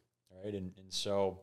right? 0.44 0.54
And 0.54 0.72
and 0.78 0.92
so, 0.92 1.40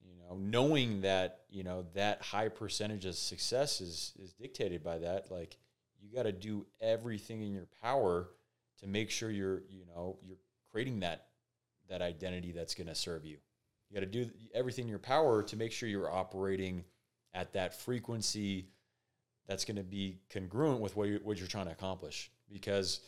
you 0.00 0.14
know, 0.16 0.36
knowing 0.36 1.02
that 1.02 1.42
you 1.50 1.62
know 1.62 1.84
that 1.94 2.22
high 2.22 2.48
percentage 2.48 3.04
of 3.04 3.14
success 3.14 3.80
is 3.80 4.12
is 4.18 4.32
dictated 4.32 4.82
by 4.82 4.98
that, 4.98 5.30
like 5.30 5.56
you 6.00 6.14
got 6.14 6.24
to 6.24 6.32
do 6.32 6.66
everything 6.80 7.42
in 7.42 7.52
your 7.52 7.68
power 7.82 8.30
to 8.80 8.86
make 8.86 9.10
sure 9.10 9.30
you're 9.30 9.62
you 9.70 9.84
know 9.86 10.18
you're 10.24 10.38
creating 10.70 11.00
that 11.00 11.26
that 11.88 12.02
identity 12.02 12.52
that's 12.52 12.74
going 12.74 12.86
to 12.86 12.94
serve 12.94 13.24
you. 13.24 13.36
You 13.90 13.94
got 13.94 14.00
to 14.00 14.24
do 14.24 14.30
everything 14.54 14.84
in 14.84 14.88
your 14.88 14.98
power 14.98 15.42
to 15.42 15.56
make 15.56 15.72
sure 15.72 15.88
you're 15.88 16.10
operating 16.10 16.84
at 17.34 17.52
that 17.52 17.74
frequency 17.74 18.68
that's 19.46 19.64
going 19.64 19.76
to 19.76 19.82
be 19.82 20.20
congruent 20.30 20.80
with 20.80 20.96
what 20.96 21.08
you're, 21.08 21.20
what 21.20 21.38
you're 21.38 21.48
trying 21.48 21.66
to 21.66 21.72
accomplish. 21.72 22.30
Because, 22.50 23.00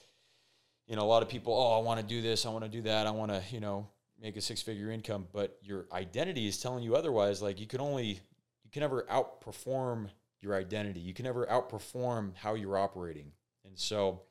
you 0.86 0.96
know, 0.96 1.02
a 1.02 1.06
lot 1.06 1.22
of 1.22 1.28
people, 1.28 1.54
oh, 1.54 1.78
I 1.78 1.82
want 1.82 2.00
to 2.00 2.06
do 2.06 2.20
this, 2.20 2.46
I 2.46 2.50
want 2.50 2.64
to 2.64 2.70
do 2.70 2.82
that, 2.82 3.06
I 3.06 3.10
want 3.10 3.30
to, 3.30 3.42
you 3.50 3.60
know, 3.60 3.88
make 4.20 4.36
a 4.36 4.40
six 4.40 4.62
figure 4.62 4.90
income, 4.90 5.26
but 5.32 5.58
your 5.62 5.86
identity 5.92 6.46
is 6.46 6.58
telling 6.58 6.84
you 6.84 6.94
otherwise. 6.94 7.42
Like 7.42 7.60
you 7.60 7.66
can 7.66 7.80
only, 7.80 8.20
you 8.64 8.70
can 8.72 8.80
never 8.80 9.02
outperform 9.10 10.08
your 10.40 10.54
identity. 10.54 11.00
You 11.00 11.14
can 11.14 11.24
never 11.24 11.46
outperform 11.46 12.36
how 12.36 12.54
you're 12.54 12.76
operating. 12.76 13.32
And 13.64 13.78
so 13.78 14.22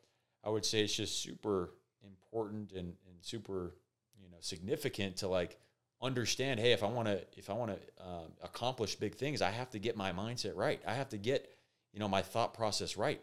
I 0.44 0.50
would 0.50 0.64
say 0.64 0.82
it's 0.82 0.96
just 0.96 1.22
super 1.22 1.72
important 2.04 2.72
and, 2.72 2.94
and 3.08 3.18
super, 3.22 3.76
you 4.22 4.30
know, 4.30 4.38
significant 4.40 5.18
to 5.18 5.28
like 5.28 5.58
understand, 6.02 6.60
hey, 6.60 6.72
if 6.72 6.84
I 6.84 6.88
want 6.88 7.08
to, 7.08 7.22
if 7.36 7.50
I 7.50 7.54
want 7.54 7.72
to 7.72 8.06
um, 8.06 8.32
accomplish 8.44 8.96
big 8.96 9.16
things, 9.16 9.42
I 9.42 9.50
have 9.50 9.72
to 9.72 9.80
get 9.80 9.98
my 9.98 10.12
mindset 10.12 10.56
right. 10.56 10.82
I 10.86 10.94
have 10.94 11.10
to 11.10 11.18
get, 11.18 11.50
you 11.92 12.00
know, 12.00 12.08
my 12.08 12.22
thought 12.22 12.54
process 12.54 12.96
right. 12.96 13.22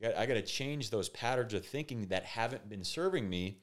Got- 0.00 0.16
I 0.16 0.26
got 0.26 0.34
to 0.34 0.42
change 0.42 0.90
those 0.90 1.08
patterns 1.08 1.54
of 1.54 1.64
thinking 1.64 2.06
that 2.08 2.24
haven't 2.24 2.68
been 2.68 2.84
serving 2.84 3.28
me, 3.28 3.58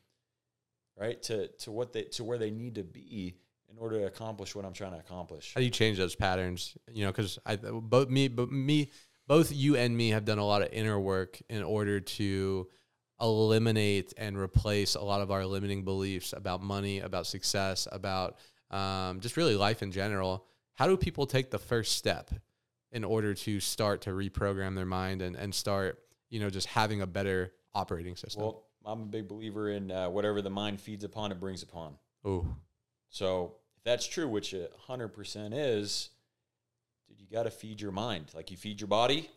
right, 0.97 1.21
to 1.23 1.47
to 1.47 1.71
what 1.71 1.93
they 1.93 2.03
to 2.03 2.23
where 2.23 2.37
they 2.37 2.51
need 2.51 2.75
to 2.75 2.83
be 2.83 3.37
in 3.69 3.77
order 3.77 3.99
to 3.99 4.05
accomplish 4.05 4.55
what 4.55 4.65
I'm 4.65 4.73
trying 4.73 4.91
to 4.91 4.99
accomplish. 4.99 5.53
how 5.53 5.59
do 5.59 5.65
you 5.65 5.71
change 5.71 5.97
those 5.97 6.13
patterns 6.15 6.75
you 6.91 7.05
know 7.05 7.11
because 7.11 7.39
i 7.45 7.55
both 7.55 8.09
me 8.09 8.27
but 8.27 8.51
me 8.51 8.91
both 9.27 9.53
you 9.53 9.77
and 9.77 9.95
me 9.95 10.09
have 10.09 10.25
done 10.25 10.39
a 10.39 10.45
lot 10.45 10.61
of 10.61 10.67
inner 10.73 10.99
work 10.99 11.39
in 11.49 11.63
order 11.63 12.01
to 12.01 12.67
eliminate 13.21 14.13
and 14.17 14.38
replace 14.38 14.95
a 14.95 15.01
lot 15.01 15.21
of 15.21 15.32
our 15.32 15.45
limiting 15.45 15.84
beliefs 15.86 16.34
about 16.34 16.61
money 16.61 16.99
about 16.99 17.25
success 17.27 17.88
about 17.91 18.38
um, 18.71 19.19
just 19.19 19.38
really 19.38 19.55
life 19.55 19.82
in 19.82 19.91
general 19.91 20.45
how 20.73 20.88
do 20.88 20.97
people 20.97 21.25
take 21.25 21.49
the 21.49 21.59
first 21.59 21.95
step 21.97 22.29
in 22.91 23.03
order 23.05 23.34
to 23.34 23.59
start 23.59 24.01
to 24.01 24.09
reprogram 24.09 24.75
their 24.75 24.86
mind 24.86 25.21
and, 25.21 25.36
and 25.38 25.55
start 25.55 25.99
you 26.32 26.39
know 26.39 26.49
just 26.49 26.65
having 26.67 27.01
a 27.01 27.07
better 27.07 27.53
operating 27.75 28.15
system 28.15 28.41
Well, 28.41 28.63
I'm 28.84 29.01
a 29.03 29.05
big 29.05 29.27
believer 29.27 29.69
in 29.69 29.91
uh, 29.91 30.09
whatever 30.09 30.41
the 30.41 30.49
mind 30.49 30.82
feeds 30.82 31.03
upon, 31.03 31.32
it 31.32 31.39
brings 31.39 31.61
upon. 31.61 31.95
oh 32.25 32.47
So 33.09 33.57
if 33.77 33.84
that's 33.84 34.07
true, 34.07 34.27
which 34.27 34.53
it 34.55 34.73
100% 34.89 35.51
is, 35.53 36.09
dude, 37.07 37.19
you 37.21 37.27
got 37.32 37.43
to 37.43 37.51
feed 37.51 37.79
your 37.79 37.91
mind. 37.91 38.32
Like 38.34 38.49
you 38.49 38.57
feed 38.57 38.82
your 38.82 38.88
body, 38.88 39.29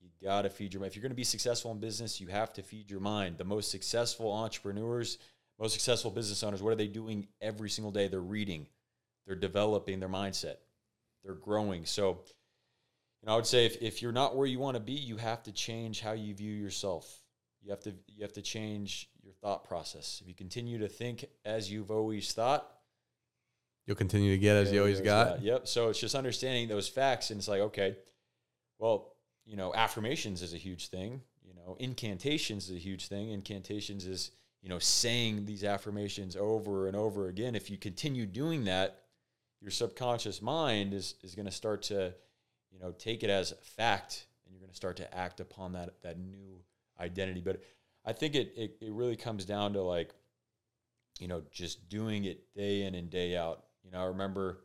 You 0.00 0.10
got 0.22 0.42
to 0.42 0.50
feed 0.50 0.72
your 0.72 0.80
mind. 0.80 0.90
If 0.90 0.96
you're 0.96 1.02
going 1.02 1.10
to 1.10 1.16
be 1.16 1.24
successful 1.24 1.72
in 1.72 1.78
business, 1.78 2.20
you 2.20 2.28
have 2.28 2.52
to 2.54 2.62
feed 2.62 2.88
your 2.90 3.00
mind. 3.00 3.36
The 3.38 3.44
most 3.44 3.70
successful 3.70 4.32
entrepreneurs, 4.32 5.18
most 5.58 5.72
successful 5.72 6.10
business 6.12 6.42
owners, 6.44 6.62
what 6.62 6.72
are 6.72 6.76
they 6.76 6.86
doing 6.86 7.26
every 7.40 7.70
single 7.70 7.90
day? 7.90 8.06
They're 8.08 8.20
reading, 8.20 8.68
they're 9.26 9.34
developing 9.36 9.98
their 10.00 10.08
mindset, 10.08 10.56
they're 11.24 11.34
growing. 11.34 11.84
So, 11.84 12.20
you 13.20 13.26
know, 13.26 13.32
I 13.32 13.36
would 13.36 13.46
say 13.46 13.66
if, 13.66 13.80
if 13.82 14.02
you're 14.02 14.12
not 14.12 14.36
where 14.36 14.46
you 14.46 14.58
want 14.58 14.76
to 14.76 14.80
be, 14.80 14.92
you 14.92 15.16
have 15.16 15.42
to 15.44 15.52
change 15.52 16.00
how 16.00 16.12
you 16.12 16.34
view 16.34 16.52
yourself. 16.52 17.22
You 17.62 17.70
have 17.70 17.80
to 17.80 17.94
you 18.06 18.22
have 18.22 18.32
to 18.34 18.42
change 18.42 19.10
your 19.22 19.32
thought 19.34 19.64
process. 19.64 20.20
If 20.22 20.28
you 20.28 20.34
continue 20.34 20.78
to 20.78 20.88
think 20.88 21.24
as 21.44 21.70
you've 21.70 21.90
always 21.90 22.32
thought, 22.32 22.70
you'll 23.86 23.96
continue 23.96 24.30
to 24.30 24.38
get 24.38 24.56
as 24.56 24.72
you 24.72 24.78
always 24.78 25.00
got. 25.00 25.28
got. 25.28 25.42
Yep. 25.42 25.68
So 25.68 25.88
it's 25.88 25.98
just 25.98 26.14
understanding 26.14 26.68
those 26.68 26.88
facts, 26.88 27.30
and 27.30 27.38
it's 27.38 27.48
like, 27.48 27.60
okay, 27.60 27.96
well, 28.78 29.14
you 29.44 29.56
know, 29.56 29.74
affirmations 29.74 30.42
is 30.42 30.54
a 30.54 30.58
huge 30.58 30.88
thing. 30.88 31.20
You 31.42 31.54
know, 31.54 31.76
incantations 31.80 32.70
is 32.70 32.76
a 32.76 32.78
huge 32.78 33.08
thing. 33.08 33.30
Incantations 33.30 34.06
is 34.06 34.30
you 34.62 34.68
know 34.68 34.78
saying 34.78 35.44
these 35.44 35.64
affirmations 35.64 36.36
over 36.36 36.86
and 36.86 36.96
over 36.96 37.28
again. 37.28 37.56
If 37.56 37.70
you 37.70 37.76
continue 37.76 38.26
doing 38.26 38.64
that, 38.64 39.00
your 39.60 39.72
subconscious 39.72 40.40
mind 40.40 40.94
is 40.94 41.16
is 41.24 41.34
going 41.34 41.46
to 41.46 41.52
start 41.52 41.82
to 41.84 42.14
you 42.72 42.78
know 42.78 42.92
take 42.92 43.22
it 43.22 43.30
as 43.30 43.54
fact, 43.76 44.26
and 44.44 44.54
you're 44.54 44.60
going 44.60 44.70
to 44.70 44.76
start 44.76 44.96
to 44.98 45.14
act 45.16 45.40
upon 45.40 45.72
that 45.72 46.02
that 46.02 46.18
new 46.18 46.60
identity. 47.00 47.40
But 47.40 47.62
I 48.04 48.12
think 48.12 48.34
it, 48.34 48.52
it, 48.56 48.76
it 48.80 48.92
really 48.92 49.16
comes 49.16 49.44
down 49.44 49.74
to 49.74 49.82
like, 49.82 50.14
you 51.18 51.28
know, 51.28 51.42
just 51.50 51.88
doing 51.88 52.24
it 52.24 52.54
day 52.54 52.84
in 52.84 52.94
and 52.94 53.10
day 53.10 53.36
out. 53.36 53.64
You 53.84 53.90
know, 53.90 54.00
I 54.00 54.06
remember 54.06 54.60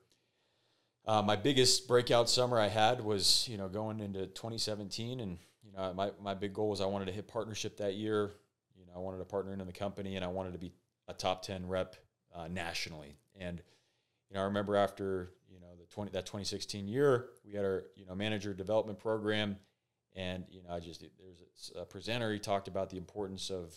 uh, 1.06 1.22
my 1.22 1.36
biggest 1.36 1.88
breakout 1.88 2.30
summer 2.30 2.60
I 2.60 2.68
had 2.68 3.04
was, 3.04 3.48
you 3.50 3.58
know, 3.58 3.68
going 3.68 4.00
into 4.00 4.28
2017. 4.28 5.20
And, 5.20 5.38
you 5.64 5.72
know, 5.74 5.94
my, 5.94 6.12
my 6.22 6.34
big 6.34 6.54
goal 6.54 6.70
was 6.70 6.82
I 6.82 6.86
wanted 6.86 7.06
to 7.06 7.12
hit 7.12 7.28
partnership 7.28 7.78
that 7.78 7.96
year. 7.96 8.32
You 8.78 8.86
know, 8.86 8.94
I 8.96 9.00
wanted 9.00 9.18
to 9.18 9.26
partner 9.26 9.52
in 9.52 9.60
the 9.66 9.74
company 9.74 10.16
and 10.16 10.24
I 10.24 10.30
wanted 10.30 10.54
to 10.54 10.60
be 10.60 10.72
a 11.08 11.14
top 11.14 11.42
10 11.44 11.68
rep 11.68 11.96
uh, 12.34 12.48
nationally. 12.48 13.18
And, 13.38 13.62
you 14.30 14.36
know, 14.36 14.42
I 14.42 14.46
remember 14.46 14.76
after, 14.76 15.32
20, 15.94 16.12
that 16.12 16.26
2016 16.26 16.88
year, 16.88 17.30
we 17.46 17.54
had 17.54 17.64
our, 17.64 17.86
you 17.96 18.06
know, 18.06 18.16
manager 18.16 18.54
development 18.54 19.00
program 19.00 19.58
and 20.16 20.46
you 20.50 20.62
know, 20.62 20.74
I 20.74 20.80
just 20.80 21.02
there's 21.02 21.72
a 21.76 21.86
presenter 21.86 22.32
he 22.32 22.40
talked 22.40 22.68
about 22.68 22.90
the 22.90 22.98
importance 22.98 23.50
of 23.50 23.76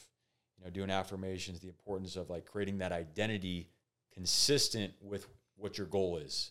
you 0.59 0.65
know 0.65 0.71
doing 0.71 0.91
affirmations, 0.91 1.61
the 1.61 1.69
importance 1.69 2.17
of 2.17 2.31
like 2.31 2.47
creating 2.47 2.79
that 2.79 2.93
identity 2.93 3.71
consistent 4.13 4.93
with 5.01 5.27
what 5.57 5.79
your 5.79 5.87
goal 5.87 6.19
is, 6.19 6.51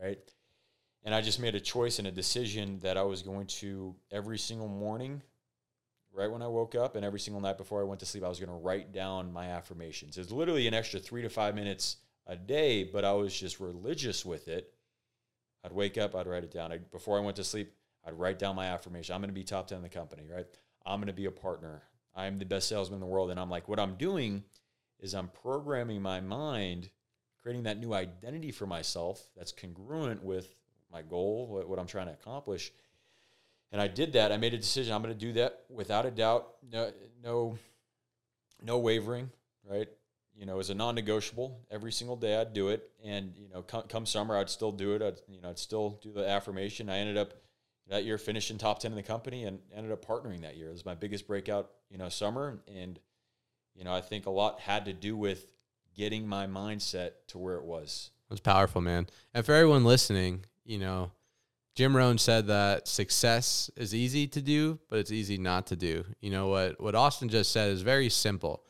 right? 0.00 0.18
And 1.04 1.14
I 1.14 1.20
just 1.20 1.38
made 1.38 1.54
a 1.54 1.60
choice 1.60 1.98
and 1.98 2.08
a 2.08 2.12
decision 2.12 2.78
that 2.80 2.96
I 2.96 3.02
was 3.02 3.22
going 3.22 3.46
to 3.46 3.94
every 4.10 4.38
single 4.38 4.68
morning, 4.68 5.22
right 6.12 6.30
when 6.30 6.42
I 6.42 6.48
woke 6.48 6.74
up, 6.74 6.96
and 6.96 7.04
every 7.04 7.20
single 7.20 7.40
night 7.40 7.58
before 7.58 7.80
I 7.80 7.84
went 7.84 8.00
to 8.00 8.06
sleep, 8.06 8.24
I 8.24 8.28
was 8.28 8.40
going 8.40 8.50
to 8.50 8.56
write 8.56 8.92
down 8.92 9.32
my 9.32 9.46
affirmations. 9.46 10.18
It's 10.18 10.32
literally 10.32 10.66
an 10.66 10.74
extra 10.74 10.98
three 10.98 11.22
to 11.22 11.28
five 11.28 11.54
minutes 11.54 11.98
a 12.26 12.36
day, 12.36 12.84
but 12.84 13.04
I 13.04 13.12
was 13.12 13.38
just 13.38 13.60
religious 13.60 14.24
with 14.24 14.48
it. 14.48 14.72
I'd 15.64 15.72
wake 15.72 15.98
up, 15.98 16.14
I'd 16.14 16.26
write 16.26 16.44
it 16.44 16.52
down. 16.52 16.72
I, 16.72 16.78
before 16.78 17.18
I 17.18 17.20
went 17.20 17.36
to 17.36 17.44
sleep, 17.44 17.72
I'd 18.06 18.14
write 18.14 18.38
down 18.38 18.56
my 18.56 18.66
affirmation. 18.66 19.14
I'm 19.14 19.20
going 19.20 19.30
to 19.30 19.34
be 19.34 19.42
top 19.42 19.66
10 19.66 19.76
in 19.76 19.82
the 19.82 19.88
company, 19.88 20.24
right? 20.32 20.46
I'm 20.84 21.00
going 21.00 21.08
to 21.08 21.12
be 21.12 21.26
a 21.26 21.30
partner. 21.30 21.82
I'm 22.14 22.38
the 22.38 22.44
best 22.44 22.68
salesman 22.68 22.96
in 22.96 23.00
the 23.00 23.06
world. 23.06 23.30
And 23.30 23.40
I'm 23.40 23.50
like, 23.50 23.68
what 23.68 23.80
I'm 23.80 23.96
doing 23.96 24.44
is 25.00 25.14
I'm 25.14 25.28
programming 25.28 26.00
my 26.00 26.20
mind, 26.20 26.90
creating 27.42 27.64
that 27.64 27.78
new 27.78 27.92
identity 27.92 28.52
for 28.52 28.66
myself 28.66 29.28
that's 29.36 29.52
congruent 29.52 30.22
with 30.22 30.54
my 30.92 31.02
goal, 31.02 31.48
what, 31.48 31.68
what 31.68 31.78
I'm 31.78 31.86
trying 31.86 32.06
to 32.06 32.12
accomplish. 32.12 32.72
And 33.72 33.80
I 33.80 33.88
did 33.88 34.12
that. 34.12 34.30
I 34.30 34.36
made 34.36 34.54
a 34.54 34.58
decision. 34.58 34.94
I'm 34.94 35.02
going 35.02 35.12
to 35.12 35.20
do 35.20 35.32
that 35.34 35.64
without 35.68 36.06
a 36.06 36.10
doubt. 36.10 36.48
No, 36.70 36.92
no, 37.22 37.58
no 38.62 38.78
wavering, 38.78 39.30
right? 39.68 39.88
You 40.36 40.46
know, 40.46 40.58
as 40.58 40.70
a 40.70 40.74
non-negotiable. 40.74 41.60
Every 41.70 41.92
single 41.92 42.16
day 42.16 42.38
I'd 42.38 42.52
do 42.52 42.68
it. 42.68 42.90
And, 43.04 43.32
you 43.38 43.48
know, 43.48 43.62
come, 43.62 43.84
come 43.88 44.04
summer, 44.04 44.36
I'd 44.36 44.50
still 44.50 44.72
do 44.72 44.94
it. 44.94 45.02
I'd, 45.02 45.20
you 45.28 45.40
know, 45.40 45.48
I'd 45.48 45.58
still 45.58 45.98
do 46.02 46.12
the 46.12 46.28
affirmation. 46.28 46.90
I 46.90 46.98
ended 46.98 47.16
up– 47.16 47.32
that 47.88 48.04
year 48.04 48.18
finishing 48.18 48.58
top 48.58 48.80
10 48.80 48.92
in 48.92 48.96
the 48.96 49.02
company 49.02 49.44
and 49.44 49.58
ended 49.74 49.92
up 49.92 50.04
partnering 50.04 50.42
that 50.42 50.56
year. 50.56 50.68
It 50.68 50.72
was 50.72 50.84
my 50.84 50.94
biggest 50.94 51.26
breakout, 51.26 51.70
you 51.90 51.98
know, 51.98 52.08
summer. 52.08 52.58
And, 52.66 52.98
you 53.74 53.84
know, 53.84 53.94
I 53.94 54.00
think 54.00 54.26
a 54.26 54.30
lot 54.30 54.60
had 54.60 54.86
to 54.86 54.92
do 54.92 55.16
with 55.16 55.52
getting 55.94 56.26
my 56.26 56.46
mindset 56.46 57.12
to 57.28 57.38
where 57.38 57.56
it 57.56 57.64
was. 57.64 58.10
It 58.28 58.34
was 58.34 58.40
powerful, 58.40 58.80
man. 58.80 59.06
And 59.34 59.46
for 59.46 59.52
everyone 59.52 59.84
listening, 59.84 60.44
you 60.64 60.78
know, 60.78 61.12
Jim 61.76 61.96
Rohn 61.96 62.18
said 62.18 62.46
that 62.48 62.88
success 62.88 63.70
is 63.76 63.94
easy 63.94 64.26
to 64.28 64.42
do, 64.42 64.78
but 64.88 64.98
it's 64.98 65.12
easy 65.12 65.38
not 65.38 65.66
to 65.68 65.76
do. 65.76 66.04
You 66.20 66.30
know 66.30 66.48
what 66.48 66.80
what 66.80 66.94
Austin 66.94 67.28
just 67.28 67.52
said 67.52 67.70
is 67.70 67.82
very 67.82 68.08
simple. 68.08 68.62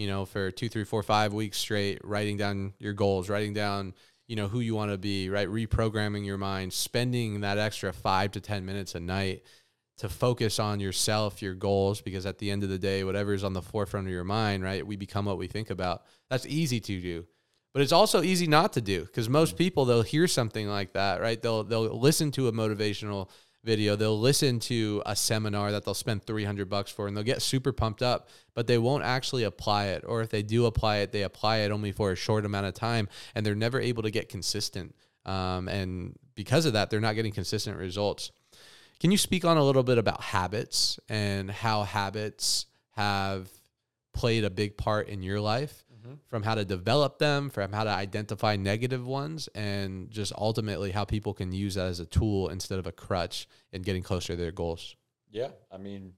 You 0.00 0.06
know, 0.06 0.24
for 0.24 0.50
two, 0.50 0.68
three, 0.68 0.84
four, 0.84 1.02
five 1.02 1.34
weeks 1.34 1.58
straight, 1.58 2.00
writing 2.02 2.38
down 2.38 2.72
your 2.78 2.94
goals, 2.94 3.28
writing 3.28 3.52
down 3.52 3.94
you 4.30 4.36
know 4.36 4.46
who 4.46 4.60
you 4.60 4.76
want 4.76 4.92
to 4.92 4.96
be 4.96 5.28
right? 5.28 5.48
Reprogramming 5.48 6.24
your 6.24 6.38
mind 6.38 6.72
spending 6.72 7.40
that 7.40 7.58
extra 7.58 7.92
5 7.92 8.30
to 8.30 8.40
10 8.40 8.64
minutes 8.64 8.94
a 8.94 9.00
night 9.00 9.42
to 9.98 10.08
focus 10.08 10.60
on 10.60 10.78
yourself 10.78 11.42
your 11.42 11.54
goals 11.54 12.00
because 12.00 12.24
at 12.26 12.38
the 12.38 12.48
end 12.48 12.62
of 12.62 12.68
the 12.68 12.78
day 12.78 13.02
whatever 13.02 13.34
is 13.34 13.42
on 13.42 13.54
the 13.54 13.60
forefront 13.60 14.06
of 14.06 14.12
your 14.12 14.22
mind 14.22 14.62
right 14.62 14.86
we 14.86 14.94
become 14.94 15.24
what 15.24 15.36
we 15.36 15.48
think 15.48 15.68
about. 15.68 16.04
That's 16.30 16.46
easy 16.46 16.78
to 16.78 17.00
do 17.00 17.26
but 17.74 17.82
it's 17.82 17.90
also 17.90 18.22
easy 18.22 18.46
not 18.46 18.72
to 18.74 18.80
do 18.80 19.04
because 19.04 19.28
most 19.28 19.56
mm. 19.56 19.58
people 19.58 19.84
they'll 19.84 20.02
hear 20.02 20.28
something 20.28 20.68
like 20.68 20.92
that 20.92 21.20
right? 21.20 21.42
They'll 21.42 21.64
they'll 21.64 21.98
listen 21.98 22.30
to 22.32 22.46
a 22.46 22.52
motivational 22.52 23.30
video. 23.62 23.96
They'll 23.96 24.18
listen 24.18 24.58
to 24.60 25.02
a 25.06 25.14
seminar 25.14 25.72
that 25.72 25.84
they'll 25.84 25.94
spend 25.94 26.24
300 26.24 26.68
bucks 26.68 26.90
for 26.90 27.06
and 27.06 27.16
they'll 27.16 27.24
get 27.24 27.42
super 27.42 27.72
pumped 27.72 28.02
up, 28.02 28.28
but 28.54 28.66
they 28.66 28.78
won't 28.78 29.04
actually 29.04 29.44
apply 29.44 29.86
it. 29.86 30.04
Or 30.06 30.22
if 30.22 30.30
they 30.30 30.42
do 30.42 30.66
apply 30.66 30.98
it, 30.98 31.12
they 31.12 31.22
apply 31.22 31.58
it 31.58 31.70
only 31.70 31.92
for 31.92 32.12
a 32.12 32.16
short 32.16 32.44
amount 32.44 32.66
of 32.66 32.74
time 32.74 33.08
and 33.34 33.44
they're 33.44 33.54
never 33.54 33.80
able 33.80 34.02
to 34.02 34.10
get 34.10 34.28
consistent. 34.28 34.94
Um, 35.26 35.68
and 35.68 36.18
because 36.34 36.66
of 36.66 36.72
that, 36.72 36.90
they're 36.90 37.00
not 37.00 37.14
getting 37.14 37.32
consistent 37.32 37.76
results. 37.76 38.32
Can 38.98 39.10
you 39.10 39.18
speak 39.18 39.44
on 39.44 39.56
a 39.56 39.64
little 39.64 39.82
bit 39.82 39.98
about 39.98 40.20
habits 40.20 40.98
and 41.08 41.50
how 41.50 41.84
habits 41.84 42.66
have 42.92 43.48
played 44.12 44.44
a 44.44 44.50
big 44.50 44.76
part 44.76 45.08
in 45.08 45.22
your 45.22 45.40
life? 45.40 45.84
Mm-hmm. 46.00 46.14
from 46.28 46.42
how 46.42 46.54
to 46.54 46.64
develop 46.64 47.18
them, 47.18 47.50
from 47.50 47.72
how 47.72 47.84
to 47.84 47.90
identify 47.90 48.56
negative 48.56 49.06
ones, 49.06 49.48
and 49.54 50.10
just 50.10 50.32
ultimately 50.36 50.90
how 50.90 51.04
people 51.04 51.34
can 51.34 51.52
use 51.52 51.74
that 51.74 51.86
as 51.86 52.00
a 52.00 52.06
tool 52.06 52.48
instead 52.48 52.78
of 52.78 52.86
a 52.86 52.92
crutch 52.92 53.48
in 53.72 53.82
getting 53.82 54.02
closer 54.02 54.34
to 54.34 54.36
their 54.36 54.52
goals. 54.52 54.96
Yeah, 55.30 55.48
I 55.70 55.78
mean, 55.78 56.14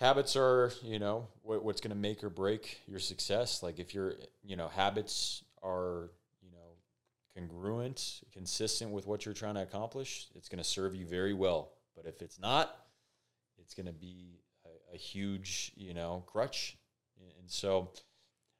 habits 0.00 0.36
are 0.36 0.72
you 0.82 0.98
know 0.98 1.28
what, 1.42 1.64
what's 1.64 1.80
going 1.80 1.90
to 1.90 1.96
make 1.96 2.22
or 2.24 2.30
break 2.30 2.80
your 2.86 3.00
success. 3.00 3.62
Like 3.62 3.78
if 3.78 3.94
your 3.94 4.14
you 4.42 4.56
know 4.56 4.68
habits 4.68 5.44
are 5.62 6.10
you 6.42 6.50
know 6.50 6.76
congruent, 7.36 8.20
consistent 8.32 8.90
with 8.90 9.06
what 9.06 9.24
you're 9.24 9.34
trying 9.34 9.54
to 9.54 9.62
accomplish, 9.62 10.26
it's 10.34 10.48
going 10.48 10.62
to 10.62 10.68
serve 10.68 10.94
you 10.94 11.06
very 11.06 11.34
well. 11.34 11.72
But 11.96 12.06
if 12.06 12.22
it's 12.22 12.38
not, 12.38 12.74
it's 13.58 13.74
going 13.74 13.86
to 13.86 13.92
be 13.92 14.40
a, 14.64 14.94
a 14.94 14.96
huge 14.96 15.72
you 15.76 15.94
know 15.94 16.24
crutch. 16.26 16.76
And 17.38 17.50
so 17.50 17.90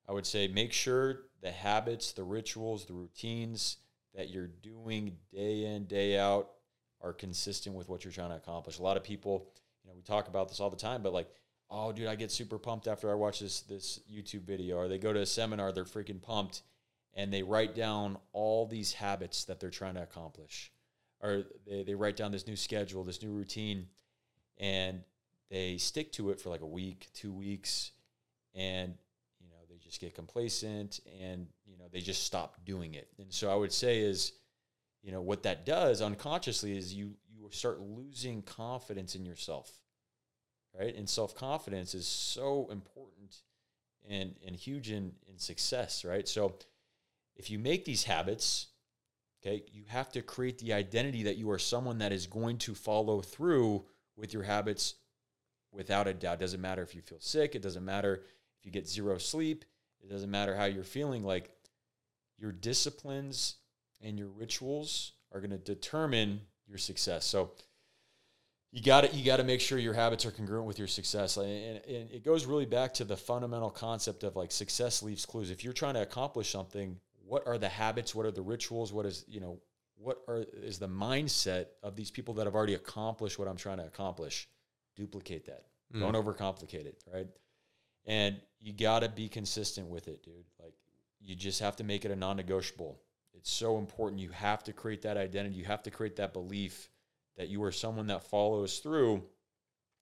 I 0.09 0.13
would 0.13 0.27
say 0.27 0.49
make 0.49 0.73
sure 0.73 1.23
the 1.43 1.51
habits, 1.51 2.13
the 2.13 2.25
rituals, 2.25 2.87
the 2.87 2.95
routines 2.95 3.79
that 4.15 4.31
you're 4.31 4.49
doing 4.49 5.17
day 5.33 5.65
in, 5.65 5.85
day 5.87 6.19
out 6.19 6.51
are 7.01 7.13
consistent 7.13 7.75
with 7.75 7.89
what 7.89 8.05
you're 8.05 8.13
trying 8.13 8.31
to 8.31 8.37
accomplish. 8.37 8.79
A 8.79 8.83
lot 8.83 8.97
of 8.97 9.03
people, 9.03 9.49
you 9.83 9.91
know, 9.91 9.97
we 9.97 10.03
talk 10.03 10.29
about 10.29 10.49
this 10.49 10.61
all 10.61 10.71
the 10.71 10.77
time, 10.77 11.03
but 11.03 11.13
like, 11.13 11.29
oh, 11.71 11.93
dude, 11.93 12.07
I 12.07 12.15
get 12.15 12.31
super 12.31 12.59
pumped 12.59 12.87
after 12.87 13.11
I 13.11 13.15
watch 13.15 13.41
this 13.41 13.63
this 13.63 14.01
YouTube 14.11 14.43
video, 14.43 14.77
or 14.77 14.89
they 14.89 14.99
go 14.99 15.13
to 15.13 15.21
a 15.21 15.27
seminar, 15.27 15.73
they're 15.73 15.85
freaking 15.85 16.21
pumped, 16.23 16.63
and 17.15 17.33
they 17.33 17.43
write 17.43 17.75
down 17.75 18.19
all 18.33 18.67
these 18.67 18.93
habits 18.93 19.45
that 19.45 19.59
they're 19.59 19.71
trying 19.71 19.95
to 19.95 20.03
accomplish, 20.03 20.71
or 21.21 21.45
they, 21.67 21.83
they 21.83 21.95
write 21.95 22.17
down 22.17 22.31
this 22.31 22.47
new 22.47 22.57
schedule, 22.57 23.03
this 23.05 23.23
new 23.23 23.33
routine, 23.33 23.87
and 24.59 25.03
they 25.51 25.77
stick 25.79 26.13
to 26.13 26.31
it 26.31 26.41
for 26.41 26.51
like 26.51 26.61
a 26.61 26.67
week, 26.67 27.09
two 27.15 27.33
weeks, 27.33 27.93
and 28.55 28.95
just 29.93 30.01
get 30.01 30.15
complacent 30.15 31.01
and 31.21 31.47
you 31.67 31.77
know 31.77 31.85
they 31.93 32.01
just 32.01 32.25
stop 32.25 32.57
doing 32.65 32.95
it. 32.95 33.09
And 33.19 33.31
so 33.31 33.53
i 33.53 33.55
would 33.55 33.73
say 33.73 34.01
is 34.01 34.33
you 35.03 35.13
know 35.13 35.21
what 35.21 35.43
that 35.43 35.67
does 35.67 36.01
unconsciously 36.01 36.79
is 36.79 36.95
you 36.95 37.13
you 37.29 37.47
start 37.51 37.79
losing 37.81 38.41
confidence 38.43 39.15
in 39.15 39.27
yourself 39.27 39.71
right? 40.79 40.97
And 40.97 41.07
self-confidence 41.07 41.95
is 41.95 42.07
so 42.07 42.69
important 42.73 43.43
and 44.09 44.35
and 44.47 44.57
huge 44.57 44.91
in 44.91 45.13
in 45.29 45.39
success 45.39 46.07
right? 46.07 46.27
So 46.27 46.55
if 47.37 47.51
you 47.51 47.59
make 47.59 47.85
these 47.85 48.05
habits 48.05 48.69
okay 49.45 49.63
you 49.71 49.85
have 49.89 50.11
to 50.13 50.23
create 50.23 50.59
the 50.59 50.73
identity 50.73 51.25
that 51.25 51.37
you 51.37 51.51
are 51.51 51.59
someone 51.59 51.99
that 51.99 52.13
is 52.13 52.27
going 52.27 52.57
to 52.59 52.75
follow 52.75 53.21
through 53.21 53.85
with 54.17 54.33
your 54.33 54.45
habits 54.45 54.95
without 55.71 56.09
a 56.09 56.15
doubt. 56.15 56.41
Doesn't 56.41 56.63
matter 56.63 56.83
if 56.83 56.95
you 56.95 57.03
feel 57.03 57.21
sick. 57.21 57.55
It 57.55 57.61
doesn't 57.61 57.85
matter 57.85 58.23
if 58.59 58.65
you 58.65 58.71
get 58.71 58.89
zero 58.89 59.19
sleep 59.19 59.67
it 60.03 60.11
doesn't 60.11 60.31
matter 60.31 60.57
how 60.57 60.65
you're 60.65 60.85
feeling. 60.85 61.25
Like 61.25 61.51
your 62.39 62.53
disciplines 62.53 63.57
and 64.01 64.19
your 64.19 64.29
rituals 64.29 65.13
are 65.33 65.41
going 65.41 65.51
to 65.51 65.59
determine 65.59 66.41
your 66.67 66.79
success. 66.79 67.25
So, 67.25 67.53
you 68.73 68.83
got 68.83 69.03
to 69.03 69.15
you 69.15 69.25
got 69.25 69.37
to 69.37 69.45
make 69.45 69.61
sure 69.61 69.79
your 69.79 69.93
habits 69.93 70.27
are 70.27 70.31
congruent 70.31 70.67
with 70.67 70.79
your 70.79 70.89
success 70.89 71.37
and, 71.37 71.47
and 71.47 72.11
it 72.11 72.25
goes 72.25 72.47
really 72.47 72.65
back 72.65 72.95
to 72.95 73.05
the 73.05 73.17
fundamental 73.17 73.71
concept 73.71 74.25
of 74.25 74.35
like 74.35 74.51
success 74.51 75.03
leaves 75.03 75.25
clues 75.25 75.51
if 75.51 75.63
you're 75.63 75.73
trying 75.73 75.95
to 75.95 76.03
accomplish 76.03 76.51
something 76.51 76.99
what 77.25 77.47
are 77.47 77.59
the 77.59 77.69
habits 77.69 78.15
what 78.15 78.27
are 78.27 78.31
the 78.31 78.43
rituals 78.43 78.93
what 78.93 79.07
is 79.07 79.25
you 79.29 79.41
know 79.41 79.59
what 79.99 80.23
are 80.27 80.45
is 80.63 80.79
the 80.79 80.89
mindset 80.89 81.67
of 81.83 81.95
these 81.95 82.11
people 82.11 82.35
that 82.35 82.47
have 82.47 82.55
already 82.55 82.75
accomplished 82.75 83.39
what 83.39 83.47
i'm 83.47 83.57
trying 83.57 83.77
to 83.77 83.85
accomplish 83.85 84.49
duplicate 84.97 85.45
that 85.47 85.67
mm. 85.95 86.01
don't 86.01 86.15
overcomplicate 86.15 86.87
it 86.87 86.97
right 87.13 87.27
and 88.07 88.41
you 88.61 88.73
got 88.73 89.01
to 89.01 89.09
be 89.09 89.29
consistent 89.29 89.89
with 89.89 90.09
it 90.09 90.23
dude 90.23 90.45
like 90.61 90.75
you 91.21 91.35
just 91.35 91.61
have 91.61 91.77
to 91.77 91.85
make 91.85 92.05
it 92.05 92.11
a 92.11 92.17
non-negotiable 92.17 92.99
it's 93.35 93.51
so 93.51 93.79
important 93.79 94.21
you 94.21 94.31
have 94.31 94.63
to 94.63 94.73
create 94.73 95.03
that 95.03 95.17
identity 95.17 95.55
you 95.55 95.65
have 95.65 95.83
to 95.83 95.91
create 95.91 96.17
that 96.17 96.33
belief 96.33 96.89
that 97.37 97.49
you 97.49 97.63
are 97.63 97.73
someone 97.73 98.07
that 98.09 98.25
follows 98.25 98.79
through 98.79 99.23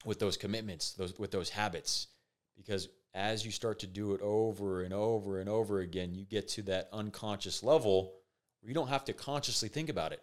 with 0.05 0.18
those 0.18 0.36
commitments, 0.36 0.92
those 0.92 1.18
with 1.18 1.30
those 1.30 1.51
habits. 1.51 2.09
Because 2.57 2.88
as 3.14 3.44
you 3.44 3.51
start 3.51 3.80
to 3.80 3.86
do 3.86 4.14
it 4.14 4.20
over 4.22 4.82
and 4.82 4.92
over 4.92 5.40
and 5.40 5.48
over 5.48 5.80
again, 5.80 6.14
you 6.14 6.24
get 6.24 6.48
to 6.48 6.62
that 6.62 6.88
unconscious 6.92 7.62
level 7.62 8.14
where 8.61 8.68
you 8.68 8.74
don't 8.74 8.88
have 8.88 9.05
to 9.07 9.12
consciously 9.12 9.68
think 9.68 9.88
about 9.88 10.12
it. 10.12 10.22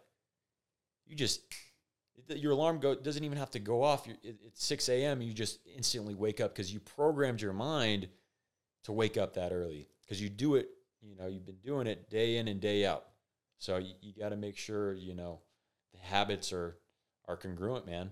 You 1.05 1.15
just 1.15 1.41
your 2.29 2.53
alarm 2.53 2.79
go 2.79 2.95
doesn't 2.95 3.23
even 3.23 3.37
have 3.37 3.51
to 3.51 3.59
go 3.59 3.83
off. 3.83 4.07
It's 4.23 4.65
six 4.65 4.89
a.m. 4.89 5.21
You 5.21 5.33
just 5.33 5.59
instantly 5.75 6.15
wake 6.15 6.41
up 6.41 6.53
because 6.53 6.73
you 6.73 6.79
programmed 6.79 7.41
your 7.41 7.53
mind 7.53 8.07
to 8.83 8.91
wake 8.91 9.17
up 9.17 9.33
that 9.35 9.51
early 9.51 9.87
because 10.01 10.21
you 10.21 10.29
do 10.29 10.55
it. 10.55 10.69
You 11.01 11.15
know 11.15 11.27
you've 11.27 11.45
been 11.45 11.61
doing 11.63 11.87
it 11.87 12.09
day 12.09 12.37
in 12.37 12.47
and 12.47 12.59
day 12.59 12.85
out. 12.85 13.05
So 13.59 13.77
you, 13.77 13.93
you 14.01 14.13
got 14.19 14.29
to 14.29 14.37
make 14.37 14.57
sure 14.57 14.93
you 14.93 15.13
know 15.13 15.39
the 15.93 15.99
habits 15.99 16.51
are 16.51 16.77
are 17.27 17.37
congruent, 17.37 17.85
man. 17.85 18.11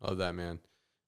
Love 0.00 0.18
that, 0.18 0.34
man. 0.34 0.58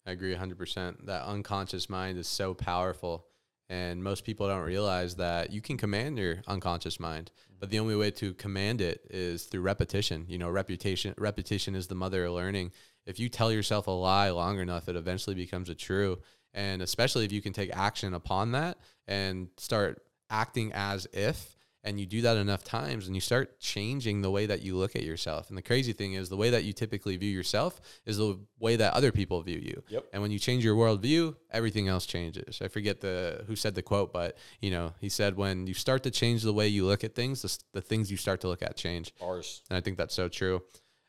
I 0.07 0.13
agree 0.13 0.35
100%. 0.35 1.07
That 1.07 1.23
unconscious 1.23 1.89
mind 1.89 2.19
is 2.19 2.29
so 2.29 2.55
powerful. 2.55 3.27
And 3.69 4.05
most 4.05 4.25
people 4.25 4.47
don't 4.47 4.63
realize 4.63 5.17
that 5.17 5.51
you 5.51 5.61
can 5.63 5.77
command 5.77 6.19
your 6.19 6.43
unconscious 6.47 7.01
mind, 7.01 7.31
but 7.59 7.71
the 7.71 7.79
only 7.79 7.97
way 7.97 8.11
to 8.13 8.35
command 8.35 8.81
it 8.81 9.07
is 9.09 9.45
through 9.45 9.63
repetition. 9.63 10.27
You 10.29 10.39
know, 10.39 10.51
repetition 10.51 11.15
repetition 11.17 11.75
is 11.75 11.87
the 11.87 11.95
mother 11.95 12.27
of 12.27 12.35
learning. 12.35 12.73
If 13.07 13.19
you 13.19 13.29
tell 13.29 13.51
yourself 13.51 13.87
a 13.87 13.91
lie 13.91 14.31
long 14.31 14.59
enough, 14.59 14.89
it 14.89 14.97
eventually 14.97 15.35
becomes 15.35 15.71
a 15.71 15.75
true. 15.75 16.19
And 16.53 16.83
especially 16.83 17.25
if 17.25 17.33
you 17.33 17.43
can 17.43 17.53
take 17.53 17.75
action 17.75 18.15
upon 18.15 18.53
that 18.53 18.79
and 19.09 19.49
start 19.57 20.03
acting 20.31 20.73
as 20.73 21.07
if 21.13 21.54
and 21.85 22.01
you 22.01 22.07
do 22.07 22.23
that 22.23 22.39
enough 22.39 22.65
times 22.65 23.07
and 23.07 23.15
you 23.15 23.21
start 23.21 23.61
changing 23.61 24.23
the 24.23 24.31
way 24.31 24.47
that 24.47 24.63
you 24.63 24.75
look 24.75 24.97
at 24.97 25.03
yourself. 25.03 25.51
And 25.51 25.59
the 25.59 25.63
crazy 25.63 25.93
thing 25.93 26.15
is 26.15 26.31
the 26.31 26.37
way 26.37 26.51
that 26.51 26.65
you 26.65 26.73
typically 26.73 27.17
view 27.19 27.31
yourself 27.31 27.81
is 28.07 28.17
the 28.17 28.39
way 28.59 28.77
that 28.77 28.95
other 28.95 29.13
people 29.13 29.41
view 29.43 29.59
you. 29.59 29.83
Yep. 29.89 30.07
and 30.13 30.23
when 30.23 30.31
you 30.31 30.39
change 30.39 30.65
your 30.65 30.75
worldview 30.75 31.37
everything 31.51 31.89
else 31.89 32.07
changes. 32.07 32.61
I 32.63 32.69
forget 32.69 33.01
the 33.01 33.45
who 33.47 33.55
said 33.55 33.75
the 33.75 33.83
quote 33.83 34.13
but 34.13 34.39
you 34.61 34.71
know 34.71 34.95
he 35.01 35.09
said 35.11 35.37
when 35.37 35.67
you 35.67 35.75
start 35.75 36.03
to 36.05 36.11
change 36.11 36.43
the 36.43 36.53
way 36.53 36.69
you 36.69 36.87
look 36.87 37.05
at 37.05 37.15
things 37.15 37.43
the, 37.43 37.59
the 37.75 37.81
things 37.83 38.11
you 38.11 38.17
start 38.17 38.41
to 38.41 38.49
look 38.49 38.63
at 38.63 38.77
change. 38.77 39.13
Ours. 39.23 39.63
And 39.69 39.77
i 39.77 39.81
think 39.81 39.99
that's 39.99 40.15
so 40.15 40.29
true. 40.29 40.63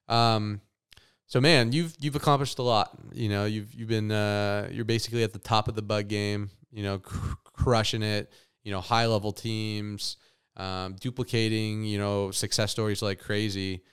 Um, 0.09 0.61
so 1.25 1.39
man 1.39 1.71
you've 1.71 1.95
you've 1.99 2.15
accomplished 2.17 2.59
a 2.59 2.63
lot. 2.63 2.97
You 3.13 3.29
know 3.29 3.45
you've 3.45 3.73
you've 3.73 3.89
been 3.89 4.11
uh, 4.11 4.67
you're 4.71 4.85
basically 4.85 5.23
at 5.23 5.31
the 5.31 5.39
top 5.39 5.67
of 5.69 5.75
the 5.75 5.81
bug 5.81 6.09
game 6.09 6.49
you 6.71 6.83
know 6.83 6.99
cr- 6.99 7.35
crushing 7.45 8.03
it 8.03 8.31
you 8.63 8.71
know 8.71 8.81
high 8.81 9.05
level 9.05 9.31
teams 9.31 10.17
um, 10.57 10.95
duplicating, 10.99 11.83
you 11.83 11.97
know, 11.97 12.31
success 12.31 12.71
stories 12.71 13.01
like 13.01 13.19
crazy, 13.19 13.83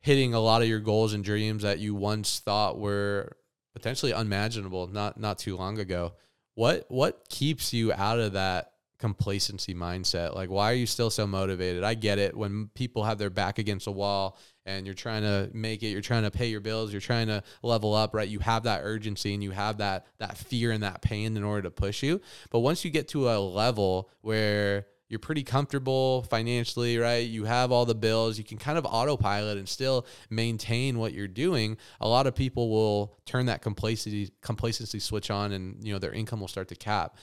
hitting 0.00 0.34
a 0.34 0.40
lot 0.40 0.62
of 0.62 0.68
your 0.68 0.80
goals 0.80 1.12
and 1.12 1.24
dreams 1.24 1.62
that 1.62 1.78
you 1.78 1.94
once 1.94 2.40
thought 2.40 2.78
were 2.78 3.36
potentially 3.74 4.12
unimaginable 4.12 4.86
not 4.88 5.18
not 5.18 5.38
too 5.38 5.56
long 5.56 5.78
ago. 5.78 6.14
What 6.54 6.86
what 6.88 7.28
keeps 7.28 7.72
you 7.72 7.92
out 7.92 8.18
of 8.18 8.32
that 8.32 8.72
complacency 8.98 9.74
mindset? 9.74 10.34
Like 10.34 10.50
why 10.50 10.70
are 10.72 10.74
you 10.74 10.86
still 10.86 11.10
so 11.10 11.26
motivated? 11.26 11.84
I 11.84 11.94
get 11.94 12.18
it 12.18 12.36
when 12.36 12.68
people 12.74 13.04
have 13.04 13.18
their 13.18 13.30
back 13.30 13.58
against 13.58 13.86
a 13.86 13.92
wall 13.92 14.38
and 14.66 14.84
you're 14.84 14.94
trying 14.94 15.22
to 15.22 15.50
make 15.54 15.82
it, 15.82 15.88
you're 15.88 16.00
trying 16.00 16.24
to 16.24 16.30
pay 16.30 16.48
your 16.48 16.60
bills, 16.60 16.92
you're 16.92 17.00
trying 17.00 17.28
to 17.28 17.42
level 17.62 17.94
up, 17.94 18.14
right? 18.14 18.28
You 18.28 18.40
have 18.40 18.64
that 18.64 18.82
urgency 18.84 19.32
and 19.34 19.42
you 19.42 19.52
have 19.52 19.78
that 19.78 20.06
that 20.18 20.36
fear 20.36 20.72
and 20.72 20.82
that 20.82 21.02
pain 21.02 21.36
in 21.36 21.44
order 21.44 21.62
to 21.62 21.70
push 21.70 22.02
you. 22.02 22.20
But 22.50 22.60
once 22.60 22.84
you 22.84 22.90
get 22.90 23.08
to 23.08 23.30
a 23.30 23.38
level 23.38 24.10
where 24.20 24.86
you're 25.10 25.18
pretty 25.18 25.42
comfortable 25.42 26.22
financially, 26.30 26.96
right? 26.96 27.26
You 27.26 27.44
have 27.44 27.72
all 27.72 27.84
the 27.84 27.96
bills, 27.96 28.38
you 28.38 28.44
can 28.44 28.58
kind 28.58 28.78
of 28.78 28.86
autopilot 28.86 29.58
and 29.58 29.68
still 29.68 30.06
maintain 30.30 30.98
what 30.98 31.12
you're 31.12 31.28
doing. 31.28 31.76
A 32.00 32.08
lot 32.08 32.28
of 32.28 32.34
people 32.34 32.70
will 32.70 33.16
turn 33.26 33.46
that 33.46 33.60
complacency 33.60 34.30
complacency 34.40 35.00
switch 35.00 35.30
on 35.30 35.52
and 35.52 35.84
you 35.84 35.92
know 35.92 35.98
their 35.98 36.12
income 36.12 36.40
will 36.40 36.48
start 36.48 36.68
to 36.68 36.76
cap. 36.76 37.16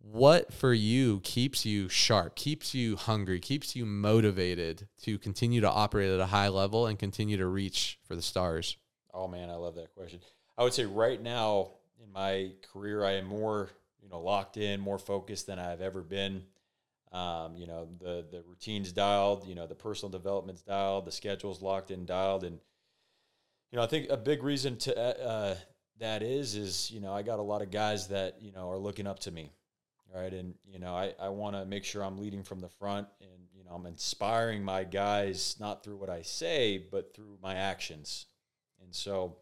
What 0.00 0.52
for 0.52 0.74
you 0.74 1.20
keeps 1.20 1.64
you 1.64 1.88
sharp, 1.88 2.36
keeps 2.36 2.74
you 2.74 2.96
hungry, 2.96 3.40
keeps 3.40 3.74
you 3.74 3.86
motivated 3.86 4.86
to 5.02 5.18
continue 5.18 5.62
to 5.62 5.70
operate 5.70 6.10
at 6.10 6.20
a 6.20 6.26
high 6.26 6.48
level 6.48 6.86
and 6.86 6.98
continue 6.98 7.38
to 7.38 7.46
reach 7.46 7.98
for 8.06 8.14
the 8.14 8.22
stars? 8.22 8.76
Oh 9.14 9.28
man, 9.28 9.48
I 9.48 9.54
love 9.54 9.76
that 9.76 9.94
question. 9.94 10.20
I 10.58 10.62
would 10.62 10.74
say 10.74 10.84
right 10.84 11.22
now 11.22 11.70
in 12.04 12.12
my 12.12 12.50
career 12.70 13.02
I 13.02 13.12
am 13.12 13.24
more, 13.24 13.70
you 14.02 14.10
know, 14.10 14.20
locked 14.20 14.58
in, 14.58 14.78
more 14.78 14.98
focused 14.98 15.46
than 15.46 15.58
I've 15.58 15.80
ever 15.80 16.02
been 16.02 16.42
um, 17.12 17.56
you 17.56 17.66
know, 17.66 17.88
the 18.00 18.24
the 18.30 18.42
routines 18.48 18.92
dialed, 18.92 19.46
you 19.46 19.54
know, 19.54 19.66
the 19.66 19.74
personal 19.74 20.10
development's 20.10 20.62
dialed, 20.62 21.04
the 21.04 21.12
schedule's 21.12 21.60
locked 21.60 21.90
in, 21.90 22.06
dialed, 22.06 22.42
and 22.44 22.58
you 23.70 23.76
know, 23.76 23.82
I 23.82 23.86
think 23.86 24.08
a 24.10 24.16
big 24.16 24.42
reason 24.42 24.76
to 24.78 24.98
uh, 24.98 25.28
uh, 25.28 25.54
that 25.98 26.22
is 26.22 26.54
is 26.56 26.90
you 26.90 27.00
know 27.00 27.12
I 27.12 27.22
got 27.22 27.38
a 27.38 27.42
lot 27.42 27.62
of 27.62 27.70
guys 27.70 28.08
that 28.08 28.40
you 28.40 28.52
know 28.52 28.70
are 28.70 28.78
looking 28.78 29.06
up 29.06 29.18
to 29.20 29.30
me, 29.30 29.52
right? 30.14 30.32
And 30.32 30.54
you 30.66 30.78
know 30.78 30.94
I 30.94 31.14
I 31.20 31.28
want 31.28 31.54
to 31.54 31.66
make 31.66 31.84
sure 31.84 32.02
I'm 32.02 32.18
leading 32.18 32.42
from 32.42 32.60
the 32.60 32.68
front, 32.68 33.08
and 33.20 33.48
you 33.54 33.64
know 33.64 33.72
I'm 33.72 33.86
inspiring 33.86 34.64
my 34.64 34.84
guys 34.84 35.56
not 35.60 35.84
through 35.84 35.96
what 35.96 36.10
I 36.10 36.22
say, 36.22 36.78
but 36.78 37.14
through 37.14 37.38
my 37.42 37.54
actions, 37.54 38.26
and 38.82 38.94
so 38.94 39.36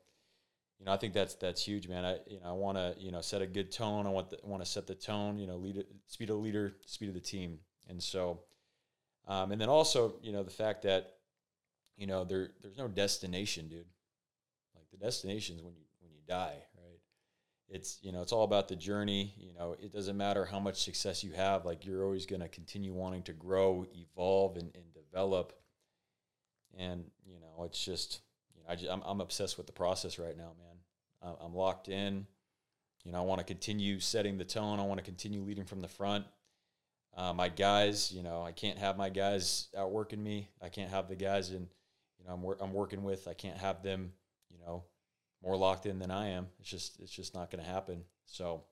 you 0.80 0.86
know, 0.86 0.92
I 0.92 0.96
think 0.96 1.12
that's 1.12 1.34
that's 1.34 1.62
huge, 1.62 1.88
man. 1.88 2.06
I 2.06 2.16
you 2.26 2.40
know 2.40 2.48
I 2.48 2.52
want 2.52 2.78
to 2.78 2.94
you 2.98 3.12
know 3.12 3.20
set 3.20 3.42
a 3.42 3.46
good 3.46 3.70
tone. 3.70 4.06
I 4.06 4.10
want 4.10 4.32
want 4.42 4.64
to 4.64 4.68
set 4.68 4.86
the 4.86 4.94
tone. 4.94 5.38
You 5.38 5.46
know, 5.46 5.56
lead 5.56 5.84
speed 6.06 6.30
of 6.30 6.36
the 6.36 6.42
leader, 6.42 6.74
speed 6.86 7.10
of 7.10 7.14
the 7.14 7.20
team, 7.20 7.58
and 7.88 8.02
so, 8.02 8.40
um, 9.28 9.52
and 9.52 9.60
then 9.60 9.68
also 9.68 10.14
you 10.22 10.32
know 10.32 10.42
the 10.42 10.50
fact 10.50 10.82
that 10.82 11.16
you 11.98 12.06
know 12.06 12.24
there 12.24 12.52
there's 12.62 12.78
no 12.78 12.88
destination, 12.88 13.68
dude. 13.68 13.84
Like 14.74 14.90
the 14.90 14.96
destination 14.96 15.56
is 15.56 15.62
when 15.62 15.74
you 15.74 15.84
when 16.00 16.12
you 16.12 16.20
die, 16.26 16.56
right? 16.78 16.98
It's 17.68 17.98
you 18.00 18.10
know 18.10 18.22
it's 18.22 18.32
all 18.32 18.44
about 18.44 18.68
the 18.68 18.76
journey. 18.76 19.34
You 19.36 19.52
know, 19.52 19.76
it 19.78 19.92
doesn't 19.92 20.16
matter 20.16 20.46
how 20.46 20.60
much 20.60 20.82
success 20.82 21.22
you 21.22 21.32
have. 21.32 21.66
Like 21.66 21.84
you're 21.84 22.04
always 22.04 22.24
going 22.24 22.40
to 22.40 22.48
continue 22.48 22.94
wanting 22.94 23.24
to 23.24 23.34
grow, 23.34 23.84
evolve, 23.94 24.56
and, 24.56 24.74
and 24.74 24.84
develop. 24.94 25.52
And 26.78 27.04
you 27.26 27.38
know, 27.38 27.64
it's 27.64 27.84
just 27.84 28.20
you 28.56 28.62
know 28.62 28.72
I 28.72 28.76
just, 28.76 28.90
I'm 28.90 29.02
I'm 29.04 29.20
obsessed 29.20 29.58
with 29.58 29.66
the 29.66 29.74
process 29.74 30.18
right 30.18 30.38
now, 30.38 30.52
man. 30.58 30.69
I'm 31.22 31.54
locked 31.54 31.88
in. 31.88 32.26
You 33.04 33.12
know, 33.12 33.18
I 33.18 33.22
want 33.22 33.38
to 33.40 33.44
continue 33.44 33.98
setting 34.00 34.38
the 34.38 34.44
tone. 34.44 34.78
I 34.78 34.84
want 34.84 34.98
to 34.98 35.04
continue 35.04 35.42
leading 35.42 35.64
from 35.64 35.80
the 35.80 35.88
front. 35.88 36.26
Uh, 37.16 37.32
my 37.32 37.48
guys, 37.48 38.12
you 38.12 38.22
know, 38.22 38.42
I 38.42 38.52
can't 38.52 38.78
have 38.78 38.96
my 38.96 39.08
guys 39.08 39.68
outworking 39.76 40.22
me. 40.22 40.48
I 40.62 40.68
can't 40.68 40.90
have 40.90 41.08
the 41.08 41.16
guys 41.16 41.50
in, 41.50 41.68
you 42.18 42.26
know, 42.26 42.34
I'm, 42.34 42.42
wor- 42.42 42.58
I'm 42.60 42.72
working 42.72 43.02
with. 43.02 43.26
I 43.26 43.34
can't 43.34 43.58
have 43.58 43.82
them, 43.82 44.12
you 44.50 44.58
know, 44.64 44.84
more 45.42 45.56
locked 45.56 45.86
in 45.86 45.98
than 45.98 46.10
I 46.10 46.28
am. 46.28 46.46
It's 46.60 46.68
just 46.68 47.00
it's 47.00 47.10
just 47.10 47.34
not 47.34 47.50
going 47.50 47.64
to 47.64 47.70
happen. 47.70 48.04
So, 48.26 48.62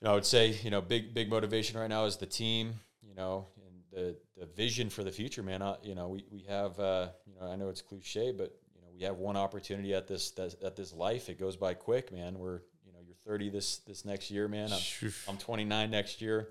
you 0.00 0.06
know, 0.06 0.12
I 0.12 0.14
would 0.14 0.24
say, 0.24 0.56
you 0.62 0.70
know, 0.70 0.80
big 0.80 1.12
big 1.12 1.28
motivation 1.28 1.78
right 1.78 1.88
now 1.90 2.04
is 2.04 2.16
the 2.16 2.26
team. 2.26 2.74
You 3.02 3.14
know, 3.14 3.46
and 3.56 3.82
the 3.90 4.16
the 4.38 4.46
vision 4.46 4.90
for 4.90 5.02
the 5.02 5.10
future, 5.10 5.42
man. 5.42 5.62
I, 5.62 5.76
you 5.82 5.94
know, 5.94 6.08
we 6.08 6.24
we 6.30 6.44
have, 6.48 6.78
uh, 6.78 7.08
you 7.26 7.34
know, 7.38 7.50
I 7.50 7.56
know 7.56 7.68
it's 7.68 7.82
cliche, 7.82 8.32
but 8.32 8.56
we 8.98 9.04
have 9.04 9.16
one 9.16 9.36
opportunity 9.36 9.94
at 9.94 10.08
this 10.08 10.32
at 10.38 10.74
this 10.74 10.92
life. 10.92 11.28
It 11.28 11.38
goes 11.38 11.56
by 11.56 11.74
quick, 11.74 12.12
man. 12.12 12.38
We're 12.38 12.60
you 12.84 12.92
know 12.92 12.98
you're 13.06 13.16
30 13.24 13.50
this 13.50 13.78
this 13.78 14.04
next 14.04 14.30
year, 14.30 14.48
man. 14.48 14.70
I'm, 14.72 15.12
I'm 15.28 15.36
29 15.36 15.90
next 15.90 16.20
year. 16.20 16.48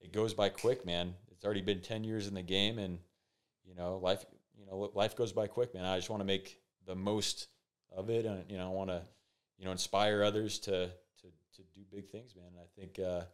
It 0.00 0.12
goes 0.12 0.32
by 0.32 0.48
quick, 0.48 0.86
man. 0.86 1.14
It's 1.30 1.44
already 1.44 1.60
been 1.60 1.80
10 1.80 2.04
years 2.04 2.26
in 2.26 2.34
the 2.34 2.42
game, 2.42 2.78
and 2.78 2.98
you 3.66 3.74
know 3.74 3.98
life 3.98 4.24
you 4.58 4.64
know 4.64 4.90
life 4.94 5.14
goes 5.14 5.32
by 5.32 5.46
quick, 5.46 5.74
man. 5.74 5.84
I 5.84 5.96
just 5.96 6.08
want 6.08 6.20
to 6.20 6.26
make 6.26 6.58
the 6.86 6.94
most 6.94 7.48
of 7.92 8.08
it, 8.08 8.24
and 8.24 8.44
you 8.50 8.56
know 8.56 8.66
I 8.66 8.72
want 8.72 8.88
to 8.88 9.02
you 9.58 9.66
know 9.66 9.72
inspire 9.72 10.22
others 10.22 10.58
to 10.60 10.86
to 10.86 11.26
to 11.56 11.62
do 11.74 11.82
big 11.92 12.08
things, 12.08 12.34
man. 12.34 12.46
And 12.46 12.60
I 12.60 12.80
think 12.80 12.98
uh, 12.98 13.26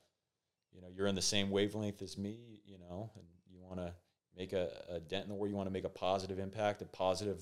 you 0.73 0.83
know 0.83 0.89
you're 0.93 1.07
in 1.07 1.15
the 1.15 1.23
same 1.23 1.51
wavelength 1.51 2.03
as 2.03 2.19
me, 2.19 2.61
you 2.67 2.79
know, 2.79 3.13
and 3.15 3.25
you 3.49 3.61
want 3.63 3.79
to 3.79 3.93
make 4.37 4.53
a, 4.55 4.71
a 4.89 4.99
dent 4.99 5.23
in 5.23 5.29
the 5.29 5.37
world. 5.37 5.51
You 5.51 5.57
want 5.57 5.69
to 5.69 5.73
make 5.73 5.85
a 5.85 5.89
positive 5.89 6.41
impact, 6.41 6.83
a 6.83 6.87
positive 6.87 7.41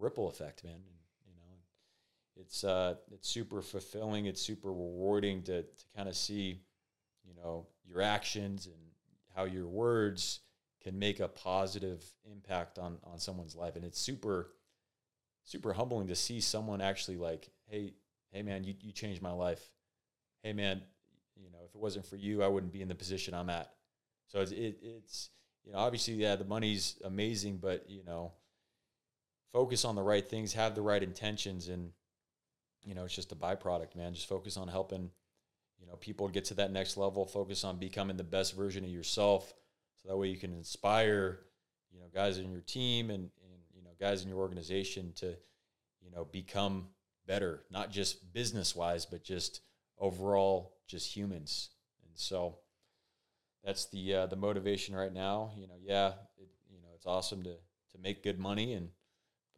ripple 0.00 0.28
effect, 0.28 0.64
man. 0.64 0.74
And, 0.74 0.84
you 1.26 1.32
know, 1.34 1.56
it's 2.36 2.64
uh, 2.64 2.94
it's 3.12 3.28
super 3.28 3.62
fulfilling. 3.62 4.26
It's 4.26 4.40
super 4.40 4.68
rewarding 4.68 5.42
to 5.44 5.62
to 5.62 5.84
kind 5.96 6.08
of 6.08 6.16
see, 6.16 6.62
you 7.24 7.34
know, 7.34 7.66
your 7.84 8.02
actions 8.02 8.66
and 8.66 8.76
how 9.34 9.44
your 9.44 9.66
words 9.66 10.40
can 10.82 10.98
make 10.98 11.20
a 11.20 11.28
positive 11.28 12.02
impact 12.30 12.78
on 12.78 12.98
on 13.04 13.18
someone's 13.18 13.54
life, 13.54 13.76
and 13.76 13.84
it's 13.84 14.00
super 14.00 14.52
super 15.44 15.72
humbling 15.72 16.08
to 16.08 16.14
see 16.14 16.40
someone 16.40 16.80
actually 16.80 17.16
like, 17.16 17.50
hey, 17.66 17.94
hey 18.30 18.42
man, 18.42 18.64
you, 18.64 18.74
you 18.80 18.92
changed 18.92 19.22
my 19.22 19.32
life. 19.32 19.70
Hey 20.42 20.52
man, 20.52 20.82
you 21.36 21.50
know, 21.50 21.58
if 21.66 21.74
it 21.74 21.80
wasn't 21.80 22.06
for 22.06 22.16
you, 22.16 22.42
I 22.42 22.48
wouldn't 22.48 22.72
be 22.72 22.82
in 22.82 22.88
the 22.88 22.94
position 22.94 23.34
I'm 23.34 23.50
at. 23.50 23.72
So 24.28 24.40
it's, 24.40 24.52
it, 24.52 24.78
it's 24.82 25.30
you 25.64 25.72
know, 25.72 25.78
obviously, 25.78 26.14
yeah, 26.14 26.36
the 26.36 26.44
money's 26.44 26.96
amazing, 27.04 27.58
but 27.58 27.88
you 27.88 28.04
know, 28.04 28.32
focus 29.52 29.84
on 29.84 29.94
the 29.94 30.02
right 30.02 30.26
things, 30.26 30.52
have 30.54 30.74
the 30.74 30.82
right 30.82 31.02
intentions, 31.02 31.68
and 31.68 31.92
you 32.84 32.94
know, 32.94 33.04
it's 33.04 33.14
just 33.14 33.32
a 33.32 33.36
byproduct, 33.36 33.94
man. 33.94 34.14
Just 34.14 34.28
focus 34.28 34.56
on 34.56 34.68
helping, 34.68 35.10
you 35.78 35.86
know, 35.86 35.96
people 35.96 36.28
get 36.28 36.46
to 36.46 36.54
that 36.54 36.72
next 36.72 36.96
level. 36.96 37.26
Focus 37.26 37.64
on 37.64 37.76
becoming 37.76 38.16
the 38.16 38.24
best 38.24 38.56
version 38.56 38.84
of 38.84 38.90
yourself, 38.90 39.52
so 39.96 40.08
that 40.08 40.16
way 40.16 40.28
you 40.28 40.36
can 40.36 40.52
inspire, 40.52 41.40
you 41.92 42.00
know, 42.00 42.06
guys 42.14 42.38
in 42.38 42.50
your 42.50 42.62
team 42.62 43.10
and, 43.10 43.30
and 43.42 43.60
you 43.74 43.82
know, 43.82 43.90
guys 43.98 44.22
in 44.22 44.28
your 44.28 44.38
organization 44.38 45.12
to, 45.16 45.36
you 46.00 46.10
know, 46.10 46.24
become 46.24 46.88
better, 47.26 47.62
not 47.70 47.90
just 47.90 48.32
business 48.32 48.74
wise, 48.74 49.04
but 49.04 49.22
just 49.22 49.60
overall, 49.98 50.72
just 50.86 51.14
humans. 51.14 51.70
And 52.06 52.12
so 52.14 52.56
that's 53.62 53.86
the 53.86 54.14
uh, 54.14 54.26
the 54.26 54.36
motivation 54.36 54.94
right 54.94 55.12
now. 55.12 55.50
You 55.56 55.66
know, 55.66 55.74
yeah, 55.82 56.12
it, 56.38 56.48
you 56.72 56.80
know, 56.80 56.88
it's 56.94 57.06
awesome 57.06 57.42
to 57.42 57.50
to 57.52 57.98
make 58.02 58.22
good 58.22 58.38
money 58.38 58.72
and 58.72 58.88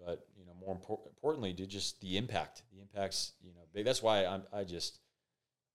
but 0.05 0.26
you 0.36 0.44
know 0.44 0.53
more 0.64 0.76
impor- 0.76 1.07
importantly 1.07 1.53
to 1.55 1.66
just 1.66 2.00
the 2.00 2.16
impact 2.16 2.62
the 2.72 2.80
impacts 2.80 3.32
you 3.42 3.53
know 3.53 3.61
big 3.72 3.84
that's 3.84 4.03
why 4.03 4.24
i'm 4.24 4.42
i 4.53 4.64
just 4.64 4.98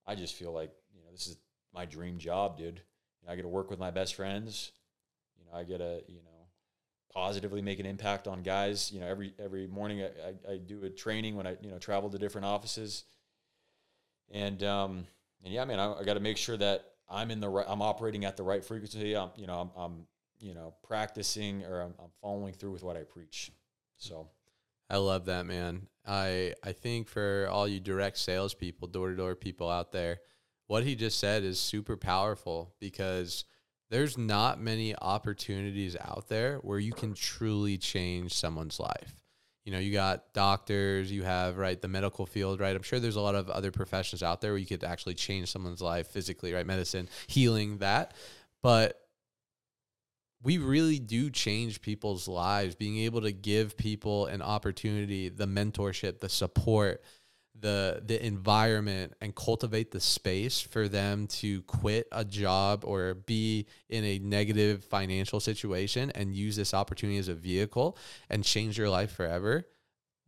i 0.06 0.16
just 0.16 0.36
feel 0.36 0.52
like 0.52 0.72
you 0.94 1.02
know 1.04 1.12
this 1.12 1.28
is 1.28 1.38
my 1.74 1.86
dream 1.86 2.18
job 2.18 2.58
dude. 2.58 2.82
You 3.22 3.28
know, 3.28 3.34
i 3.34 3.36
get 3.36 3.44
to 3.44 3.48
work 3.48 3.70
with 3.70 3.80
my 3.80 3.92
best 3.92 4.16
friends. 4.16 4.72
You 5.38 5.46
know 5.46 5.58
i 5.58 5.64
get 5.64 5.78
to 5.80 6.02
you 6.08 6.24
know 6.24 6.32
positively 7.14 7.62
make 7.62 7.80
an 7.80 7.86
impact 7.86 8.28
on 8.28 8.44
guys. 8.44 8.92
You 8.92 9.00
know 9.00 9.08
every 9.08 9.34
every 9.40 9.68
morning 9.68 10.02
i, 10.02 10.52
I, 10.52 10.54
I 10.54 10.58
do 10.58 10.84
a 10.84 10.90
training 10.90 11.36
when 11.36 11.48
i 11.48 11.56
you 11.62 11.70
know 11.70 11.78
travel 11.78 12.10
to 12.10 12.18
different 12.18 12.46
offices. 12.46 13.04
And 14.32 14.62
um 14.64 15.08
and 15.44 15.54
yeah 15.54 15.66
man 15.66 15.80
i, 15.80 15.94
I 15.94 16.04
got 16.04 16.16
to 16.16 16.20
make 16.20 16.38
sure 16.38 16.58
that 16.58 16.86
i'm 17.10 17.32
in 17.32 17.40
the 17.40 17.50
right 17.50 17.66
i'm 17.70 17.82
operating 17.82 18.26
at 18.26 18.38
the 18.38 18.44
right 18.44 18.64
frequency. 18.64 19.16
I'm 19.16 19.30
you 19.36 19.48
know 19.48 19.60
i'm, 19.60 19.82
I'm 19.82 20.08
you 20.40 20.54
know 20.54 20.74
practicing 20.84 21.64
or 21.64 21.82
I'm, 21.82 21.94
I'm 22.00 22.12
following 22.22 22.54
through 22.54 22.72
with 22.72 22.84
what 22.84 22.98
i 22.98 23.04
preach 23.04 23.52
so 23.98 24.30
I 24.90 24.98
love 24.98 25.26
that, 25.26 25.46
man. 25.46 25.88
I 26.06 26.54
I 26.64 26.72
think 26.72 27.08
for 27.08 27.48
all 27.52 27.68
you 27.68 27.80
direct 27.80 28.18
salespeople, 28.18 28.88
door 28.88 29.10
to 29.10 29.16
door 29.16 29.36
people 29.36 29.70
out 29.70 29.92
there, 29.92 30.20
what 30.68 30.84
he 30.84 30.96
just 30.96 31.20
said 31.20 31.44
is 31.44 31.60
super 31.60 31.98
powerful 31.98 32.74
because 32.80 33.46
there's 33.90 34.18
not 34.18 34.60
many 34.60 34.96
opportunities 34.98 35.96
out 35.96 36.28
there 36.28 36.58
where 36.58 36.80
you 36.80 36.92
can 36.92 37.14
truly 37.14 37.78
change 37.78 38.34
someone's 38.34 38.80
life. 38.80 39.22
You 39.64 39.72
know, 39.74 39.80
you 39.80 39.92
got 39.92 40.34
doctors, 40.34 41.12
you 41.12 41.24
have 41.24 41.58
right 41.58 41.82
the 41.82 41.88
medical 41.88 42.26
field, 42.26 42.60
right? 42.60 42.76
I'm 42.76 42.84
sure 42.84 43.00
there's 43.00 43.18
a 43.18 43.22
lot 43.22 43.36
of 43.36 43.50
other 43.50 43.72
professions 43.72 44.24
out 44.24 44.40
there 44.40 44.52
where 44.52 44.58
you 44.58 44.66
could 44.66 44.84
actually 44.84 45.16
change 45.16 45.52
someone's 45.52 45.82
life 45.82 46.08
physically, 46.08 46.54
right? 46.54 46.66
Medicine, 46.66 47.10
healing 47.28 47.80
that. 47.80 48.14
But 48.62 49.07
we 50.44 50.58
really 50.58 51.00
do 51.00 51.30
change 51.30 51.82
people's 51.82 52.28
lives 52.28 52.76
being 52.76 52.98
able 53.00 53.22
to 53.22 53.32
give 53.32 53.76
people 53.76 54.28
an 54.28 54.42
opportunity 54.42 55.30
the 55.30 55.48
mentorship 55.48 56.20
the 56.20 56.30
support 56.30 57.04
the 57.60 58.02
the 58.06 58.24
environment 58.24 59.14
and 59.22 59.36
cultivate 59.36 59.92
the 59.92 60.00
space 60.00 60.62
for 60.62 60.88
them 60.88 61.28
to 61.28 61.62
quit 61.64 62.08
a 62.12 62.24
job 62.24 62.84
or 62.86 63.16
be 63.16 63.66
in 63.90 64.04
a 64.04 64.20
negative 64.20 64.84
financial 64.84 65.40
situation 65.40 66.12
and 66.12 66.36
use 66.36 66.56
this 66.56 66.74
opportunity 66.74 67.18
as 67.18 67.28
a 67.28 67.34
vehicle 67.34 67.98
and 68.30 68.44
change 68.44 68.78
your 68.78 68.90
life 68.90 69.12
forever. 69.12 69.68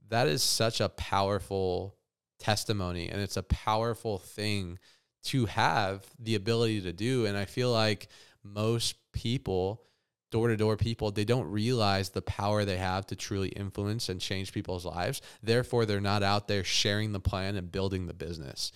That 0.09 0.27
is 0.27 0.41
such 0.41 0.81
a 0.81 0.89
powerful 0.89 1.95
testimony 2.39 3.09
and 3.09 3.21
it's 3.21 3.37
a 3.37 3.43
powerful 3.43 4.17
thing 4.17 4.79
to 5.21 5.45
have 5.45 6.05
the 6.17 6.35
ability 6.35 6.81
to 6.81 6.93
do. 6.93 7.25
And 7.25 7.37
i 7.37 7.45
feel 7.45 7.71
like 7.71 8.07
most 8.43 8.95
people 9.11 9.83
door 10.31 10.47
to 10.47 10.57
door 10.57 10.77
people, 10.77 11.11
they 11.11 11.25
don't 11.25 11.49
realize 11.49 12.09
the 12.09 12.21
power 12.21 12.65
they 12.65 12.77
have 12.77 13.05
to 13.07 13.15
truly 13.15 13.49
influence 13.49 14.09
and 14.09 14.21
change 14.21 14.53
people's 14.53 14.85
lives. 14.85 15.21
Therefore, 15.41 15.85
they're 15.85 15.99
not 15.99 16.23
out 16.23 16.47
there 16.47 16.63
sharing 16.63 17.11
the 17.11 17.19
plan 17.19 17.55
and 17.55 17.71
building 17.71 18.07
the 18.07 18.13
business. 18.13 18.71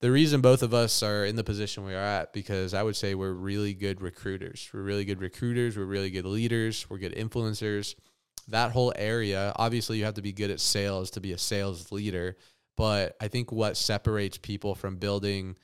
The 0.00 0.10
reason 0.10 0.42
both 0.42 0.62
of 0.62 0.74
us 0.74 1.02
are 1.02 1.24
in 1.24 1.36
the 1.36 1.44
position 1.44 1.84
we 1.84 1.94
are 1.94 1.96
at, 1.96 2.34
because 2.34 2.74
I 2.74 2.82
would 2.82 2.96
say 2.96 3.14
we're 3.14 3.32
really 3.32 3.72
good 3.72 4.02
recruiters. 4.02 4.68
We're 4.72 4.82
really 4.82 5.06
good 5.06 5.22
recruiters. 5.22 5.76
We're 5.76 5.86
really 5.86 6.10
good 6.10 6.26
leaders. 6.26 6.88
We're 6.90 6.98
good 6.98 7.14
influencers. 7.14 7.94
That 8.48 8.72
whole 8.72 8.92
area, 8.94 9.54
obviously, 9.56 9.98
you 9.98 10.04
have 10.04 10.14
to 10.14 10.22
be 10.22 10.32
good 10.32 10.50
at 10.50 10.60
sales 10.60 11.10
to 11.12 11.20
be 11.20 11.32
a 11.32 11.38
sales 11.38 11.90
leader. 11.90 12.36
But 12.76 13.16
I 13.22 13.28
think 13.28 13.50
what 13.50 13.78
separates 13.78 14.36
people 14.36 14.74
from 14.74 14.96
building 14.96 15.56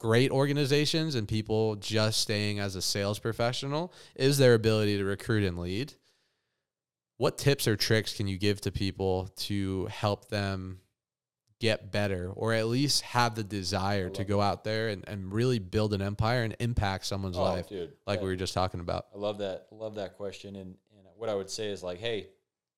great 0.00 0.30
organizations 0.30 1.14
and 1.14 1.28
people 1.28 1.76
just 1.76 2.20
staying 2.20 2.58
as 2.58 2.74
a 2.74 2.82
sales 2.82 3.18
professional 3.18 3.92
is 4.16 4.38
their 4.38 4.54
ability 4.54 4.96
to 4.96 5.04
recruit 5.04 5.44
and 5.44 5.58
lead. 5.58 5.92
What 7.18 7.36
tips 7.36 7.68
or 7.68 7.76
tricks 7.76 8.16
can 8.16 8.26
you 8.26 8.38
give 8.38 8.62
to 8.62 8.72
people 8.72 9.28
to 9.36 9.86
help 9.86 10.28
them 10.28 10.80
get 11.60 11.92
better 11.92 12.32
or 12.34 12.54
at 12.54 12.66
least 12.66 13.02
have 13.02 13.34
the 13.34 13.44
desire 13.44 14.08
to 14.08 14.24
go 14.24 14.40
out 14.40 14.64
there 14.64 14.88
and, 14.88 15.06
and 15.06 15.30
really 15.30 15.58
build 15.58 15.92
an 15.92 16.00
empire 16.00 16.42
and 16.44 16.56
impact 16.58 17.04
someone's 17.04 17.36
oh, 17.36 17.42
life 17.42 17.68
dude, 17.68 17.92
like 18.06 18.20
that, 18.20 18.24
we 18.24 18.30
were 18.30 18.36
just 18.36 18.54
talking 18.54 18.80
about? 18.80 19.08
I 19.14 19.18
love 19.18 19.36
that. 19.38 19.66
I 19.70 19.74
love 19.74 19.96
that 19.96 20.16
question. 20.16 20.56
And, 20.56 20.76
and 20.96 21.06
what 21.16 21.28
I 21.28 21.34
would 21.34 21.50
say 21.50 21.68
is 21.68 21.82
like, 21.82 21.98
hey, 21.98 22.28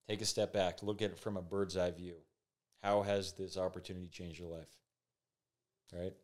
take 0.09 0.21
a 0.21 0.27
step 0.27 0.53
back, 0.53 0.83
look 0.83 1.01
at 1.03 1.13
it 1.13 1.21
from 1.21 1.37
a 1.37 1.43
bird's 1.43 1.77
eye 1.77 1.93
view. 1.93 2.17
How 2.83 3.03
has 3.03 3.35
this 3.35 3.57
opportunity 3.57 4.09
changed 4.09 4.41
your 4.41 4.49
life? 4.49 4.67
Right? 5.93 6.15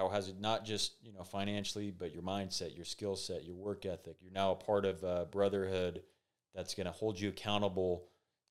How 0.00 0.08
has 0.08 0.28
it 0.28 0.40
not 0.40 0.64
just 0.64 0.94
you 1.02 1.12
know 1.12 1.22
financially 1.22 1.90
but 1.90 2.12
your 2.12 2.22
mindset 2.22 2.74
your 2.74 2.86
skill 2.86 3.16
set 3.16 3.44
your 3.44 3.54
work 3.54 3.84
ethic. 3.84 4.16
You're 4.20 4.32
now 4.32 4.52
a 4.52 4.56
part 4.56 4.86
of 4.86 5.02
a 5.02 5.26
brotherhood 5.30 6.02
that's 6.54 6.74
going 6.74 6.86
to 6.86 6.92
hold 6.92 7.20
you 7.20 7.28
accountable 7.28 8.06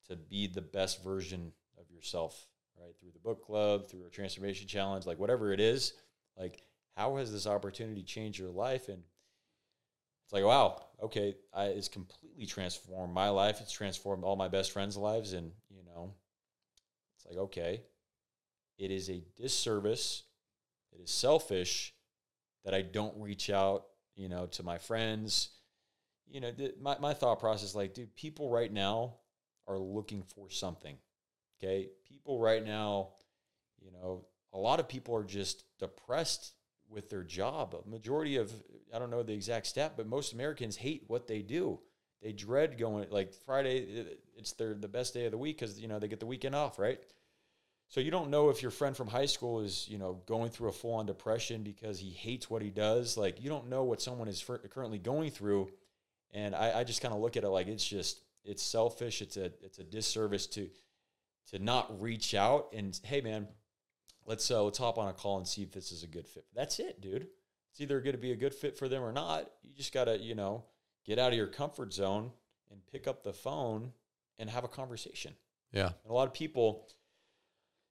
to 0.07 0.15
be 0.15 0.45
the 0.45 0.61
best 0.61 1.03
version 1.03 1.51
of 1.79 1.89
yourself 1.91 2.47
right? 2.79 2.93
Through 2.99 3.11
the 3.13 3.19
book 3.19 3.43
club 3.43 3.89
through 3.89 4.05
a 4.05 4.11
transformation 4.11 4.67
challenge 4.67 5.07
like 5.07 5.17
whatever 5.17 5.51
it 5.51 5.59
is 5.59 5.93
like 6.37 6.61
how 6.95 7.17
has 7.17 7.31
this 7.31 7.47
opportunity 7.47 8.03
changed 8.03 8.37
your 8.37 8.51
life? 8.51 8.87
And 8.87 9.01
it's 10.25 10.33
like 10.33 10.43
wow 10.43 10.83
okay 11.01 11.35
I, 11.51 11.65
it's 11.65 11.87
completely 11.87 12.45
transformed 12.45 13.13
my 13.13 13.29
life. 13.29 13.59
It's 13.59 13.71
transformed 13.71 14.23
all 14.23 14.35
my 14.35 14.49
best 14.49 14.71
friends 14.71 14.95
lives. 14.95 15.33
And 15.33 15.51
you 15.71 15.83
know 15.83 16.13
it's 17.15 17.25
like 17.25 17.37
okay 17.45 17.81
it 18.77 18.91
is 18.91 19.09
a 19.09 19.23
disservice 19.35 20.23
it 20.93 21.01
is 21.01 21.11
selfish 21.11 21.93
that 22.65 22.73
I 22.73 22.81
don't 22.81 23.15
reach 23.17 23.49
out, 23.49 23.85
you 24.15 24.29
know, 24.29 24.47
to 24.47 24.63
my 24.63 24.77
friends. 24.77 25.49
You 26.27 26.41
know, 26.41 26.51
th- 26.51 26.75
my, 26.81 26.97
my 26.99 27.13
thought 27.13 27.39
process 27.39 27.75
like, 27.75 27.93
dude, 27.93 28.15
people 28.15 28.49
right 28.49 28.71
now 28.71 29.15
are 29.67 29.79
looking 29.79 30.23
for 30.23 30.49
something. 30.49 30.97
Okay. 31.57 31.89
People 32.07 32.39
right 32.39 32.65
now, 32.65 33.09
you 33.79 33.91
know, 33.91 34.25
a 34.53 34.57
lot 34.57 34.79
of 34.79 34.87
people 34.87 35.15
are 35.15 35.23
just 35.23 35.63
depressed 35.79 36.53
with 36.89 37.09
their 37.09 37.23
job. 37.23 37.75
A 37.75 37.87
majority 37.89 38.37
of, 38.37 38.51
I 38.93 38.99
don't 38.99 39.11
know 39.11 39.23
the 39.23 39.33
exact 39.33 39.67
stat, 39.67 39.93
but 39.95 40.07
most 40.07 40.33
Americans 40.33 40.75
hate 40.75 41.03
what 41.07 41.27
they 41.27 41.41
do. 41.41 41.79
They 42.21 42.33
dread 42.33 42.77
going 42.77 43.07
like 43.11 43.33
Friday. 43.45 44.05
It's 44.35 44.53
their 44.53 44.73
the 44.73 44.87
best 44.87 45.13
day 45.13 45.25
of 45.25 45.31
the 45.31 45.37
week 45.37 45.59
because 45.59 45.79
you 45.79 45.87
know 45.87 45.99
they 45.99 46.09
get 46.09 46.19
the 46.19 46.25
weekend 46.25 46.53
off, 46.53 46.77
right? 46.77 46.99
So 47.89 48.01
you 48.01 48.11
don't 48.11 48.29
know 48.29 48.49
if 48.49 48.61
your 48.61 48.69
friend 48.69 48.95
from 48.95 49.07
high 49.07 49.25
school 49.25 49.61
is, 49.61 49.87
you 49.89 49.97
know, 49.97 50.21
going 50.27 50.51
through 50.51 50.69
a 50.69 50.71
full-on 50.71 51.07
depression 51.07 51.63
because 51.63 51.99
he 51.99 52.11
hates 52.11 52.47
what 52.47 52.61
he 52.61 52.69
does. 52.69 53.17
Like 53.17 53.43
you 53.43 53.49
don't 53.49 53.67
know 53.67 53.83
what 53.83 53.99
someone 53.99 54.27
is 54.27 54.45
currently 54.69 54.99
going 54.99 55.31
through, 55.31 55.71
and 56.31 56.53
I, 56.55 56.79
I 56.79 56.83
just 56.83 57.01
kind 57.01 57.15
of 57.15 57.19
look 57.19 57.35
at 57.35 57.43
it 57.43 57.49
like 57.49 57.67
it's 57.67 57.85
just 57.85 58.21
it's 58.45 58.61
selfish. 58.61 59.23
It's 59.23 59.37
a 59.37 59.45
it's 59.63 59.79
a 59.79 59.83
disservice 59.83 60.45
to 60.47 60.69
to 61.49 61.57
not 61.57 61.99
reach 61.99 62.35
out 62.35 62.67
and 62.73 62.97
hey 63.03 63.21
man, 63.21 63.47
let's 64.27 64.49
uh, 64.51 64.63
let's 64.63 64.77
hop 64.77 64.99
on 64.99 65.07
a 65.07 65.13
call 65.13 65.37
and 65.37 65.47
see 65.47 65.63
if 65.63 65.71
this 65.71 65.91
is 65.91 66.03
a 66.03 66.07
good 66.07 66.27
fit. 66.27 66.45
That's 66.53 66.77
it, 66.77 67.01
dude. 67.01 67.27
It's 67.71 67.81
either 67.81 68.01
going 68.01 68.15
to 68.15 68.21
be 68.21 68.33
a 68.33 68.35
good 68.35 68.53
fit 68.53 68.77
for 68.77 68.87
them 68.87 69.03
or 69.03 69.11
not. 69.11 69.49
You 69.63 69.71
just 69.75 69.93
gotta 69.93 70.19
you 70.19 70.35
know 70.35 70.63
get 71.07 71.17
out 71.17 71.31
of 71.31 71.37
your 71.37 71.47
comfort 71.47 71.91
zone 71.91 72.29
and 72.69 72.85
pick 72.91 73.07
up 73.07 73.23
the 73.23 73.33
phone 73.33 73.93
and 74.37 74.47
have 74.47 74.63
a 74.63 74.67
conversation. 74.67 75.33
Yeah, 75.71 75.87
and 75.87 76.11
a 76.11 76.13
lot 76.13 76.27
of 76.27 76.33
people 76.33 76.87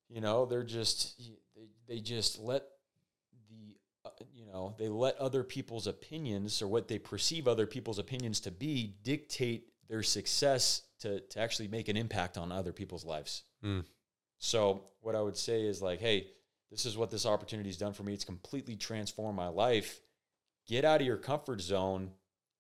you 0.09 0.21
know, 0.21 0.47
they're 0.47 0.65
just 0.65 1.21
they, 1.55 1.69
they 1.87 2.01
just 2.01 2.39
let 2.39 2.65
the 3.51 3.77
uh, 4.05 4.11
you 4.35 4.47
know 4.47 4.75
they 4.79 4.89
let 4.89 5.17
other 5.17 5.43
people's 5.43 5.87
opinions 5.87 6.63
or 6.63 6.69
what 6.69 6.89
they 6.89 6.99
perceive 6.99 7.47
other 7.47 7.67
people's 7.67 7.99
opinions 7.99 8.41
to 8.41 8.51
be 8.51 8.95
dictate 9.03 9.69
their 9.89 10.03
success 10.03 10.83
to 11.01 11.21
to 11.21 11.41
actually 11.41 11.69
make 11.69 11.89
an 11.89 11.97
impact 11.97 12.39
on 12.39 12.51
other 12.53 12.73
people's 12.73 13.05
lives. 13.05 13.43
Mm. 13.65 13.85
So 14.39 14.85
what 15.01 15.15
I 15.15 15.21
would 15.21 15.37
say 15.37 15.63
is 15.63 15.83
like, 15.83 16.01
hey, 16.01 16.29
this 16.71 16.87
is 16.87 16.97
what 16.97 17.11
this 17.11 17.27
opportunity 17.27 17.69
has 17.69 17.77
done 17.77 17.93
for 17.93 18.03
me. 18.03 18.15
It's 18.15 18.25
completely 18.25 18.77
transformed 18.77 19.37
my 19.37 19.49
life. 19.49 20.01
Get 20.67 20.85
out 20.85 21.01
of 21.01 21.07
your 21.07 21.17
comfort 21.17 21.61
zone 21.61 22.11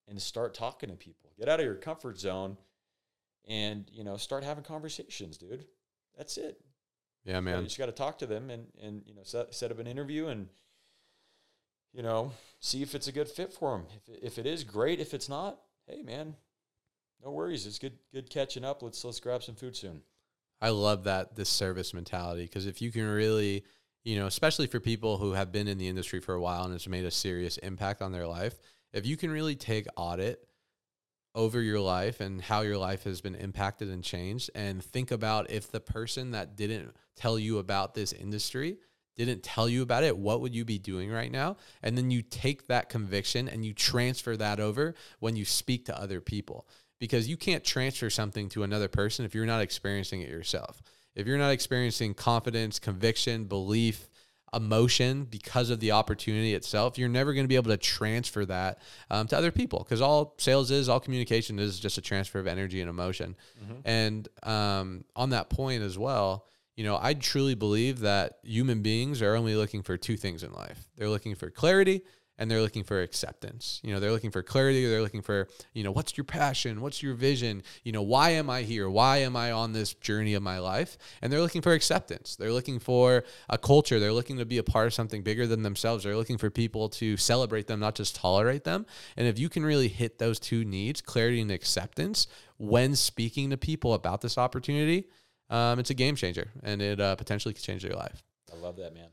and 0.08 0.20
start 0.20 0.54
talking 0.54 0.88
to 0.88 0.96
people. 0.96 1.30
Get 1.38 1.48
out 1.48 1.60
of 1.60 1.66
your 1.66 1.74
comfort 1.74 2.18
zone 2.18 2.56
and 3.46 3.88
you 3.92 4.04
know 4.04 4.16
start 4.16 4.44
having 4.44 4.64
conversations, 4.64 5.38
dude. 5.38 5.66
That's 6.16 6.36
it. 6.36 6.60
Yeah, 7.28 7.40
man. 7.40 7.58
You 7.58 7.64
just 7.64 7.78
got 7.78 7.86
to 7.86 7.92
talk 7.92 8.18
to 8.20 8.26
them 8.26 8.48
and 8.48 8.66
and 8.82 9.02
you 9.06 9.14
know 9.14 9.20
set, 9.22 9.54
set 9.54 9.70
up 9.70 9.78
an 9.78 9.86
interview 9.86 10.28
and 10.28 10.48
you 11.92 12.02
know 12.02 12.32
see 12.58 12.82
if 12.82 12.94
it's 12.94 13.06
a 13.06 13.12
good 13.12 13.28
fit 13.28 13.52
for 13.52 13.72
them. 13.72 13.86
If 13.94 14.22
if 14.22 14.38
it 14.38 14.46
is, 14.46 14.64
great. 14.64 14.98
If 14.98 15.12
it's 15.12 15.28
not, 15.28 15.58
hey 15.86 16.00
man, 16.00 16.36
no 17.22 17.30
worries. 17.30 17.66
It's 17.66 17.78
good 17.78 17.98
good 18.14 18.30
catching 18.30 18.64
up. 18.64 18.82
Let's 18.82 19.04
let's 19.04 19.20
grab 19.20 19.42
some 19.42 19.56
food 19.56 19.76
soon. 19.76 20.00
I 20.62 20.70
love 20.70 21.04
that 21.04 21.36
this 21.36 21.50
service 21.50 21.92
mentality 21.92 22.44
because 22.44 22.64
if 22.64 22.80
you 22.80 22.90
can 22.90 23.06
really, 23.06 23.62
you 24.04 24.18
know, 24.18 24.26
especially 24.26 24.66
for 24.66 24.80
people 24.80 25.18
who 25.18 25.32
have 25.32 25.52
been 25.52 25.68
in 25.68 25.76
the 25.76 25.86
industry 25.86 26.20
for 26.20 26.34
a 26.34 26.40
while 26.40 26.64
and 26.64 26.74
it's 26.74 26.88
made 26.88 27.04
a 27.04 27.10
serious 27.10 27.58
impact 27.58 28.00
on 28.00 28.10
their 28.10 28.26
life, 28.26 28.54
if 28.94 29.04
you 29.04 29.18
can 29.18 29.30
really 29.30 29.54
take 29.54 29.86
audit 29.96 30.47
over 31.38 31.62
your 31.62 31.78
life 31.78 32.18
and 32.18 32.42
how 32.42 32.62
your 32.62 32.76
life 32.76 33.04
has 33.04 33.20
been 33.20 33.36
impacted 33.36 33.88
and 33.88 34.02
changed 34.02 34.50
and 34.56 34.82
think 34.82 35.12
about 35.12 35.48
if 35.52 35.70
the 35.70 35.78
person 35.78 36.32
that 36.32 36.56
didn't 36.56 36.92
tell 37.14 37.38
you 37.38 37.58
about 37.58 37.94
this 37.94 38.12
industry 38.12 38.76
didn't 39.14 39.44
tell 39.44 39.68
you 39.68 39.82
about 39.82 40.02
it, 40.02 40.18
what 40.18 40.40
would 40.40 40.52
you 40.52 40.64
be 40.64 40.78
doing 40.78 41.10
right 41.12 41.30
now? 41.30 41.56
And 41.80 41.96
then 41.96 42.10
you 42.10 42.22
take 42.22 42.66
that 42.66 42.88
conviction 42.88 43.48
and 43.48 43.64
you 43.64 43.72
transfer 43.72 44.36
that 44.36 44.58
over 44.58 44.96
when 45.20 45.36
you 45.36 45.44
speak 45.44 45.84
to 45.86 46.00
other 46.00 46.20
people 46.20 46.66
because 46.98 47.28
you 47.28 47.36
can't 47.36 47.62
transfer 47.62 48.10
something 48.10 48.48
to 48.48 48.64
another 48.64 48.88
person 48.88 49.24
if 49.24 49.32
you're 49.32 49.46
not 49.46 49.60
experiencing 49.60 50.20
it 50.20 50.28
yourself. 50.28 50.82
If 51.14 51.28
you're 51.28 51.38
not 51.38 51.52
experiencing 51.52 52.14
confidence, 52.14 52.80
conviction, 52.80 53.44
belief, 53.44 54.08
emotion 54.54 55.24
because 55.24 55.70
of 55.70 55.80
the 55.80 55.92
opportunity 55.92 56.54
itself, 56.54 56.98
you're 56.98 57.08
never 57.08 57.32
going 57.34 57.44
to 57.44 57.48
be 57.48 57.56
able 57.56 57.70
to 57.70 57.76
transfer 57.76 58.44
that 58.46 58.80
um, 59.10 59.26
to 59.28 59.36
other 59.36 59.50
people 59.50 59.80
because 59.80 60.00
all 60.00 60.34
sales 60.38 60.70
is, 60.70 60.88
all 60.88 61.00
communication 61.00 61.58
is 61.58 61.78
just 61.78 61.98
a 61.98 62.00
transfer 62.00 62.38
of 62.38 62.46
energy 62.46 62.80
and 62.80 62.90
emotion. 62.90 63.36
And 63.84 64.28
um, 64.42 65.04
on 65.14 65.30
that 65.30 65.50
point 65.50 65.82
as 65.82 65.98
well, 65.98 66.46
you 66.76 66.84
know, 66.84 66.98
I 67.00 67.14
truly 67.14 67.54
believe 67.54 68.00
that 68.00 68.38
human 68.42 68.82
beings 68.82 69.20
are 69.22 69.34
only 69.34 69.56
looking 69.56 69.82
for 69.82 69.96
two 69.96 70.16
things 70.16 70.42
in 70.44 70.52
life. 70.52 70.86
They're 70.96 71.08
looking 71.08 71.34
for 71.34 71.50
clarity 71.50 72.02
and 72.38 72.50
they're 72.50 72.60
looking 72.60 72.84
for 72.84 73.02
acceptance. 73.02 73.80
You 73.82 73.92
know, 73.92 74.00
they're 74.00 74.12
looking 74.12 74.30
for 74.30 74.42
clarity, 74.42 74.86
they're 74.86 75.02
looking 75.02 75.22
for, 75.22 75.48
you 75.72 75.82
know, 75.82 75.90
what's 75.90 76.16
your 76.16 76.24
passion? 76.24 76.80
What's 76.80 77.02
your 77.02 77.14
vision? 77.14 77.62
You 77.82 77.92
know, 77.92 78.02
why 78.02 78.30
am 78.30 78.48
I 78.48 78.62
here? 78.62 78.88
Why 78.88 79.18
am 79.18 79.36
I 79.36 79.52
on 79.52 79.72
this 79.72 79.94
journey 79.94 80.34
of 80.34 80.42
my 80.42 80.58
life? 80.58 80.96
And 81.20 81.32
they're 81.32 81.40
looking 81.40 81.62
for 81.62 81.72
acceptance. 81.72 82.36
They're 82.36 82.52
looking 82.52 82.78
for 82.78 83.24
a 83.48 83.58
culture. 83.58 83.98
They're 83.98 84.12
looking 84.12 84.38
to 84.38 84.46
be 84.46 84.58
a 84.58 84.62
part 84.62 84.86
of 84.86 84.94
something 84.94 85.22
bigger 85.22 85.46
than 85.46 85.62
themselves. 85.62 86.04
They're 86.04 86.16
looking 86.16 86.38
for 86.38 86.50
people 86.50 86.88
to 86.90 87.16
celebrate 87.16 87.66
them, 87.66 87.80
not 87.80 87.96
just 87.96 88.14
tolerate 88.14 88.64
them. 88.64 88.86
And 89.16 89.26
if 89.26 89.38
you 89.38 89.48
can 89.48 89.64
really 89.64 89.88
hit 89.88 90.18
those 90.18 90.38
two 90.38 90.64
needs, 90.64 91.00
clarity 91.00 91.40
and 91.40 91.50
acceptance, 91.50 92.28
when 92.56 92.94
speaking 92.94 93.50
to 93.50 93.56
people 93.56 93.94
about 93.94 94.20
this 94.20 94.38
opportunity, 94.38 95.08
um, 95.50 95.78
it's 95.78 95.90
a 95.90 95.94
game 95.94 96.14
changer 96.14 96.50
and 96.62 96.82
it 96.82 97.00
uh, 97.00 97.16
potentially 97.16 97.54
could 97.54 97.64
change 97.64 97.82
their 97.82 97.94
life. 97.94 98.22
I 98.52 98.56
love 98.56 98.76
that, 98.76 98.94
man. 98.94 99.08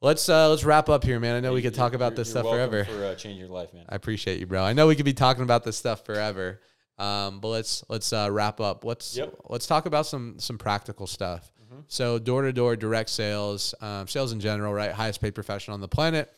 Let's 0.00 0.28
uh, 0.28 0.48
let's 0.48 0.62
wrap 0.64 0.88
up 0.88 1.02
here, 1.02 1.18
man. 1.18 1.34
I 1.34 1.40
know 1.40 1.52
we 1.52 1.62
could 1.62 1.74
talk 1.74 1.92
about 1.92 2.14
this 2.14 2.30
stuff 2.30 2.44
forever. 2.46 2.84
For 2.84 3.04
uh, 3.04 3.14
changing 3.16 3.40
your 3.40 3.48
life, 3.48 3.74
man. 3.74 3.84
I 3.88 3.96
appreciate 3.96 4.38
you, 4.38 4.46
bro. 4.46 4.62
I 4.62 4.72
know 4.72 4.86
we 4.86 4.94
could 4.94 5.04
be 5.04 5.12
talking 5.12 5.42
about 5.42 5.64
this 5.64 5.76
stuff 5.76 6.04
forever, 6.04 6.60
um, 6.98 7.40
but 7.40 7.48
let's 7.48 7.84
let's 7.88 8.12
uh, 8.12 8.28
wrap 8.30 8.60
up. 8.60 8.84
Let's 8.84 9.16
Yep. 9.16 9.34
let's 9.48 9.66
talk 9.66 9.86
about 9.86 10.06
some 10.06 10.38
some 10.38 10.56
practical 10.56 11.08
stuff. 11.08 11.50
Mm-hmm. 11.64 11.80
So 11.88 12.20
door 12.20 12.42
to 12.42 12.52
door 12.52 12.76
direct 12.76 13.10
sales, 13.10 13.74
um, 13.80 14.06
sales 14.06 14.30
in 14.30 14.38
general, 14.38 14.72
right? 14.72 14.92
Highest 14.92 15.20
paid 15.20 15.34
profession 15.34 15.74
on 15.74 15.80
the 15.80 15.88
planet. 15.88 16.32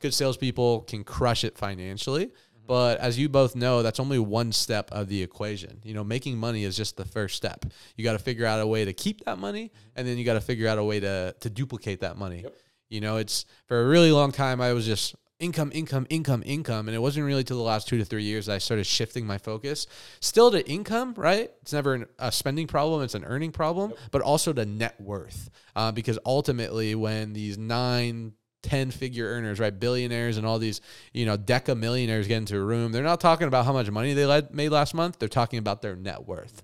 Good 0.00 0.12
salespeople 0.12 0.82
can 0.82 1.02
crush 1.02 1.42
it 1.42 1.56
financially, 1.56 2.26
Mm-hmm. 2.26 2.66
but 2.66 2.98
as 2.98 3.18
you 3.18 3.30
both 3.30 3.56
know, 3.56 3.82
that's 3.82 3.98
only 3.98 4.18
one 4.18 4.52
step 4.52 4.90
of 4.92 5.08
the 5.08 5.22
equation. 5.22 5.80
You 5.84 5.94
know, 5.94 6.04
making 6.04 6.36
money 6.36 6.64
is 6.64 6.76
just 6.76 6.98
the 6.98 7.06
first 7.06 7.34
step. 7.36 7.64
You 7.96 8.04
got 8.04 8.12
to 8.12 8.18
figure 8.18 8.44
out 8.44 8.60
a 8.60 8.66
way 8.66 8.84
to 8.84 8.92
keep 8.92 9.24
that 9.24 9.38
money, 9.38 9.72
and 9.94 10.06
then 10.06 10.18
you 10.18 10.24
got 10.26 10.34
to 10.34 10.40
figure 10.42 10.68
out 10.68 10.76
a 10.76 10.84
way 10.84 11.00
to 11.00 11.34
to 11.40 11.48
duplicate 11.48 12.00
that 12.00 12.18
money. 12.18 12.38
Mm-hmm. 12.38 12.44
Yep. 12.48 12.56
You 12.88 13.00
know, 13.00 13.16
it's 13.16 13.44
for 13.66 13.80
a 13.80 13.86
really 13.86 14.12
long 14.12 14.32
time 14.32 14.60
I 14.60 14.72
was 14.72 14.86
just 14.86 15.14
income, 15.38 15.70
income, 15.74 16.06
income, 16.08 16.42
income. 16.46 16.88
And 16.88 16.94
it 16.94 17.00
wasn't 17.00 17.26
really 17.26 17.44
till 17.44 17.58
the 17.58 17.62
last 17.62 17.88
two 17.88 17.98
to 17.98 18.04
three 18.04 18.22
years 18.22 18.46
that 18.46 18.54
I 18.54 18.58
started 18.58 18.84
shifting 18.84 19.26
my 19.26 19.38
focus 19.38 19.86
still 20.20 20.50
to 20.50 20.66
income, 20.68 21.14
right? 21.16 21.50
It's 21.62 21.72
never 21.72 21.94
an, 21.94 22.06
a 22.18 22.32
spending 22.32 22.66
problem, 22.66 23.02
it's 23.02 23.14
an 23.14 23.24
earning 23.24 23.52
problem, 23.52 23.92
but 24.10 24.22
also 24.22 24.52
to 24.52 24.64
net 24.64 25.00
worth. 25.00 25.50
Uh, 25.74 25.92
because 25.92 26.18
ultimately, 26.24 26.94
when 26.94 27.32
these 27.32 27.58
nine, 27.58 28.32
10 28.62 28.90
figure 28.90 29.26
earners, 29.26 29.60
right? 29.60 29.78
Billionaires 29.78 30.38
and 30.38 30.46
all 30.46 30.58
these, 30.58 30.80
you 31.12 31.24
know, 31.24 31.36
deca 31.36 31.78
millionaires 31.78 32.26
get 32.26 32.38
into 32.38 32.56
a 32.56 32.60
room, 32.60 32.90
they're 32.92 33.04
not 33.04 33.20
talking 33.20 33.46
about 33.46 33.64
how 33.64 33.72
much 33.72 33.90
money 33.90 34.12
they 34.12 34.26
led, 34.26 34.52
made 34.54 34.70
last 34.70 34.94
month. 34.94 35.18
They're 35.18 35.28
talking 35.28 35.58
about 35.58 35.82
their 35.82 35.94
net 35.94 36.26
worth. 36.26 36.62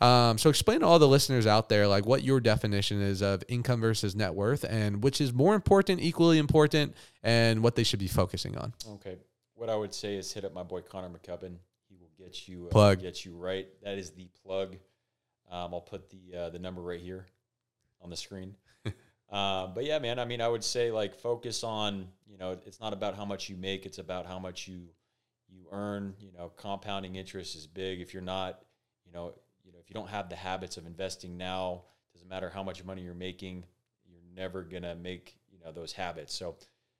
Um, 0.00 0.38
so 0.38 0.48
explain 0.48 0.80
to 0.80 0.86
all 0.86 0.98
the 0.98 1.08
listeners 1.08 1.46
out 1.46 1.68
there 1.68 1.86
like 1.86 2.06
what 2.06 2.22
your 2.22 2.40
definition 2.40 3.02
is 3.02 3.20
of 3.20 3.44
income 3.48 3.80
versus 3.80 4.16
net 4.16 4.34
worth 4.34 4.64
and 4.64 5.02
which 5.02 5.20
is 5.20 5.32
more 5.32 5.54
important, 5.54 6.00
equally 6.00 6.38
important, 6.38 6.94
and 7.22 7.62
what 7.62 7.76
they 7.76 7.84
should 7.84 7.98
be 7.98 8.08
focusing 8.08 8.56
on. 8.56 8.72
Okay. 8.94 9.18
What 9.54 9.68
I 9.68 9.76
would 9.76 9.92
say 9.92 10.16
is 10.16 10.32
hit 10.32 10.44
up 10.46 10.54
my 10.54 10.62
boy 10.62 10.80
Connor 10.80 11.10
McCubbin. 11.10 11.56
He 11.88 11.96
will 11.96 12.10
get 12.18 12.48
you 12.48 12.66
uh, 12.66 12.70
Plug. 12.70 13.02
get 13.02 13.26
you 13.26 13.36
right. 13.36 13.68
That 13.82 13.98
is 13.98 14.10
the 14.12 14.26
plug. 14.42 14.76
Um, 15.50 15.74
I'll 15.74 15.82
put 15.82 16.08
the 16.08 16.38
uh, 16.38 16.50
the 16.50 16.58
number 16.58 16.80
right 16.80 17.00
here 17.00 17.26
on 18.00 18.08
the 18.08 18.16
screen. 18.16 18.54
uh, 19.30 19.66
but 19.66 19.84
yeah, 19.84 19.98
man. 19.98 20.18
I 20.18 20.24
mean, 20.24 20.40
I 20.40 20.48
would 20.48 20.64
say 20.64 20.90
like 20.90 21.14
focus 21.14 21.62
on 21.62 22.08
you 22.26 22.38
know 22.38 22.56
it's 22.64 22.80
not 22.80 22.94
about 22.94 23.16
how 23.16 23.26
much 23.26 23.50
you 23.50 23.56
make. 23.56 23.84
It's 23.84 23.98
about 23.98 24.26
how 24.26 24.38
much 24.38 24.66
you 24.66 24.86
you 25.50 25.66
earn. 25.72 26.14
You 26.20 26.32
know, 26.32 26.52
compounding 26.56 27.16
interest 27.16 27.54
is 27.54 27.66
big. 27.66 28.00
If 28.00 28.14
you're 28.14 28.22
not, 28.22 28.60
you 29.04 29.12
know, 29.12 29.24
you 29.26 29.28
know, 29.28 29.34
if 29.80 29.88
you 29.88 29.94
don't 29.94 30.10
have 30.10 30.28
the 30.28 30.36
habits 30.36 30.76
of 30.76 30.86
investing 30.86 31.36
now, 31.36 31.82
doesn't 32.12 32.28
matter 32.28 32.50
how 32.50 32.62
much 32.62 32.84
money 32.84 33.02
you're 33.02 33.14
making, 33.14 33.64
you're 34.06 34.20
never 34.34 34.62
gonna 34.62 34.94
make 34.94 35.36
you 35.50 35.58
know 35.64 35.72
those 35.72 35.92
habits. 35.92 36.34
So 36.34 36.56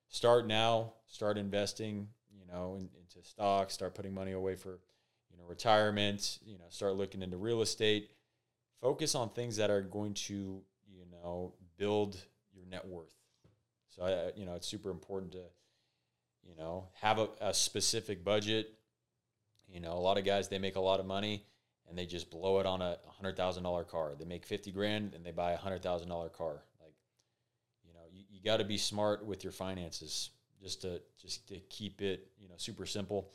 start 0.09 0.47
now. 0.47 0.95
Start 1.07 1.39
investing. 1.39 2.09
You 2.33 2.47
know, 2.53 2.77
in, 2.77 2.89
into 2.99 3.27
stocks. 3.29 3.75
Start 3.75 3.95
putting 3.95 4.15
money 4.15 4.33
away 4.33 4.57
for 4.57 4.81
you 5.31 5.37
know 5.39 5.45
retirement. 5.47 6.39
You 6.45 6.59
know, 6.59 6.65
start 6.69 6.97
looking 6.97 7.23
into 7.23 7.37
real 7.37 7.63
estate. 7.63 8.11
Focus 8.81 9.15
on 9.15 9.31
things 9.31 9.57
that 9.57 9.71
are 9.71 9.83
going 9.83 10.15
to 10.15 10.63
you 10.89 11.05
know 11.11 11.55
build 11.77 12.17
your 12.55 12.65
net 12.67 12.87
worth. 12.87 13.13
So 13.91 14.05
I, 14.05 14.39
you 14.39 14.47
know, 14.47 14.55
it's 14.55 14.67
super 14.67 14.91
important 14.91 15.33
to 15.33 15.43
you 16.49 16.57
know 16.57 16.89
have 17.01 17.19
a, 17.19 17.29
a 17.41 17.55
specific 17.55 18.25
budget. 18.25 18.75
You 19.69 19.81
know, 19.81 19.93
a 19.93 20.01
lot 20.01 20.19
of 20.19 20.25
guys 20.25 20.49
they 20.49 20.59
make 20.59 20.77
a 20.77 20.81
lot 20.81 20.99
of 20.99 21.07
money 21.07 21.45
and 21.91 21.99
they 21.99 22.07
just 22.07 22.31
blow 22.31 22.61
it 22.61 22.67
on 22.67 22.81
a 22.81 22.97
hundred 23.09 23.37
thousand 23.37 23.65
dollar 23.65 23.85
car. 23.85 24.13
They 24.19 24.25
make 24.25 24.47
fifty 24.47 24.71
grand 24.71 25.13
and 25.15 25.27
they 25.27 25.33
buy 25.33 25.53
a 25.53 25.57
hundred 25.57 25.83
thousand 25.83 26.09
dollar 26.09 26.29
car. 26.29 26.63
Like, 26.81 26.95
you 27.87 27.93
know, 27.93 28.01
you, 28.11 28.25
you 28.31 28.41
got 28.43 28.59
to 28.59 28.65
be 28.65 28.79
smart 28.79 29.27
with 29.27 29.45
your 29.45 29.53
finances 29.53 30.31
just 30.63 30.83
to 30.83 31.03
just 31.21 31.49
to 31.49 31.57
keep 31.69 32.01
it 32.01 32.29
you 32.39 32.49
know 32.49 32.55
super 32.57 32.87
simple. 32.87 33.33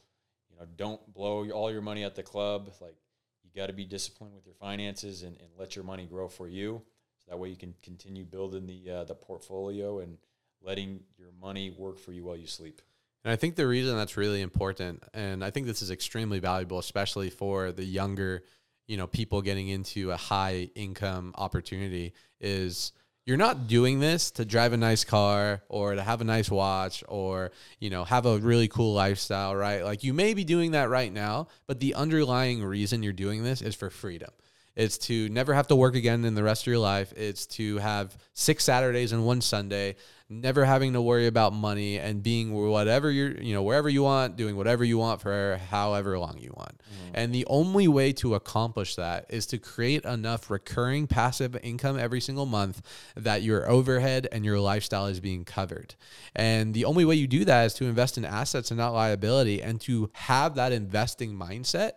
You 0.49 0.57
know, 0.57 0.65
don't 0.77 1.13
blow 1.13 1.49
all 1.51 1.71
your 1.71 1.81
money 1.81 2.05
at 2.05 2.15
the 2.15 2.23
club. 2.23 2.71
Like, 2.79 2.95
you 3.43 3.49
got 3.53 3.67
to 3.67 3.73
be 3.73 3.83
disciplined 3.83 4.33
with 4.33 4.45
your 4.45 4.55
finances 4.55 5.23
and, 5.23 5.35
and 5.37 5.49
let 5.57 5.75
your 5.75 5.83
money 5.83 6.05
grow 6.05 6.29
for 6.29 6.47
you. 6.47 6.81
So 7.19 7.31
that 7.31 7.37
way 7.37 7.49
you 7.49 7.57
can 7.57 7.75
continue 7.83 8.23
building 8.23 8.65
the 8.65 8.89
uh, 8.89 9.03
the 9.03 9.15
portfolio 9.15 9.99
and 9.99 10.17
letting 10.61 11.01
your 11.17 11.29
money 11.41 11.69
work 11.77 11.99
for 11.99 12.13
you 12.13 12.23
while 12.23 12.37
you 12.37 12.47
sleep. 12.47 12.81
And 13.25 13.31
I 13.31 13.35
think 13.37 13.55
the 13.55 13.65
reason 13.65 13.97
that's 13.97 14.17
really 14.17 14.43
important, 14.43 15.03
and 15.15 15.43
I 15.43 15.49
think 15.49 15.65
this 15.65 15.81
is 15.81 15.89
extremely 15.89 16.37
valuable, 16.37 16.77
especially 16.77 17.31
for 17.31 17.71
the 17.71 17.83
younger, 17.83 18.43
you 18.85 18.97
know, 18.97 19.07
people 19.07 19.41
getting 19.41 19.67
into 19.67 20.11
a 20.11 20.15
high 20.15 20.69
income 20.75 21.33
opportunity, 21.35 22.13
is 22.39 22.91
you're 23.25 23.35
not 23.35 23.65
doing 23.65 23.99
this 23.99 24.29
to 24.29 24.45
drive 24.45 24.73
a 24.73 24.77
nice 24.77 25.03
car 25.03 25.63
or 25.69 25.95
to 25.95 26.03
have 26.03 26.21
a 26.21 26.23
nice 26.23 26.51
watch 26.51 27.03
or 27.07 27.51
you 27.79 27.89
know 27.89 28.03
have 28.03 28.27
a 28.27 28.37
really 28.37 28.67
cool 28.67 28.93
lifestyle 28.93 29.55
right? 29.55 29.83
Like 29.83 30.03
you 30.03 30.13
may 30.13 30.35
be 30.35 30.43
doing 30.43 30.71
that 30.71 30.89
right 30.89 31.11
now 31.11 31.47
but 31.65 31.79
the 31.79 31.95
underlying 31.95 32.63
reason 32.63 33.01
you're 33.01 33.13
doing 33.13 33.43
this 33.43 33.63
is 33.63 33.73
for 33.73 33.89
freedom. 33.89 34.29
It's 34.75 34.97
to 34.99 35.29
never 35.29 35.53
have 35.53 35.67
to 35.67 35.75
work 35.75 35.95
again 35.95 36.25
in 36.25 36.35
the 36.35 36.43
rest 36.43 36.63
of 36.63 36.67
your 36.67 36.79
life. 36.79 37.13
It's 37.15 37.45
to 37.47 37.77
have 37.77 38.15
six 38.33 38.65
Saturdays 38.65 39.13
and 39.13 39.25
one 39.25 39.39
Sunday, 39.39 39.95
never 40.27 40.65
having 40.65 40.93
to 40.93 41.01
worry 41.01 41.27
about 41.27 41.53
money 41.53 41.99
and 41.99 42.23
being 42.23 42.51
whatever 42.51 43.11
you're, 43.11 43.39
you 43.39 43.53
know, 43.53 43.61
wherever 43.61 43.87
you 43.87 44.01
want, 44.01 44.35
doing 44.35 44.55
whatever 44.55 44.83
you 44.83 44.97
want 44.97 45.21
for 45.21 45.61
however 45.69 46.17
long 46.17 46.37
you 46.39 46.51
want. 46.57 46.77
Mm-hmm. 46.79 47.11
And 47.13 47.35
the 47.35 47.45
only 47.45 47.87
way 47.87 48.11
to 48.13 48.33
accomplish 48.33 48.95
that 48.95 49.27
is 49.29 49.45
to 49.47 49.59
create 49.59 50.03
enough 50.03 50.49
recurring 50.49 51.05
passive 51.05 51.55
income 51.61 51.99
every 51.99 52.19
single 52.21 52.47
month 52.47 52.81
that 53.15 53.43
your 53.43 53.69
overhead 53.69 54.27
and 54.31 54.43
your 54.43 54.59
lifestyle 54.59 55.05
is 55.05 55.19
being 55.19 55.45
covered. 55.45 55.93
And 56.35 56.73
the 56.73 56.85
only 56.85 57.05
way 57.05 57.15
you 57.15 57.27
do 57.27 57.45
that 57.45 57.65
is 57.65 57.73
to 57.75 57.85
invest 57.85 58.17
in 58.17 58.25
assets 58.25 58.71
and 58.71 58.79
not 58.79 58.93
liability 58.93 59.61
and 59.61 59.79
to 59.81 60.09
have 60.13 60.55
that 60.55 60.71
investing 60.71 61.37
mindset 61.37 61.91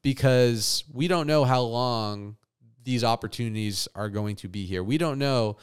because 0.00 0.84
we 0.90 1.06
don't 1.06 1.26
know 1.26 1.44
how 1.44 1.60
long 1.60 2.36
these 2.82 3.04
opportunities 3.04 3.88
are 3.94 4.08
going 4.08 4.36
to 4.36 4.48
be 4.48 4.64
here. 4.64 4.82
We 4.82 4.96
don't 4.96 5.18
know 5.18 5.58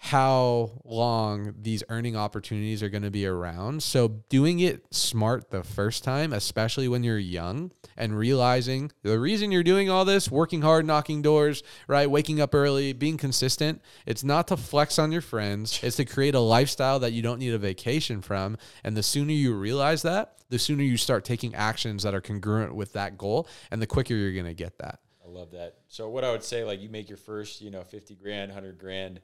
how 0.00 0.80
long 0.84 1.54
these 1.60 1.82
earning 1.88 2.16
opportunities 2.16 2.84
are 2.84 2.88
going 2.88 3.02
to 3.02 3.10
be 3.10 3.26
around. 3.26 3.82
So, 3.82 4.08
doing 4.28 4.60
it 4.60 4.86
smart 4.94 5.50
the 5.50 5.64
first 5.64 6.04
time, 6.04 6.32
especially 6.32 6.86
when 6.86 7.02
you're 7.02 7.18
young, 7.18 7.72
and 7.96 8.16
realizing 8.16 8.92
the 9.02 9.18
reason 9.18 9.50
you're 9.50 9.64
doing 9.64 9.90
all 9.90 10.04
this, 10.04 10.30
working 10.30 10.62
hard, 10.62 10.86
knocking 10.86 11.20
doors, 11.20 11.64
right, 11.88 12.08
waking 12.08 12.40
up 12.40 12.54
early, 12.54 12.92
being 12.92 13.16
consistent, 13.16 13.82
it's 14.06 14.22
not 14.22 14.46
to 14.48 14.56
flex 14.56 15.00
on 15.00 15.10
your 15.10 15.20
friends, 15.20 15.80
it's 15.82 15.96
to 15.96 16.04
create 16.04 16.36
a 16.36 16.40
lifestyle 16.40 17.00
that 17.00 17.12
you 17.12 17.20
don't 17.20 17.40
need 17.40 17.52
a 17.52 17.58
vacation 17.58 18.22
from. 18.22 18.56
And 18.84 18.96
the 18.96 19.02
sooner 19.02 19.32
you 19.32 19.52
realize 19.52 20.02
that, 20.02 20.36
the 20.48 20.60
sooner 20.60 20.84
you 20.84 20.96
start 20.96 21.24
taking 21.24 21.56
actions 21.56 22.04
that 22.04 22.14
are 22.14 22.20
congruent 22.20 22.74
with 22.74 22.92
that 22.92 23.18
goal, 23.18 23.48
and 23.72 23.82
the 23.82 23.86
quicker 23.86 24.14
you're 24.14 24.32
going 24.32 24.46
to 24.46 24.54
get 24.54 24.78
that. 24.78 25.00
I 25.24 25.28
love 25.28 25.50
that. 25.50 25.78
So, 25.88 26.08
what 26.08 26.22
I 26.22 26.30
would 26.30 26.44
say, 26.44 26.62
like, 26.62 26.80
you 26.80 26.88
make 26.88 27.08
your 27.08 27.18
first, 27.18 27.60
you 27.60 27.72
know, 27.72 27.82
50 27.82 28.14
grand, 28.14 28.50
100 28.50 28.78
grand 28.78 29.20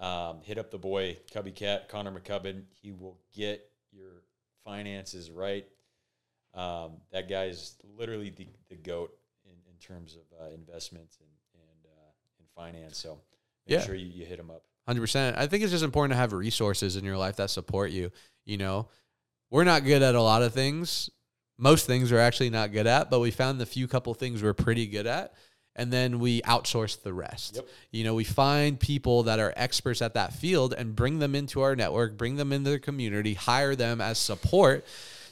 um, 0.00 0.40
hit 0.42 0.58
up 0.58 0.70
the 0.70 0.78
boy 0.78 1.16
Cubby 1.32 1.50
Cat 1.52 1.88
Connor 1.88 2.12
McCubbin. 2.12 2.62
He 2.82 2.92
will 2.92 3.18
get 3.34 3.68
your 3.92 4.22
finances 4.64 5.30
right. 5.30 5.66
Um, 6.54 6.92
that 7.12 7.28
guy 7.28 7.44
is 7.44 7.74
literally 7.96 8.30
the, 8.30 8.46
the 8.68 8.76
goat 8.76 9.12
in, 9.44 9.52
in 9.70 9.76
terms 9.80 10.16
of 10.16 10.22
uh, 10.46 10.54
investments 10.54 11.18
and 11.20 11.28
and 11.54 11.92
uh, 11.92 12.10
in 12.40 12.46
finance. 12.54 12.98
So 12.98 13.18
make 13.66 13.78
Yeah. 13.78 13.84
sure 13.84 13.94
you, 13.94 14.06
you 14.06 14.24
hit 14.24 14.38
him 14.38 14.50
up. 14.50 14.62
Hundred 14.86 15.02
percent. 15.02 15.36
I 15.36 15.46
think 15.46 15.62
it's 15.62 15.72
just 15.72 15.84
important 15.84 16.12
to 16.12 16.16
have 16.16 16.32
resources 16.32 16.96
in 16.96 17.04
your 17.04 17.16
life 17.18 17.36
that 17.36 17.50
support 17.50 17.90
you. 17.90 18.10
You 18.46 18.56
know, 18.56 18.88
we're 19.50 19.64
not 19.64 19.84
good 19.84 20.02
at 20.02 20.14
a 20.14 20.22
lot 20.22 20.42
of 20.42 20.54
things. 20.54 21.10
Most 21.58 21.86
things 21.86 22.10
we're 22.12 22.20
actually 22.20 22.50
not 22.50 22.72
good 22.72 22.86
at, 22.86 23.10
but 23.10 23.18
we 23.20 23.30
found 23.32 23.60
the 23.60 23.66
few 23.66 23.88
couple 23.88 24.14
things 24.14 24.42
we're 24.42 24.54
pretty 24.54 24.86
good 24.86 25.06
at, 25.08 25.34
and 25.78 25.92
then 25.92 26.18
we 26.18 26.42
outsource 26.42 27.00
the 27.02 27.12
rest. 27.12 27.56
Yep. 27.56 27.68
You 27.92 28.04
know, 28.04 28.14
we 28.14 28.24
find 28.24 28.78
people 28.78 29.22
that 29.22 29.38
are 29.38 29.54
experts 29.56 30.02
at 30.02 30.14
that 30.14 30.34
field 30.34 30.74
and 30.76 30.94
bring 30.94 31.20
them 31.20 31.34
into 31.34 31.62
our 31.62 31.76
network, 31.76 32.18
bring 32.18 32.36
them 32.36 32.52
into 32.52 32.70
the 32.70 32.78
community, 32.78 33.34
hire 33.34 33.74
them 33.76 34.00
as 34.00 34.18
support 34.18 34.84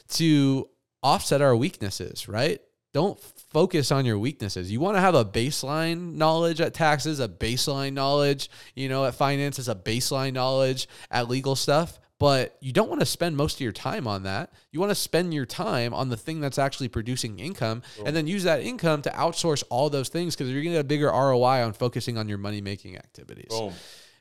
to 0.09 0.69
offset 1.03 1.41
our 1.41 1.55
weaknesses, 1.55 2.27
right? 2.27 2.61
Don't 2.93 3.19
focus 3.51 3.91
on 3.91 4.05
your 4.05 4.17
weaknesses. 4.17 4.71
You 4.71 4.79
want 4.79 4.95
to 4.97 5.01
have 5.01 5.13
a 5.13 5.25
baseline 5.25 6.15
knowledge 6.15 6.61
at 6.61 6.73
taxes, 6.73 7.19
a 7.19 7.27
baseline 7.27 7.93
knowledge, 7.93 8.49
you 8.73 8.89
know, 8.89 9.05
at 9.05 9.15
finances, 9.15 9.67
a 9.67 9.75
baseline 9.75 10.33
knowledge 10.33 10.87
at 11.11 11.29
legal 11.29 11.55
stuff, 11.55 11.99
but 12.19 12.57
you 12.61 12.73
don't 12.73 12.89
want 12.89 12.99
to 13.01 13.05
spend 13.05 13.37
most 13.37 13.55
of 13.55 13.61
your 13.61 13.71
time 13.71 14.07
on 14.07 14.23
that. 14.23 14.51
You 14.71 14.79
want 14.79 14.89
to 14.89 14.95
spend 14.95 15.33
your 15.33 15.45
time 15.45 15.93
on 15.93 16.09
the 16.09 16.17
thing 16.17 16.39
that's 16.41 16.57
actually 16.57 16.87
producing 16.87 17.39
income 17.39 17.83
and 18.03 18.15
then 18.15 18.25
use 18.25 18.43
that 18.43 18.61
income 18.61 19.03
to 19.03 19.09
outsource 19.11 19.63
all 19.69 19.89
those 19.89 20.09
things 20.09 20.35
because 20.35 20.51
you're 20.51 20.63
going 20.63 20.73
to 20.73 20.77
get 20.79 20.85
a 20.85 20.87
bigger 20.87 21.07
ROI 21.07 21.63
on 21.63 21.73
focusing 21.73 22.17
on 22.17 22.27
your 22.27 22.39
money 22.39 22.59
making 22.59 22.97
activities. 22.97 23.49
Boom. 23.49 23.73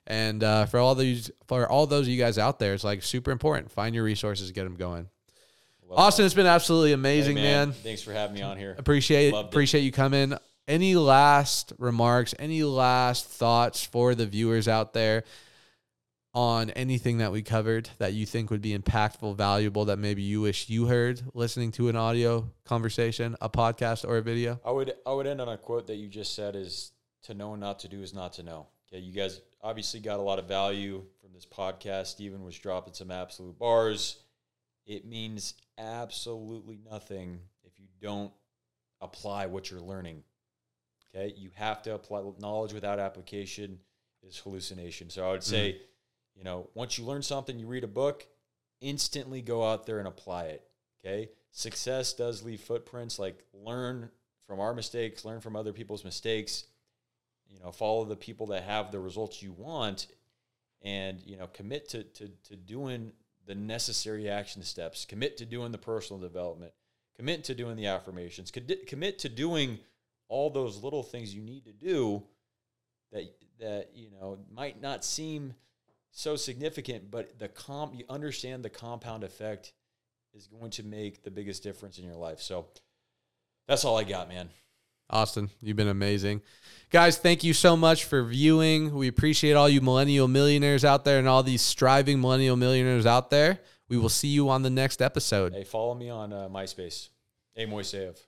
And 0.07 0.45
uh, 0.45 0.67
for 0.67 0.79
all 0.79 0.95
those 0.95 1.31
for 1.49 1.69
all 1.69 1.87
those 1.87 2.07
of 2.07 2.09
you 2.13 2.19
guys 2.19 2.39
out 2.39 2.59
there, 2.59 2.75
it's 2.75 2.85
like 2.85 3.03
super 3.03 3.31
important. 3.31 3.73
Find 3.73 3.95
your 3.95 4.05
resources, 4.05 4.53
get 4.53 4.65
them 4.65 4.77
going. 4.77 5.09
Love 5.89 5.99
Austin, 5.99 6.23
that. 6.23 6.27
it's 6.27 6.35
been 6.35 6.47
absolutely 6.47 6.91
Hey, 6.91 6.95
amazing, 6.95 7.37
man. 7.37 7.73
Thanks 7.73 8.03
for 8.03 8.13
having 8.13 8.35
me 8.35 8.43
on 8.43 8.59
here. 8.59 8.75
Appreciate 8.79 9.33
Loved 9.33 9.47
it. 9.47 9.53
appreciate 9.53 9.81
you 9.83 9.93
coming. 9.93 10.35
Any 10.69 10.97
last 10.97 11.73
remarks? 11.79 12.35
Any 12.39 12.63
last 12.63 13.27
thoughts 13.27 13.85
for 13.85 14.15
the 14.15 14.27
viewers 14.27 14.69
out 14.69 14.93
there 14.93 15.25
on 16.37 16.69
anything 16.71 17.17
that 17.17 17.33
we 17.33 17.41
covered 17.41 17.89
that 17.97 18.13
you 18.13 18.27
think 18.27 18.51
would 18.51 18.61
be 18.61 18.77
impactful, 18.77 19.35
valuable, 19.37 19.87
that 19.87 19.99
maybe 19.99 20.21
you 20.21 20.43
wish 20.43 20.69
you 20.69 20.85
heard 20.85 21.23
listening 21.33 21.73
to 21.73 21.89
an 21.89 21.97
audio 21.97 22.47
conversation, 22.67 23.35
a 23.41 23.49
podcast, 23.49 24.07
or 24.07 24.19
a 24.19 24.23
video? 24.23 24.61
I 24.63 24.71
would 24.71 24.93
I 25.07 25.15
would 25.15 25.27
end 25.27 25.41
on 25.41 25.49
a 25.49 25.57
quote 25.57 25.87
that 25.87 25.97
you 25.97 26.09
just 26.09 26.35
said 26.35 26.55
is 26.55 26.93
to 27.23 27.33
know 27.33 27.53
and 27.53 27.61
not 27.61 27.79
to 27.81 27.89
do 27.89 28.03
is 28.03 28.13
not 28.13 28.35
to 28.35 28.43
know. 28.43 28.67
Okay, 28.93 29.03
you 29.03 29.15
guys 29.15 29.41
obviously 29.63 29.99
got 29.99 30.21
a 30.21 30.23
lot 30.23 30.39
of 30.39 30.47
value 30.47 31.03
from 31.23 31.33
this 31.33 31.47
podcast. 31.47 32.09
Steven 32.09 32.45
was 32.45 32.59
dropping 32.59 32.93
some 32.93 33.11
absolute 33.11 33.59
bars. 33.59 34.19
It 34.85 35.07
means 35.07 35.55
absolutely 35.79 36.79
nothing 36.89 37.41
if 37.65 37.81
you 37.81 37.87
don't 37.99 38.33
apply 39.01 39.47
what 39.47 39.71
you're 39.71 39.81
learning. 39.81 40.23
Okay, 41.15 41.33
you 41.35 41.49
have 41.55 41.81
to 41.85 41.95
apply 41.95 42.23
knowledge 42.39 42.75
without 42.75 43.01
application 43.01 43.79
is 44.23 44.37
hallucination. 44.37 45.09
So 45.09 45.27
I 45.27 45.31
would 45.33 45.41
mm-hmm. 45.41 45.51
say, 45.51 45.81
you 46.37 46.45
know, 46.45 46.69
once 46.75 46.99
you 46.99 47.05
learn 47.05 47.23
something, 47.23 47.59
you 47.59 47.67
read 47.67 47.85
a 47.85 47.89
book, 47.89 48.27
instantly 48.81 49.41
go 49.43 49.65
out 49.65 49.87
there 49.87 49.99
and 49.99 50.07
apply 50.07 50.45
it. 50.45 50.63
Okay. 51.01 51.31
Success 51.51 52.13
does 52.13 52.43
leave 52.43 52.61
footprints. 52.61 53.19
Like 53.19 53.45
learn 53.55 54.11
from 54.47 54.61
our 54.61 54.75
mistakes, 54.75 55.25
learn 55.25 55.41
from 55.41 55.57
other 55.57 55.73
people's 55.73 56.05
mistakes, 56.05 56.67
you 57.49 57.59
know, 57.61 57.73
follow 57.73 58.05
the 58.05 58.17
people 58.17 58.47
that 58.49 58.63
have 58.65 58.93
the 58.93 59.01
results 59.01 59.43
you 59.43 59.53
want 59.53 60.09
and, 60.83 61.21
you 61.25 61.37
know, 61.37 61.47
commit 61.49 61.89
to, 61.91 62.05
to, 62.05 62.29
to 62.45 62.57
doing 62.57 63.13
the 63.47 63.55
necessary 63.55 64.29
action 64.29 64.63
steps, 64.63 65.05
commit 65.05 65.37
to 65.39 65.47
doing 65.47 65.73
the 65.73 65.79
personal 65.79 66.21
development, 66.21 66.73
commit 67.17 67.45
to 67.45 67.55
doing 67.55 67.77
the 67.77 67.87
affirmations, 67.87 68.51
commit 68.51 69.19
to 69.19 69.29
doing 69.29 69.79
all 70.29 70.51
those 70.51 70.83
little 70.83 71.03
things 71.03 71.35
you 71.35 71.43
need 71.43 71.65
to 71.65 71.73
do 71.73 72.23
that, 73.13 73.25
that, 73.59 73.91
you 73.95 74.11
know, 74.11 74.39
might 74.53 74.81
not 74.81 75.05
seem 75.05 75.55
so 76.17 76.35
significant, 76.35 77.11
but 77.11 77.39
the 77.39 77.49
comp, 77.49 77.95
you 77.95 78.05
understand 78.09 78.65
the 78.65 78.71
compound 78.71 79.23
effect 79.23 79.75
is 80.35 80.47
going 80.47 80.71
to 80.71 80.83
make 80.83 81.23
the 81.23 81.31
biggest 81.31 81.63
difference 81.63 81.99
in 81.99 82.05
your 82.05 82.15
life. 82.15 82.41
So 82.41 82.67
that's 83.69 83.85
all 83.85 83.99
I 83.99 84.05
got, 84.05 84.29
man. 84.29 84.49
Austin, 85.11 85.51
you've 85.61 85.77
been 85.77 85.89
amazing. 85.89 86.41
Guys, 86.91 87.19
thank 87.19 87.45
you 87.45 87.53
so 87.53 87.77
much 87.77 88.05
for 88.05 88.25
viewing. 88.25 88.95
We 88.95 89.09
appreciate 89.09 89.53
all 89.53 89.69
you 89.69 89.83
millennial 89.83 90.27
millionaires 90.27 90.85
out 90.87 91.05
there 91.05 91.19
and 91.19 91.29
all 91.29 91.43
these 91.43 91.63
striving 91.63 92.21
millennial 92.21 92.57
millionaires 92.57 93.05
out 93.05 93.29
there. 93.31 93.61
We 93.89 93.99
will 93.99 94.09
see 94.09 94.29
you 94.29 94.49
on 94.49 94.63
the 94.63 94.71
next 94.71 95.03
episode. 95.03 95.53
Hey, 95.53 95.65
follow 95.65 95.95
me 95.95 96.09
on 96.09 96.33
uh, 96.33 96.49
MySpace. 96.49 97.11
Hey, 97.55 97.67
Moiseyev. 97.67 98.19